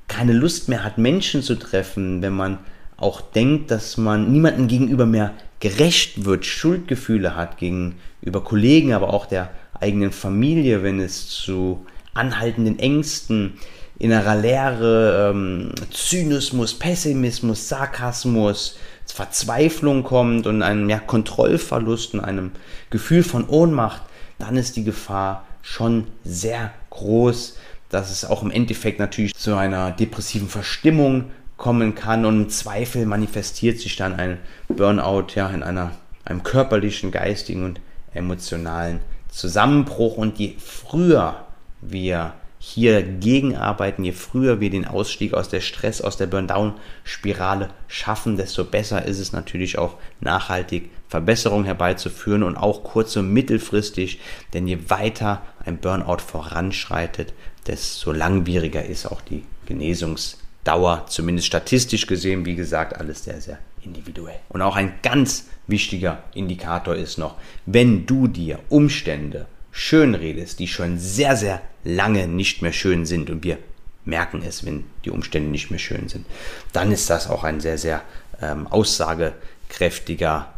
keine 0.06 0.32
Lust 0.32 0.68
mehr 0.68 0.84
hat, 0.84 0.98
Menschen 0.98 1.42
zu 1.42 1.56
treffen, 1.56 2.22
wenn 2.22 2.32
man 2.32 2.58
auch 2.96 3.20
denkt, 3.20 3.70
dass 3.70 3.96
man 3.96 4.32
niemandem 4.32 4.68
gegenüber 4.68 5.06
mehr 5.06 5.34
gerecht 5.60 6.24
wird, 6.24 6.46
Schuldgefühle 6.46 7.36
hat 7.36 7.58
gegenüber 7.58 8.42
Kollegen, 8.42 8.92
aber 8.92 9.12
auch 9.12 9.26
der 9.26 9.50
eigenen 9.80 10.12
Familie, 10.12 10.82
wenn 10.82 11.00
es 11.00 11.28
zu 11.28 11.84
anhaltenden 12.18 12.78
Ängsten, 12.78 13.54
innerer 13.98 14.36
Leere, 14.36 15.30
ähm, 15.30 15.72
Zynismus, 15.90 16.74
Pessimismus, 16.74 17.68
Sarkasmus, 17.68 18.78
Verzweiflung 19.06 20.02
kommt 20.04 20.46
und 20.46 20.62
einem 20.62 20.88
ja, 20.88 20.98
Kontrollverlust 20.98 22.14
und 22.14 22.20
einem 22.20 22.52
Gefühl 22.90 23.22
von 23.22 23.48
Ohnmacht, 23.48 24.02
dann 24.38 24.56
ist 24.56 24.76
die 24.76 24.84
Gefahr 24.84 25.44
schon 25.62 26.06
sehr 26.24 26.72
groß, 26.90 27.56
dass 27.88 28.10
es 28.10 28.24
auch 28.24 28.42
im 28.42 28.50
Endeffekt 28.50 28.98
natürlich 28.98 29.34
zu 29.34 29.56
einer 29.56 29.90
depressiven 29.90 30.48
Verstimmung 30.48 31.30
kommen 31.56 31.94
kann 31.94 32.24
und 32.24 32.42
im 32.42 32.48
Zweifel 32.50 33.06
manifestiert 33.06 33.80
sich 33.80 33.96
dann 33.96 34.14
ein 34.14 34.38
Burnout 34.68 35.34
ja 35.34 35.48
in 35.48 35.62
einer, 35.62 35.90
einem 36.24 36.44
körperlichen, 36.44 37.10
geistigen 37.10 37.64
und 37.64 37.80
emotionalen 38.14 39.00
Zusammenbruch 39.30 40.16
und 40.16 40.38
je 40.38 40.54
früher 40.58 41.47
wir 41.80 42.34
hier 42.60 43.02
gegenarbeiten, 43.02 44.04
je 44.04 44.12
früher 44.12 44.60
wir 44.60 44.70
den 44.70 44.86
Ausstieg 44.86 45.32
aus 45.32 45.48
der 45.48 45.60
Stress, 45.60 46.00
aus 46.00 46.16
der 46.16 46.26
Burn-Down-Spirale 46.26 47.70
schaffen, 47.86 48.36
desto 48.36 48.64
besser 48.64 49.04
ist 49.04 49.20
es 49.20 49.32
natürlich 49.32 49.78
auch 49.78 49.96
nachhaltig 50.20 50.90
Verbesserungen 51.08 51.64
herbeizuführen 51.64 52.42
und 52.42 52.56
auch 52.56 52.82
kurz- 52.82 53.16
und 53.16 53.32
mittelfristig, 53.32 54.20
denn 54.52 54.66
je 54.66 54.78
weiter 54.88 55.42
ein 55.64 55.78
Burnout 55.78 56.18
voranschreitet, 56.18 57.32
desto 57.66 58.12
langwieriger 58.12 58.84
ist 58.84 59.06
auch 59.06 59.20
die 59.20 59.44
Genesungsdauer, 59.66 61.06
zumindest 61.08 61.46
statistisch 61.46 62.06
gesehen, 62.06 62.44
wie 62.44 62.56
gesagt, 62.56 62.96
alles 62.96 63.24
sehr, 63.24 63.40
sehr 63.40 63.58
individuell. 63.82 64.40
Und 64.48 64.62
auch 64.62 64.76
ein 64.76 64.94
ganz 65.02 65.46
wichtiger 65.66 66.24
Indikator 66.34 66.94
ist 66.94 67.18
noch, 67.18 67.36
wenn 67.66 68.04
du 68.04 68.26
dir 68.26 68.58
Umstände 68.68 69.46
schön 69.70 70.14
redest, 70.14 70.58
die 70.58 70.68
schon 70.68 70.98
sehr, 70.98 71.36
sehr 71.36 71.60
lange 71.84 72.26
nicht 72.26 72.62
mehr 72.62 72.72
schön 72.72 73.06
sind 73.06 73.30
und 73.30 73.44
wir 73.44 73.58
merken 74.04 74.42
es, 74.46 74.64
wenn 74.64 74.84
die 75.04 75.10
Umstände 75.10 75.50
nicht 75.50 75.70
mehr 75.70 75.78
schön 75.78 76.08
sind, 76.08 76.26
dann 76.72 76.90
ist 76.90 77.10
das 77.10 77.28
auch 77.28 77.44
ein 77.44 77.60
sehr, 77.60 77.78
sehr 77.78 78.02
ähm, 78.40 78.66
aussagekräftiger 78.66 80.52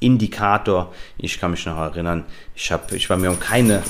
Indikator. 0.00 0.92
Ich 1.16 1.40
kann 1.40 1.52
mich 1.52 1.64
noch 1.66 1.78
erinnern, 1.78 2.24
ich, 2.54 2.70
hab, 2.70 2.92
ich 2.92 3.08
war 3.08 3.16
mir 3.16 3.30
um 3.30 3.40
keine, 3.40 3.82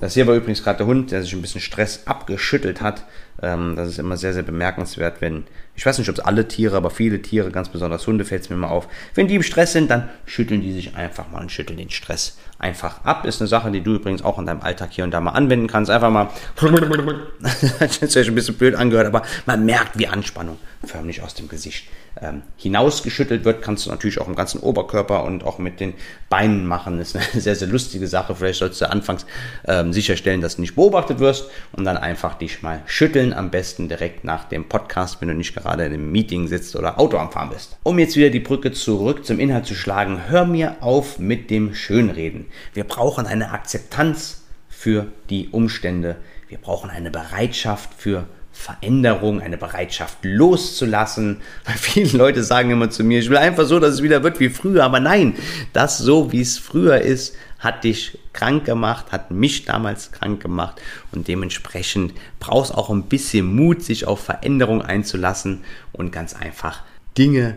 das 0.00 0.14
hier 0.14 0.26
war 0.26 0.34
übrigens 0.34 0.62
gerade 0.62 0.78
der 0.78 0.86
Hund, 0.86 1.12
der 1.12 1.22
sich 1.22 1.32
ein 1.32 1.42
bisschen 1.42 1.60
Stress 1.60 2.06
abgeschüttelt 2.06 2.80
hat. 2.80 3.04
Ähm, 3.40 3.74
das 3.76 3.88
ist 3.88 3.98
immer 3.98 4.16
sehr, 4.16 4.34
sehr 4.34 4.42
bemerkenswert, 4.42 5.20
wenn, 5.20 5.44
ich 5.76 5.84
weiß 5.84 5.98
nicht, 5.98 6.08
ob 6.08 6.18
es 6.18 6.24
alle 6.24 6.46
Tiere, 6.46 6.76
aber 6.76 6.90
viele 6.90 7.20
Tiere, 7.20 7.50
ganz 7.50 7.68
besonders 7.68 8.06
Hunde, 8.06 8.24
fällt 8.24 8.42
es 8.42 8.50
mir 8.50 8.56
mal 8.56 8.68
auf. 8.68 8.88
Wenn 9.14 9.26
die 9.26 9.34
im 9.34 9.42
Stress 9.42 9.72
sind, 9.72 9.90
dann 9.90 10.08
schütteln 10.24 10.60
die 10.60 10.72
sich 10.72 10.94
einfach 10.94 11.30
mal 11.30 11.40
und 11.40 11.50
schütteln 11.50 11.78
den 11.78 11.90
Stress 11.90 12.36
einfach 12.58 13.04
ab. 13.04 13.26
Ist 13.26 13.40
eine 13.40 13.48
Sache, 13.48 13.70
die 13.70 13.82
du 13.82 13.96
übrigens 13.96 14.22
auch 14.22 14.38
in 14.38 14.46
deinem 14.46 14.62
Alltag 14.62 14.90
hier 14.92 15.04
und 15.04 15.10
da 15.10 15.20
mal 15.20 15.32
anwenden 15.32 15.66
kannst. 15.66 15.90
Einfach 15.90 16.10
mal, 16.10 16.30
das 17.80 17.98
ist 17.98 18.14
ja 18.14 18.22
ein 18.22 18.34
bisschen 18.34 18.54
blöd 18.54 18.74
angehört, 18.74 19.06
aber 19.06 19.22
man 19.46 19.64
merkt, 19.64 19.98
wie 19.98 20.06
Anspannung 20.06 20.58
förmlich 20.86 21.22
aus 21.22 21.34
dem 21.34 21.48
Gesicht 21.48 21.88
ähm, 22.20 22.42
hinausgeschüttelt 22.56 23.44
wird. 23.44 23.62
Kannst 23.62 23.86
du 23.86 23.90
natürlich 23.90 24.20
auch 24.20 24.28
im 24.28 24.36
ganzen 24.36 24.60
Oberkörper 24.60 25.24
und 25.24 25.44
auch 25.44 25.58
mit 25.58 25.80
den 25.80 25.94
Beinen 26.28 26.66
machen. 26.66 27.00
Ist 27.00 27.16
eine 27.16 27.24
sehr, 27.40 27.56
sehr 27.56 27.68
lustige 27.68 28.06
Sache. 28.06 28.34
Vielleicht 28.34 28.60
sollst 28.60 28.80
du 28.80 28.90
anfangs 28.90 29.26
ähm, 29.66 29.92
sicherstellen, 29.92 30.40
dass 30.40 30.56
du 30.56 30.62
nicht 30.62 30.76
beobachtet 30.76 31.18
wirst 31.18 31.50
und 31.72 31.84
dann 31.84 31.96
einfach 31.96 32.34
dich 32.34 32.62
mal 32.62 32.82
schütteln. 32.86 33.32
Am 33.32 33.50
besten 33.50 33.88
direkt 33.88 34.24
nach 34.24 34.44
dem 34.44 34.68
Podcast, 34.68 35.20
wenn 35.20 35.28
du 35.28 35.34
nicht 35.34 35.54
gerade 35.54 35.63
in 35.72 35.80
einem 35.80 36.12
Meeting 36.12 36.46
sitzt 36.46 36.76
oder 36.76 36.98
Auto 37.00 37.16
am 37.16 37.32
Fahren 37.32 37.50
bist. 37.50 37.78
Um 37.82 37.98
jetzt 37.98 38.16
wieder 38.16 38.30
die 38.30 38.40
Brücke 38.40 38.72
zurück 38.72 39.24
zum 39.24 39.40
Inhalt 39.40 39.66
zu 39.66 39.74
schlagen, 39.74 40.28
hör 40.28 40.44
mir 40.44 40.76
auf 40.80 41.18
mit 41.18 41.50
dem 41.50 41.74
Schönreden. 41.74 42.46
Wir 42.74 42.84
brauchen 42.84 43.26
eine 43.26 43.52
Akzeptanz 43.52 44.42
für 44.68 45.06
die 45.30 45.48
Umstände. 45.48 46.16
Wir 46.48 46.58
brauchen 46.58 46.90
eine 46.90 47.10
Bereitschaft 47.10 47.90
für 47.96 48.26
Veränderung, 48.52 49.40
eine 49.40 49.58
Bereitschaft 49.58 50.18
loszulassen. 50.22 51.38
Weil 51.64 51.76
viele 51.76 52.16
Leute 52.16 52.44
sagen 52.44 52.70
immer 52.70 52.90
zu 52.90 53.02
mir, 53.02 53.18
ich 53.18 53.28
will 53.30 53.36
einfach 53.36 53.66
so, 53.66 53.80
dass 53.80 53.94
es 53.94 54.02
wieder 54.02 54.22
wird 54.22 54.40
wie 54.40 54.48
früher. 54.48 54.84
Aber 54.84 55.00
nein, 55.00 55.34
das 55.72 55.98
so, 55.98 56.32
wie 56.32 56.40
es 56.40 56.58
früher 56.58 57.00
ist, 57.00 57.34
hat 57.64 57.84
dich 57.84 58.18
krank 58.32 58.64
gemacht, 58.64 59.06
hat 59.10 59.30
mich 59.30 59.64
damals 59.64 60.12
krank 60.12 60.40
gemacht. 60.40 60.80
Und 61.12 61.26
dementsprechend 61.28 62.12
brauchst 62.38 62.74
auch 62.74 62.90
ein 62.90 63.04
bisschen 63.04 63.54
Mut, 63.54 63.82
sich 63.82 64.06
auf 64.06 64.20
Veränderung 64.20 64.82
einzulassen 64.82 65.64
und 65.92 66.12
ganz 66.12 66.34
einfach 66.34 66.82
Dinge 67.16 67.56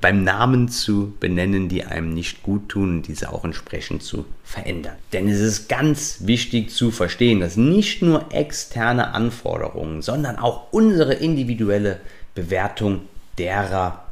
beim 0.00 0.24
Namen 0.24 0.68
zu 0.68 1.14
benennen, 1.20 1.68
die 1.68 1.84
einem 1.84 2.12
nicht 2.12 2.42
gut 2.42 2.68
tun 2.68 2.96
und 2.96 3.08
diese 3.08 3.32
auch 3.32 3.44
entsprechend 3.44 4.02
zu 4.02 4.26
verändern. 4.44 4.96
Denn 5.12 5.28
es 5.28 5.40
ist 5.40 5.68
ganz 5.68 6.18
wichtig 6.20 6.70
zu 6.70 6.90
verstehen, 6.90 7.40
dass 7.40 7.56
nicht 7.56 8.02
nur 8.02 8.26
externe 8.32 9.14
Anforderungen, 9.14 10.02
sondern 10.02 10.36
auch 10.36 10.72
unsere 10.72 11.14
individuelle 11.14 12.00
Bewertung 12.34 13.02
derer 13.38 14.09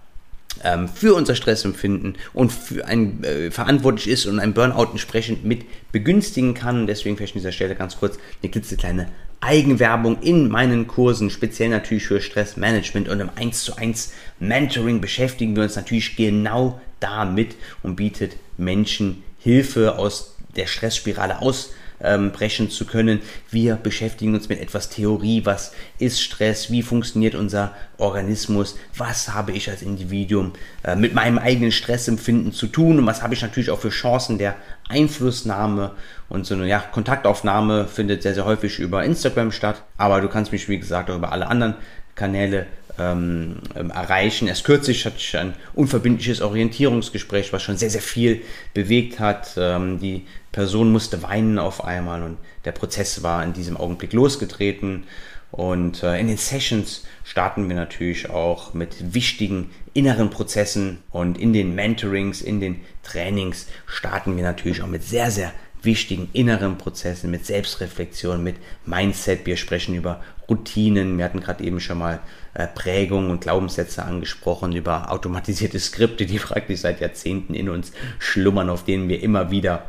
ähm, 0.65 0.89
für 0.89 1.15
unser 1.15 1.35
Stressempfinden 1.35 2.17
und 2.33 2.53
für 2.53 2.87
ein 2.87 3.23
äh, 3.25 3.51
verantwortlich 3.51 4.09
ist 4.09 4.27
und 4.27 4.41
ein 4.41 4.55
Burnout 4.55 4.91
entsprechend 4.93 5.45
mit 5.45 5.65
begünstigen 5.93 6.55
kann. 6.55 6.81
Und 6.81 6.87
deswegen 6.87 7.17
vielleicht 7.17 7.35
an 7.35 7.41
dieser 7.41 7.53
Stelle 7.53 7.75
ganz 7.75 7.99
kurz 7.99 8.19
eine 8.43 8.51
klitzekleine 8.51 9.09
Eigenwerbung 9.41 10.21
in 10.21 10.49
meinen 10.49 10.89
Kursen, 10.89 11.31
speziell 11.31 11.69
natürlich 11.69 12.07
für 12.07 12.21
Stressmanagement 12.21 13.09
und 13.09 13.21
im 13.21 13.31
1 13.37 13.63
zu 13.63 13.77
1 13.77 14.13
Mentoring 14.41 15.01
beschäftigen 15.01 15.55
wir 15.55 15.63
uns 15.63 15.77
natürlich 15.77 16.17
genau 16.17 16.81
damit 17.01 17.55
und 17.83 17.97
bietet 17.97 18.37
Menschen 18.57 19.23
Hilfe 19.39 19.97
aus 19.97 20.37
der 20.57 20.67
Stressspirale 20.67 21.41
aus 21.41 21.71
ähm, 22.01 22.33
brechen 22.33 22.71
zu 22.71 22.85
können. 22.85 23.21
Wir 23.51 23.77
beschäftigen 23.77 24.35
uns 24.35 24.49
mit 24.49 24.61
etwas 24.61 24.89
Theorie, 24.89 25.45
was 25.45 25.73
ist 25.99 26.21
Stress, 26.21 26.71
wie 26.71 26.83
funktioniert 26.83 27.35
unser 27.35 27.75
Organismus, 27.99 28.77
was 28.97 29.35
habe 29.35 29.53
ich 29.53 29.69
als 29.71 29.83
Individuum 29.83 30.53
äh, 30.85 30.97
mit 30.97 31.15
meinem 31.15 31.39
eigenen 31.39 31.73
Stressempfinden 31.73 32.53
zu 32.53 32.67
tun 32.67 32.99
und 32.99 33.07
was 33.07 33.23
habe 33.23 33.35
ich 33.35 33.43
natürlich 33.43 33.71
auch 33.71 33.81
für 33.81 33.91
Chancen 33.91 34.39
der 34.39 34.57
Einflussnahme 34.89 35.93
und 36.29 36.47
so 36.47 36.55
eine 36.55 36.67
ja, 36.67 36.79
Kontaktaufnahme 36.79 37.87
findet 37.87 38.23
sehr, 38.23 38.35
sehr 38.35 38.45
häufig 38.45 38.79
über 38.79 39.05
Instagram 39.05 39.53
statt. 39.53 39.83
Aber 39.97 40.21
du 40.21 40.29
kannst 40.29 40.53
mich, 40.53 40.69
wie 40.69 40.79
gesagt, 40.79 41.11
auch 41.11 41.17
über 41.17 41.33
alle 41.33 41.49
anderen 41.49 41.75
Kanäle 42.15 42.67
ähm, 42.99 43.57
ähm, 43.75 43.91
erreichen. 43.91 44.49
Erst 44.49 44.65
kürzlich 44.65 45.05
hatte 45.07 45.17
ich 45.19 45.37
ein 45.37 45.55
unverbindliches 45.75 46.41
Orientierungsgespräch, 46.41 47.53
was 47.53 47.63
schon 47.63 47.77
sehr, 47.77 47.91
sehr 47.91 48.03
viel 48.03 48.43
bewegt 48.75 49.21
hat. 49.21 49.55
Ähm, 49.57 50.01
die 50.01 50.27
Person 50.53 50.93
musste 50.93 51.23
weinen 51.23 51.59
auf 51.59 51.85
einmal 51.85 52.23
und 52.23 52.39
der 52.65 52.73
Prozess 52.73 53.23
war 53.23 53.45
in 53.45 53.53
diesem 53.53 53.77
Augenblick 53.77 54.13
losgetreten. 54.13 55.05
Und 55.51 56.03
äh, 56.03 56.19
in 56.21 56.29
den 56.29 56.37
Sessions 56.37 57.05
starten 57.25 57.69
wir 57.69 57.77
natürlich 57.77 58.29
auch 58.29 58.75
mit 58.75 59.15
wichtigen 59.15 59.71
inneren 59.95 60.31
Prozessen 60.31 60.99
und 61.11 61.39
in 61.39 61.53
den 61.53 61.75
Mentorings, 61.75 62.43
in 62.43 62.61
den 62.61 62.81
Trainings 63.03 63.67
starten 63.87 64.37
wir 64.37 64.45
natürlich 64.45 64.83
auch 64.83 64.89
mit 64.89 65.03
sehr, 65.03 65.31
sehr 65.31 65.53
wichtigen 65.83 66.29
inneren 66.33 66.79
Prozessen, 66.79 67.31
mit 67.31 67.47
Selbstreflexion, 67.47 68.43
mit 68.43 68.57
Mindset. 68.87 69.47
Wir 69.47 69.57
sprechen 69.57 69.95
über 69.95 70.21
Routinen. 70.49 71.19
Wir 71.19 71.25
hatten 71.25 71.41
gerade 71.41 71.65
eben 71.65 71.81
schon 71.81 71.99
mal 71.99 72.21
äh, 72.55 72.67
Prägungen 72.67 73.31
und 73.31 73.41
Glaubenssätze 73.41 74.05
angesprochen, 74.05 74.73
über 74.75 75.13
automatisierte 75.13 75.79
Skripte, 75.81 76.27
die 76.27 76.39
praktisch 76.39 76.81
seit 76.81 77.01
Jahrzehnten 77.01 77.55
in 77.55 77.69
uns 77.69 77.93
schlummern, 78.19 78.71
auf 78.71 78.85
denen 78.85 79.09
wir 79.09 79.23
immer 79.23 79.51
wieder 79.51 79.85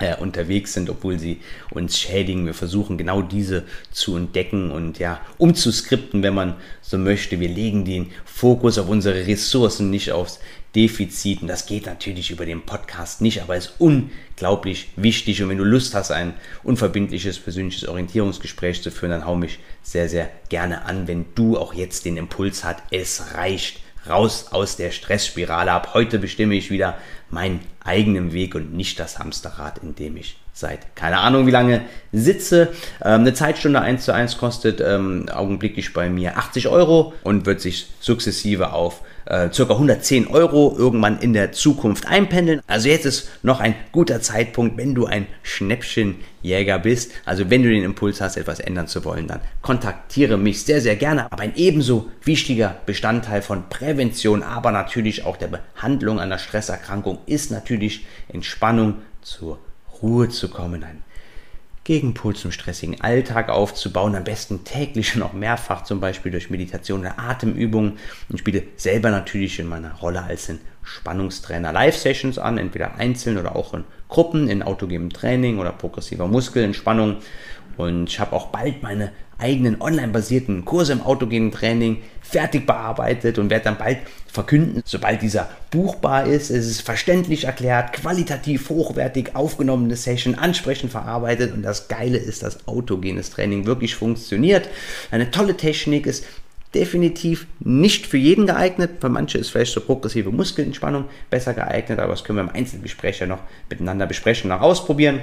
äh, 0.00 0.16
unterwegs 0.16 0.72
sind, 0.72 0.90
obwohl 0.90 1.18
sie 1.18 1.40
uns 1.70 1.98
schädigen. 1.98 2.46
Wir 2.46 2.54
versuchen 2.54 2.98
genau 2.98 3.22
diese 3.22 3.64
zu 3.92 4.16
entdecken 4.16 4.70
und 4.70 4.98
ja, 4.98 5.20
umzuskripten, 5.38 6.22
wenn 6.22 6.34
man 6.34 6.56
so 6.80 6.98
möchte. 6.98 7.38
Wir 7.38 7.48
legen 7.48 7.84
den 7.84 8.10
Fokus 8.24 8.78
auf 8.78 8.88
unsere 8.88 9.26
Ressourcen, 9.26 9.90
nicht 9.90 10.10
aufs 10.10 10.40
Defizit. 10.74 11.42
Und 11.42 11.48
das 11.48 11.66
geht 11.66 11.86
natürlich 11.86 12.30
über 12.30 12.46
den 12.46 12.62
Podcast 12.62 13.20
nicht, 13.20 13.42
aber 13.42 13.56
ist 13.56 13.74
unglaublich 13.78 14.88
wichtig. 14.96 15.42
Und 15.42 15.48
wenn 15.48 15.58
du 15.58 15.64
Lust 15.64 15.94
hast, 15.94 16.10
ein 16.10 16.34
unverbindliches 16.62 17.38
persönliches 17.38 17.88
Orientierungsgespräch 17.88 18.82
zu 18.82 18.90
führen, 18.90 19.10
dann 19.10 19.26
hau 19.26 19.34
mich 19.34 19.58
sehr, 19.82 20.08
sehr 20.08 20.30
gerne 20.48 20.84
an, 20.84 21.08
wenn 21.08 21.26
du 21.34 21.58
auch 21.58 21.74
jetzt 21.74 22.04
den 22.04 22.16
Impuls 22.16 22.64
hast, 22.64 22.82
es 22.90 23.34
reicht 23.34 23.80
raus 24.08 24.46
aus 24.50 24.76
der 24.76 24.90
Stressspirale. 24.90 25.72
Ab 25.72 25.90
heute 25.94 26.18
bestimme 26.18 26.54
ich 26.54 26.70
wieder 26.70 26.96
meinen 27.30 27.60
eigenen 27.84 28.32
Weg 28.32 28.54
und 28.54 28.74
nicht 28.74 28.98
das 28.98 29.18
Hamsterrad, 29.18 29.78
in 29.78 29.94
dem 29.94 30.16
ich 30.16 30.36
seit 30.52 30.94
keine 30.94 31.18
Ahnung 31.18 31.46
wie 31.46 31.52
lange 31.52 31.82
sitze. 32.12 32.68
Ähm, 33.02 33.20
eine 33.22 33.34
Zeitstunde 33.34 33.80
1 33.80 34.04
zu 34.04 34.12
1 34.12 34.38
kostet 34.38 34.80
ähm, 34.80 35.28
augenblicklich 35.28 35.92
bei 35.92 36.10
mir 36.10 36.36
80 36.36 36.68
Euro 36.68 37.14
und 37.22 37.46
wird 37.46 37.60
sich 37.60 37.88
sukzessive 38.00 38.72
auf 38.72 39.02
äh, 39.30 39.50
circa 39.52 39.74
110 39.74 40.26
Euro 40.26 40.74
irgendwann 40.76 41.18
in 41.20 41.32
der 41.32 41.52
Zukunft 41.52 42.06
einpendeln. 42.06 42.60
Also 42.66 42.88
jetzt 42.88 43.06
ist 43.06 43.30
noch 43.42 43.60
ein 43.60 43.74
guter 43.92 44.20
Zeitpunkt, 44.20 44.76
wenn 44.76 44.94
du 44.94 45.06
ein 45.06 45.26
Schnäppchenjäger 45.42 46.78
bist. 46.80 47.12
Also 47.24 47.48
wenn 47.48 47.62
du 47.62 47.70
den 47.70 47.84
Impuls 47.84 48.20
hast, 48.20 48.36
etwas 48.36 48.60
ändern 48.60 48.88
zu 48.88 49.04
wollen, 49.04 49.28
dann 49.28 49.40
kontaktiere 49.62 50.36
mich 50.36 50.64
sehr, 50.64 50.80
sehr 50.80 50.96
gerne. 50.96 51.32
Aber 51.32 51.42
ein 51.42 51.54
ebenso 51.54 52.10
wichtiger 52.24 52.76
Bestandteil 52.86 53.40
von 53.40 53.68
Prävention, 53.68 54.42
aber 54.42 54.72
natürlich 54.72 55.24
auch 55.24 55.36
der 55.36 55.48
Behandlung 55.48 56.18
einer 56.18 56.38
Stresserkrankung 56.38 57.18
ist 57.26 57.50
natürlich 57.50 58.06
Entspannung 58.28 58.96
zur 59.22 59.58
Ruhe 60.02 60.28
zu 60.28 60.48
kommen, 60.48 60.82
ein 60.82 61.02
Gegenpol 61.84 62.36
zum 62.36 62.52
stressigen 62.52 63.00
Alltag 63.00 63.48
aufzubauen, 63.48 64.14
am 64.14 64.24
besten 64.24 64.64
täglich 64.64 65.16
noch 65.16 65.32
mehrfach, 65.32 65.84
zum 65.84 65.98
Beispiel 65.98 66.30
durch 66.30 66.50
Meditation 66.50 67.00
oder 67.00 67.18
Atemübungen. 67.18 67.98
Und 68.28 68.38
spiele 68.38 68.64
selber 68.76 69.10
natürlich 69.10 69.58
in 69.58 69.66
meiner 69.66 69.94
Rolle 69.94 70.22
als 70.22 70.50
Entspannungstrainer 70.50 71.72
Live-Sessions 71.72 72.38
an, 72.38 72.58
entweder 72.58 72.96
einzeln 72.96 73.38
oder 73.38 73.56
auch 73.56 73.72
in 73.74 73.84
Gruppen, 74.08 74.48
in 74.48 74.62
autogenem 74.62 75.10
Training 75.10 75.58
oder 75.58 75.72
progressiver 75.72 76.28
Muskelentspannung. 76.28 77.16
Und 77.76 78.10
ich 78.10 78.20
habe 78.20 78.36
auch 78.36 78.48
bald 78.48 78.82
meine 78.82 79.12
eigenen 79.40 79.80
online-basierten 79.80 80.64
Kurse 80.64 80.92
im 80.92 81.02
autogenen 81.02 81.50
Training 81.50 81.98
fertig 82.22 82.66
bearbeitet 82.66 83.38
und 83.38 83.50
werde 83.50 83.64
dann 83.64 83.78
bald 83.78 83.98
verkünden, 84.26 84.82
sobald 84.84 85.22
dieser 85.22 85.48
buchbar 85.70 86.26
ist. 86.26 86.50
Es 86.50 86.66
ist 86.66 86.82
verständlich 86.82 87.44
erklärt, 87.44 87.92
qualitativ 87.92 88.68
hochwertig 88.68 89.34
aufgenommene 89.34 89.96
Session, 89.96 90.36
ansprechend 90.36 90.92
verarbeitet 90.92 91.52
und 91.52 91.62
das 91.62 91.88
Geile 91.88 92.18
ist, 92.18 92.42
dass 92.42 92.68
autogenes 92.68 93.30
Training 93.30 93.66
wirklich 93.66 93.96
funktioniert. 93.96 94.68
Eine 95.10 95.30
tolle 95.30 95.56
Technik 95.56 96.06
ist 96.06 96.24
definitiv 96.74 97.46
nicht 97.58 98.06
für 98.06 98.16
jeden 98.16 98.46
geeignet. 98.46 98.92
Für 99.00 99.08
manche 99.08 99.38
ist 99.38 99.50
vielleicht 99.50 99.72
so 99.72 99.80
progressive 99.80 100.30
Muskelentspannung 100.30 101.06
besser 101.28 101.54
geeignet, 101.54 101.98
aber 101.98 102.12
das 102.12 102.24
können 102.24 102.38
wir 102.38 102.42
im 102.42 102.50
Einzelgespräch 102.50 103.18
ja 103.20 103.26
noch 103.26 103.40
miteinander 103.68 104.06
besprechen, 104.06 104.50
noch 104.50 104.60
ausprobieren. 104.60 105.20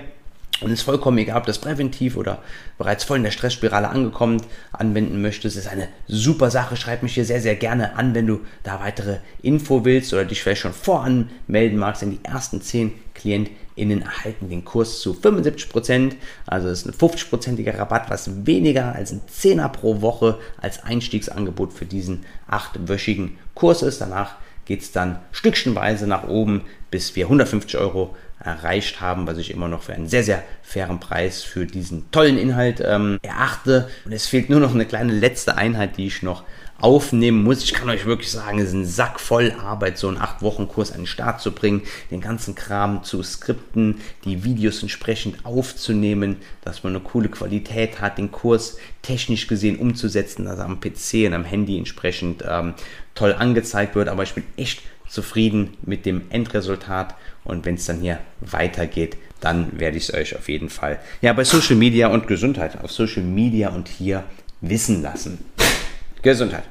Und 0.59 0.71
es 0.71 0.79
ist 0.79 0.85
vollkommen 0.85 1.17
egal, 1.19 1.37
ob 1.37 1.45
das 1.45 1.59
präventiv 1.59 2.17
oder 2.17 2.41
bereits 2.77 3.03
voll 3.03 3.17
in 3.17 3.23
der 3.23 3.31
Stressspirale 3.31 3.89
angekommen 3.89 4.41
anwenden 4.71 5.21
möchtest. 5.21 5.55
Es 5.55 5.65
ist 5.65 5.71
eine 5.71 5.87
super 6.07 6.49
Sache. 6.49 6.75
Schreib 6.75 7.03
mich 7.03 7.13
hier 7.13 7.25
sehr, 7.25 7.41
sehr 7.41 7.55
gerne 7.55 7.95
an, 7.95 8.15
wenn 8.15 8.25
du 8.25 8.41
da 8.63 8.79
weitere 8.79 9.17
Info 9.41 9.85
willst 9.85 10.13
oder 10.13 10.25
dich 10.25 10.41
vielleicht 10.41 10.61
schon 10.61 10.73
voranmelden 10.73 11.77
magst. 11.77 12.01
Denn 12.01 12.11
die 12.11 12.25
ersten 12.25 12.61
10 12.61 12.91
KlientInnen 13.13 14.01
erhalten 14.01 14.49
den 14.49 14.65
Kurs 14.65 14.99
zu 14.99 15.13
75%. 15.13 16.13
Also 16.47 16.69
ist 16.69 16.87
ein 16.87 16.93
50%iger 16.93 17.77
Rabatt, 17.77 18.09
was 18.09 18.47
weniger 18.47 18.95
als 18.95 19.11
ein 19.11 19.21
Zehner 19.27 19.69
pro 19.69 20.01
Woche 20.01 20.39
als 20.59 20.83
Einstiegsangebot 20.83 21.71
für 21.71 21.85
diesen 21.85 22.25
achtwöchigen 22.47 23.37
Kurs 23.53 23.83
ist. 23.83 24.01
Danach 24.01 24.37
geht 24.65 24.81
es 24.81 24.91
dann 24.91 25.19
stückchenweise 25.31 26.07
nach 26.07 26.27
oben, 26.27 26.63
bis 26.91 27.15
wir 27.15 27.25
150 27.25 27.79
Euro 27.79 28.15
erreicht 28.47 29.01
haben, 29.01 29.27
was 29.27 29.37
ich 29.37 29.51
immer 29.51 29.67
noch 29.67 29.83
für 29.83 29.93
einen 29.93 30.07
sehr, 30.07 30.23
sehr 30.23 30.43
fairen 30.63 30.99
Preis 30.99 31.43
für 31.43 31.65
diesen 31.65 32.09
tollen 32.11 32.37
Inhalt 32.37 32.81
ähm, 32.83 33.19
erachte. 33.21 33.89
Und 34.05 34.13
es 34.13 34.27
fehlt 34.27 34.49
nur 34.49 34.59
noch 34.59 34.73
eine 34.73 34.85
kleine 34.85 35.13
letzte 35.13 35.57
Einheit, 35.57 35.97
die 35.97 36.07
ich 36.07 36.23
noch 36.23 36.43
aufnehmen 36.79 37.43
muss. 37.43 37.63
Ich 37.63 37.73
kann 37.73 37.89
euch 37.89 38.05
wirklich 38.05 38.31
sagen, 38.31 38.59
es 38.59 38.69
ist 38.69 38.73
ein 38.73 38.85
Sack 38.85 39.19
voll 39.19 39.51
Arbeit, 39.59 39.97
so 39.97 40.07
einen 40.07 40.17
8-Wochen-Kurs 40.17 40.91
an 40.91 41.01
den 41.01 41.07
Start 41.07 41.41
zu 41.41 41.51
bringen, 41.51 41.81
den 42.11 42.21
ganzen 42.21 42.55
Kram 42.55 43.03
zu 43.03 43.23
skripten, 43.23 43.99
die 44.25 44.43
Videos 44.43 44.81
entsprechend 44.83 45.43
aufzunehmen, 45.43 46.37
dass 46.63 46.83
man 46.83 46.95
eine 46.95 47.03
coole 47.03 47.29
Qualität 47.29 47.99
hat, 47.99 48.17
den 48.17 48.31
Kurs 48.31 48.77
technisch 49.01 49.47
gesehen 49.47 49.79
umzusetzen, 49.79 50.45
dass 50.45 50.59
er 50.59 50.65
am 50.65 50.79
PC 50.79 51.25
und 51.25 51.33
am 51.33 51.45
Handy 51.45 51.77
entsprechend 51.77 52.43
ähm, 52.47 52.75
toll 53.15 53.33
angezeigt 53.33 53.95
wird. 53.95 54.07
Aber 54.07 54.23
ich 54.23 54.33
bin 54.33 54.43
echt 54.55 54.81
zufrieden 55.07 55.77
mit 55.83 56.05
dem 56.05 56.23
Endresultat 56.29 57.15
und 57.43 57.65
wenn 57.65 57.75
es 57.75 57.85
dann 57.85 58.01
hier 58.01 58.19
weitergeht, 58.41 59.17
dann 59.39 59.79
werde 59.79 59.97
ich 59.97 60.09
es 60.09 60.13
euch 60.13 60.35
auf 60.35 60.49
jeden 60.49 60.69
Fall 60.69 60.99
ja 61.21 61.33
bei 61.33 61.43
Social 61.43 61.75
Media 61.75 62.07
und 62.07 62.27
Gesundheit 62.27 62.81
auf 62.83 62.91
Social 62.91 63.23
Media 63.23 63.69
und 63.69 63.87
hier 63.87 64.23
wissen 64.61 65.01
lassen. 65.01 65.39
Gesundheit. 66.21 66.63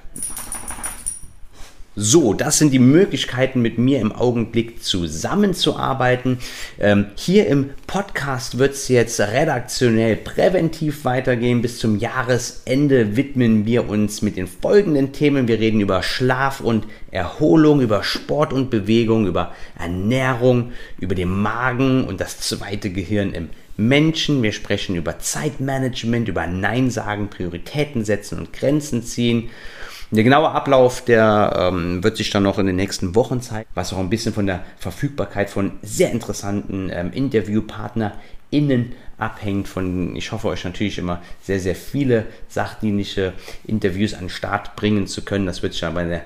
So, 1.99 2.35
das 2.35 2.59
sind 2.59 2.75
die 2.75 2.79
Möglichkeiten, 2.79 3.63
mit 3.63 3.79
mir 3.79 4.01
im 4.01 4.13
Augenblick 4.13 4.85
zusammenzuarbeiten. 4.85 6.41
Ähm, 6.79 7.07
hier 7.15 7.47
im 7.47 7.71
Podcast 7.87 8.59
wird 8.59 8.75
es 8.75 8.89
jetzt 8.89 9.19
redaktionell 9.19 10.17
präventiv 10.17 11.07
weitergehen. 11.07 11.63
Bis 11.63 11.79
zum 11.79 11.99
Jahresende 11.99 13.17
widmen 13.17 13.65
wir 13.65 13.89
uns 13.89 14.21
mit 14.21 14.37
den 14.37 14.47
folgenden 14.47 15.13
Themen. 15.13 15.49
Wir 15.49 15.59
reden 15.59 15.81
über 15.81 16.03
Schlaf 16.03 16.61
und 16.61 16.87
Erholung, 17.13 17.81
über 17.81 18.03
Sport 18.03 18.53
und 18.53 18.69
Bewegung, 18.69 19.27
über 19.27 19.55
Ernährung, 19.79 20.73
über 21.01 21.15
den 21.15 21.31
Magen 21.31 22.05
und 22.05 22.21
das 22.21 22.41
zweite 22.41 22.91
Gehirn 22.91 23.33
im 23.33 23.49
Menschen. 23.79 24.43
Wir 24.43 24.53
sprechen 24.53 24.97
über 24.97 25.19
Zeitmanagement, 25.19 26.29
über 26.29 26.47
Nein 26.47 26.91
sagen, 26.91 27.31
Prioritäten 27.31 28.05
setzen 28.05 28.39
und 28.39 28.53
Grenzen 28.53 29.03
ziehen. 29.03 29.49
Der 30.13 30.23
genaue 30.23 30.51
Ablauf, 30.51 31.05
der 31.05 31.71
ähm, 31.73 32.05
wird 32.05 32.17
sich 32.17 32.31
dann 32.31 32.45
noch 32.45 32.59
in 32.59 32.67
den 32.67 32.77
nächsten 32.77 33.17
Wochen 33.17 33.41
zeigen, 33.41 33.69
was 33.75 33.93
auch 33.93 33.99
ein 33.99 34.11
bisschen 34.11 34.33
von 34.33 34.47
der 34.47 34.65
Verfügbarkeit 34.79 35.51
von 35.51 35.73
sehr 35.83 36.13
interessanten 36.13 36.91
ähm, 36.93 37.13
InterviewpartnerInnen 37.13 38.93
abhängt. 39.19 39.67
Von, 39.67 40.15
ich 40.15 40.31
hoffe 40.31 40.47
euch 40.47 40.65
natürlich 40.65 40.99
immer 40.99 41.23
sehr, 41.43 41.59
sehr 41.59 41.75
viele 41.75 42.27
sachdienliche 42.49 43.33
Interviews 43.67 44.15
an 44.15 44.21
den 44.21 44.31
Start 44.31 44.77
bringen 44.77 45.09
zu 45.09 45.25
können. 45.25 45.47
Das 45.47 45.65
wird 45.65 45.73
sich 45.73 45.85
aber 45.85 46.03
in 46.03 46.11
der 46.11 46.23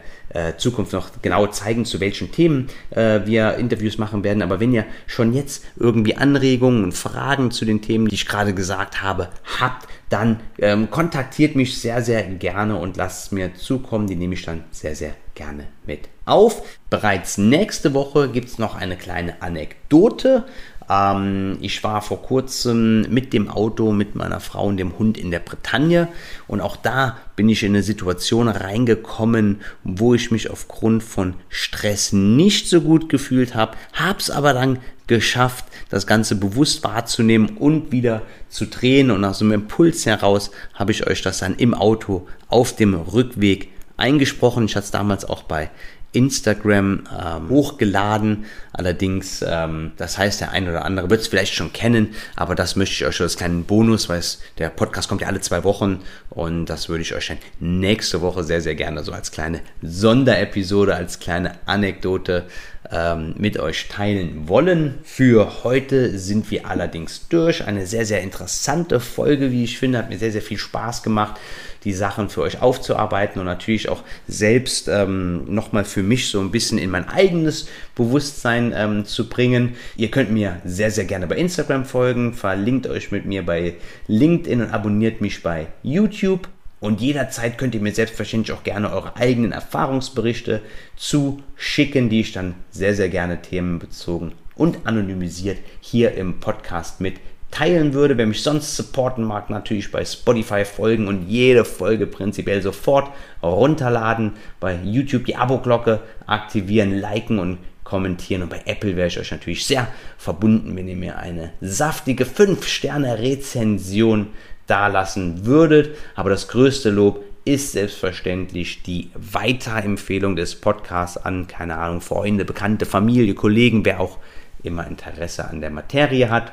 Zukunft 0.56 0.92
noch 0.92 1.10
genau 1.22 1.46
zeigen, 1.48 1.84
zu 1.84 2.00
welchen 2.00 2.30
Themen 2.30 2.68
äh, 2.90 3.20
wir 3.24 3.54
Interviews 3.54 3.98
machen 3.98 4.22
werden. 4.24 4.42
Aber 4.42 4.60
wenn 4.60 4.72
ihr 4.72 4.84
schon 5.06 5.32
jetzt 5.32 5.64
irgendwie 5.76 6.16
Anregungen 6.16 6.84
und 6.84 6.92
Fragen 6.92 7.50
zu 7.50 7.64
den 7.64 7.82
Themen, 7.82 8.08
die 8.08 8.14
ich 8.14 8.26
gerade 8.26 8.54
gesagt 8.54 9.02
habe, 9.02 9.28
habt, 9.60 9.88
dann 10.08 10.40
ähm, 10.58 10.90
kontaktiert 10.90 11.56
mich 11.56 11.80
sehr, 11.80 12.02
sehr 12.02 12.22
gerne 12.22 12.76
und 12.76 12.96
lasst 12.96 13.26
es 13.26 13.32
mir 13.32 13.54
zukommen. 13.54 14.06
Die 14.06 14.16
nehme 14.16 14.34
ich 14.34 14.42
dann 14.44 14.64
sehr, 14.70 14.94
sehr 14.94 15.14
gerne 15.34 15.68
mit 15.86 16.08
auf. 16.26 16.62
Bereits 16.90 17.38
nächste 17.38 17.94
Woche 17.94 18.28
gibt 18.28 18.48
es 18.48 18.58
noch 18.58 18.74
eine 18.74 18.96
kleine 18.96 19.40
Anekdote. 19.42 20.44
Ähm, 20.90 21.58
ich 21.60 21.84
war 21.84 22.02
vor 22.02 22.22
kurzem 22.22 23.02
mit 23.10 23.32
dem 23.32 23.48
Auto, 23.48 23.92
mit 23.92 24.16
meiner 24.16 24.40
Frau 24.40 24.66
und 24.66 24.76
dem 24.76 24.98
Hund 24.98 25.16
in 25.16 25.30
der 25.30 25.38
Bretagne 25.38 26.08
und 26.48 26.60
auch 26.60 26.76
da 26.76 27.16
bin 27.36 27.48
ich 27.48 27.62
in 27.62 27.72
eine 27.72 27.82
Situation 27.82 28.48
reingekommen, 28.48 29.60
wo 29.84 30.14
ich 30.14 30.30
mich 30.30 30.50
aufgrund 30.50 31.02
von 31.02 31.34
Stress 31.48 32.12
nicht 32.12 32.68
so 32.68 32.80
gut 32.80 33.08
gefühlt 33.08 33.54
habe, 33.54 33.76
habe 33.92 34.18
es 34.18 34.30
aber 34.30 34.52
dann 34.52 34.80
geschafft, 35.06 35.64
das 35.88 36.06
Ganze 36.06 36.36
bewusst 36.36 36.84
wahrzunehmen 36.84 37.56
und 37.56 37.90
wieder 37.90 38.22
zu 38.48 38.66
drehen. 38.66 39.10
Und 39.10 39.24
aus 39.24 39.40
so 39.40 39.44
einem 39.44 39.54
Impuls 39.54 40.06
heraus 40.06 40.52
habe 40.74 40.92
ich 40.92 41.06
euch 41.08 41.20
das 41.20 41.38
dann 41.38 41.56
im 41.56 41.74
Auto 41.74 42.28
auf 42.48 42.76
dem 42.76 42.94
Rückweg 42.94 43.70
eingesprochen. 43.96 44.66
Ich 44.66 44.76
hatte 44.76 44.84
es 44.84 44.90
damals 44.92 45.24
auch 45.24 45.42
bei 45.42 45.70
Instagram 46.12 47.04
ähm, 47.18 47.48
hochgeladen. 47.48 48.44
Allerdings, 48.72 49.44
ähm, 49.46 49.92
das 49.96 50.18
heißt, 50.18 50.40
der 50.40 50.52
ein 50.52 50.68
oder 50.68 50.84
andere 50.84 51.10
wird 51.10 51.20
es 51.20 51.28
vielleicht 51.28 51.54
schon 51.54 51.72
kennen, 51.72 52.14
aber 52.36 52.54
das 52.54 52.76
möchte 52.76 52.94
ich 52.94 53.04
euch 53.04 53.16
schon 53.16 53.24
als 53.24 53.36
kleinen 53.36 53.64
Bonus, 53.64 54.08
weil 54.08 54.18
es, 54.18 54.40
der 54.58 54.70
Podcast 54.70 55.08
kommt 55.08 55.20
ja 55.20 55.28
alle 55.28 55.40
zwei 55.40 55.64
Wochen 55.64 56.00
und 56.30 56.66
das 56.66 56.88
würde 56.88 57.02
ich 57.02 57.14
euch 57.14 57.28
dann 57.28 57.38
nächste 57.58 58.20
Woche 58.20 58.42
sehr, 58.44 58.60
sehr 58.60 58.74
gerne 58.74 59.04
so 59.04 59.12
als 59.12 59.30
kleine 59.30 59.60
Sonderepisode, 59.82 60.94
als 60.94 61.18
kleine 61.18 61.52
Anekdote 61.66 62.46
ähm, 62.90 63.34
mit 63.38 63.58
euch 63.58 63.88
teilen 63.88 64.48
wollen. 64.48 64.98
Für 65.04 65.64
heute 65.64 66.18
sind 66.18 66.50
wir 66.50 66.66
allerdings 66.66 67.28
durch. 67.28 67.64
Eine 67.64 67.86
sehr, 67.86 68.06
sehr 68.06 68.22
interessante 68.22 69.00
Folge, 69.00 69.52
wie 69.52 69.64
ich 69.64 69.78
finde, 69.78 69.98
hat 69.98 70.10
mir 70.10 70.18
sehr, 70.18 70.32
sehr 70.32 70.42
viel 70.42 70.58
Spaß 70.58 71.02
gemacht 71.02 71.38
die 71.84 71.92
Sachen 71.92 72.28
für 72.28 72.42
euch 72.42 72.60
aufzuarbeiten 72.60 73.40
und 73.40 73.46
natürlich 73.46 73.88
auch 73.88 74.02
selbst 74.28 74.88
ähm, 74.88 75.52
nochmal 75.52 75.84
für 75.84 76.02
mich 76.02 76.28
so 76.28 76.40
ein 76.40 76.50
bisschen 76.50 76.78
in 76.78 76.90
mein 76.90 77.08
eigenes 77.08 77.68
Bewusstsein 77.94 78.72
ähm, 78.76 79.04
zu 79.04 79.28
bringen. 79.28 79.76
Ihr 79.96 80.10
könnt 80.10 80.30
mir 80.30 80.60
sehr, 80.64 80.90
sehr 80.90 81.04
gerne 81.04 81.26
bei 81.26 81.36
Instagram 81.36 81.84
folgen, 81.84 82.34
verlinkt 82.34 82.86
euch 82.86 83.10
mit 83.10 83.24
mir 83.24 83.44
bei 83.44 83.74
LinkedIn 84.06 84.62
und 84.62 84.70
abonniert 84.70 85.20
mich 85.20 85.42
bei 85.42 85.68
YouTube. 85.82 86.48
Und 86.80 87.02
jederzeit 87.02 87.58
könnt 87.58 87.74
ihr 87.74 87.82
mir 87.82 87.92
selbstverständlich 87.92 88.56
auch 88.56 88.64
gerne 88.64 88.90
eure 88.90 89.16
eigenen 89.16 89.52
Erfahrungsberichte 89.52 90.62
zuschicken, 90.96 92.08
die 92.08 92.20
ich 92.20 92.32
dann 92.32 92.54
sehr, 92.70 92.94
sehr 92.94 93.10
gerne 93.10 93.42
themenbezogen 93.42 94.32
und 94.54 94.86
anonymisiert 94.86 95.58
hier 95.80 96.14
im 96.14 96.40
Podcast 96.40 97.00
mit 97.00 97.14
teilen 97.50 97.94
würde. 97.94 98.16
Wer 98.16 98.26
mich 98.26 98.42
sonst 98.42 98.76
supporten 98.76 99.24
mag, 99.24 99.50
natürlich 99.50 99.90
bei 99.90 100.04
Spotify 100.04 100.64
folgen 100.64 101.08
und 101.08 101.28
jede 101.28 101.64
Folge 101.64 102.06
prinzipiell 102.06 102.62
sofort 102.62 103.10
runterladen. 103.42 104.34
Bei 104.60 104.78
YouTube 104.82 105.24
die 105.24 105.36
Abo-Glocke 105.36 106.00
aktivieren, 106.26 106.98
liken 106.98 107.38
und 107.38 107.58
kommentieren. 107.84 108.42
Und 108.42 108.50
bei 108.50 108.62
Apple 108.66 108.96
wäre 108.96 109.08
ich 109.08 109.18
euch 109.18 109.32
natürlich 109.32 109.66
sehr 109.66 109.88
verbunden, 110.16 110.76
wenn 110.76 110.88
ihr 110.88 110.96
mir 110.96 111.18
eine 111.18 111.52
saftige 111.60 112.24
5-Sterne-Rezension 112.24 114.28
dalassen 114.66 115.44
würdet. 115.44 115.96
Aber 116.14 116.30
das 116.30 116.48
größte 116.48 116.90
Lob 116.90 117.24
ist 117.44 117.72
selbstverständlich 117.72 118.82
die 118.82 119.10
Weiterempfehlung 119.14 120.36
des 120.36 120.54
Podcasts 120.54 121.16
an, 121.16 121.48
keine 121.48 121.78
Ahnung, 121.78 122.00
Freunde, 122.00 122.44
Bekannte, 122.44 122.86
Familie, 122.86 123.34
Kollegen, 123.34 123.84
wer 123.84 124.00
auch 124.00 124.18
immer 124.62 124.86
Interesse 124.86 125.48
an 125.48 125.60
der 125.60 125.70
Materie 125.70 126.30
hat 126.30 126.52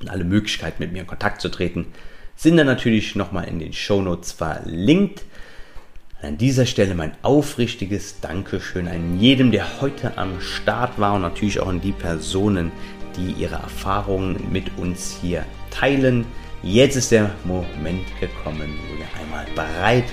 und 0.00 0.10
alle 0.10 0.24
Möglichkeiten 0.24 0.82
mit 0.82 0.92
mir 0.92 1.00
in 1.00 1.06
Kontakt 1.06 1.40
zu 1.40 1.48
treten, 1.48 1.86
sind 2.36 2.56
dann 2.56 2.66
natürlich 2.66 3.16
nochmal 3.16 3.48
in 3.48 3.58
den 3.58 3.72
Shownotes 3.72 4.32
verlinkt. 4.32 5.24
An 6.22 6.36
dieser 6.36 6.66
Stelle 6.66 6.94
mein 6.94 7.12
aufrichtiges 7.22 8.20
Dankeschön 8.20 8.88
an 8.88 9.20
jedem, 9.20 9.50
der 9.50 9.80
heute 9.80 10.18
am 10.18 10.40
Start 10.40 10.98
war 10.98 11.14
und 11.14 11.22
natürlich 11.22 11.60
auch 11.60 11.68
an 11.68 11.80
die 11.80 11.92
Personen, 11.92 12.72
die 13.16 13.32
ihre 13.32 13.56
Erfahrungen 13.56 14.52
mit 14.52 14.78
uns 14.78 15.16
hier 15.20 15.44
teilen. 15.70 16.24
Jetzt 16.62 16.96
ist 16.96 17.12
der 17.12 17.30
Moment 17.44 18.06
gekommen, 18.20 18.78
wo 18.88 18.98
wir 18.98 19.20
einmal 19.20 19.46
bereit 19.54 20.06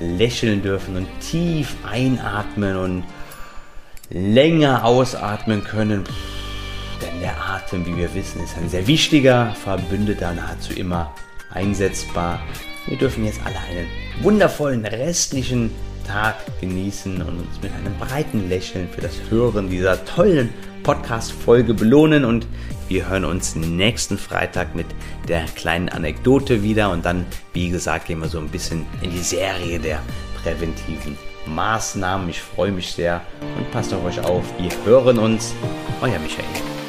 lächeln 0.00 0.62
dürfen 0.62 0.96
und 0.96 1.08
tief 1.20 1.74
einatmen 1.88 2.76
und 2.76 3.04
länger 4.10 4.84
ausatmen 4.84 5.64
können. 5.64 6.04
Denn 7.02 7.20
der 7.20 7.36
Atem, 7.36 7.84
wie 7.86 7.96
wir 7.96 8.14
wissen, 8.14 8.42
ist 8.42 8.56
ein 8.56 8.68
sehr 8.68 8.86
wichtiger 8.86 9.54
Verbündeter, 9.54 10.32
nahezu 10.32 10.72
immer 10.72 11.12
einsetzbar. 11.50 12.40
Wir 12.86 12.96
dürfen 12.96 13.24
jetzt 13.24 13.40
alle 13.44 13.58
einen 13.58 13.86
wundervollen 14.22 14.84
restlichen 14.84 15.70
Tag 16.06 16.36
genießen 16.60 17.22
und 17.22 17.38
uns 17.40 17.62
mit 17.62 17.72
einem 17.72 17.96
breiten 17.98 18.48
Lächeln 18.48 18.88
für 18.88 19.00
das 19.00 19.14
Hören 19.30 19.70
dieser 19.70 20.04
tollen 20.04 20.50
Podcast-Folge 20.82 21.74
belohnen. 21.74 22.24
Und 22.24 22.46
wir 22.88 23.08
hören 23.08 23.24
uns 23.24 23.54
nächsten 23.54 24.18
Freitag 24.18 24.74
mit 24.74 24.86
der 25.28 25.44
kleinen 25.56 25.88
Anekdote 25.88 26.62
wieder. 26.62 26.90
Und 26.90 27.04
dann, 27.04 27.24
wie 27.52 27.70
gesagt, 27.70 28.06
gehen 28.06 28.20
wir 28.20 28.28
so 28.28 28.38
ein 28.38 28.48
bisschen 28.48 28.86
in 29.00 29.10
die 29.10 29.22
Serie 29.22 29.78
der 29.78 30.00
präventiven 30.42 31.16
Maßnahmen. 31.46 32.28
Ich 32.28 32.40
freue 32.40 32.72
mich 32.72 32.92
sehr 32.92 33.22
und 33.56 33.70
passt 33.70 33.92
auf 33.94 34.04
euch 34.04 34.20
auf. 34.20 34.44
Wir 34.58 34.70
hören 34.84 35.18
uns. 35.18 35.54
Euer 36.00 36.18
Michael. 36.18 36.81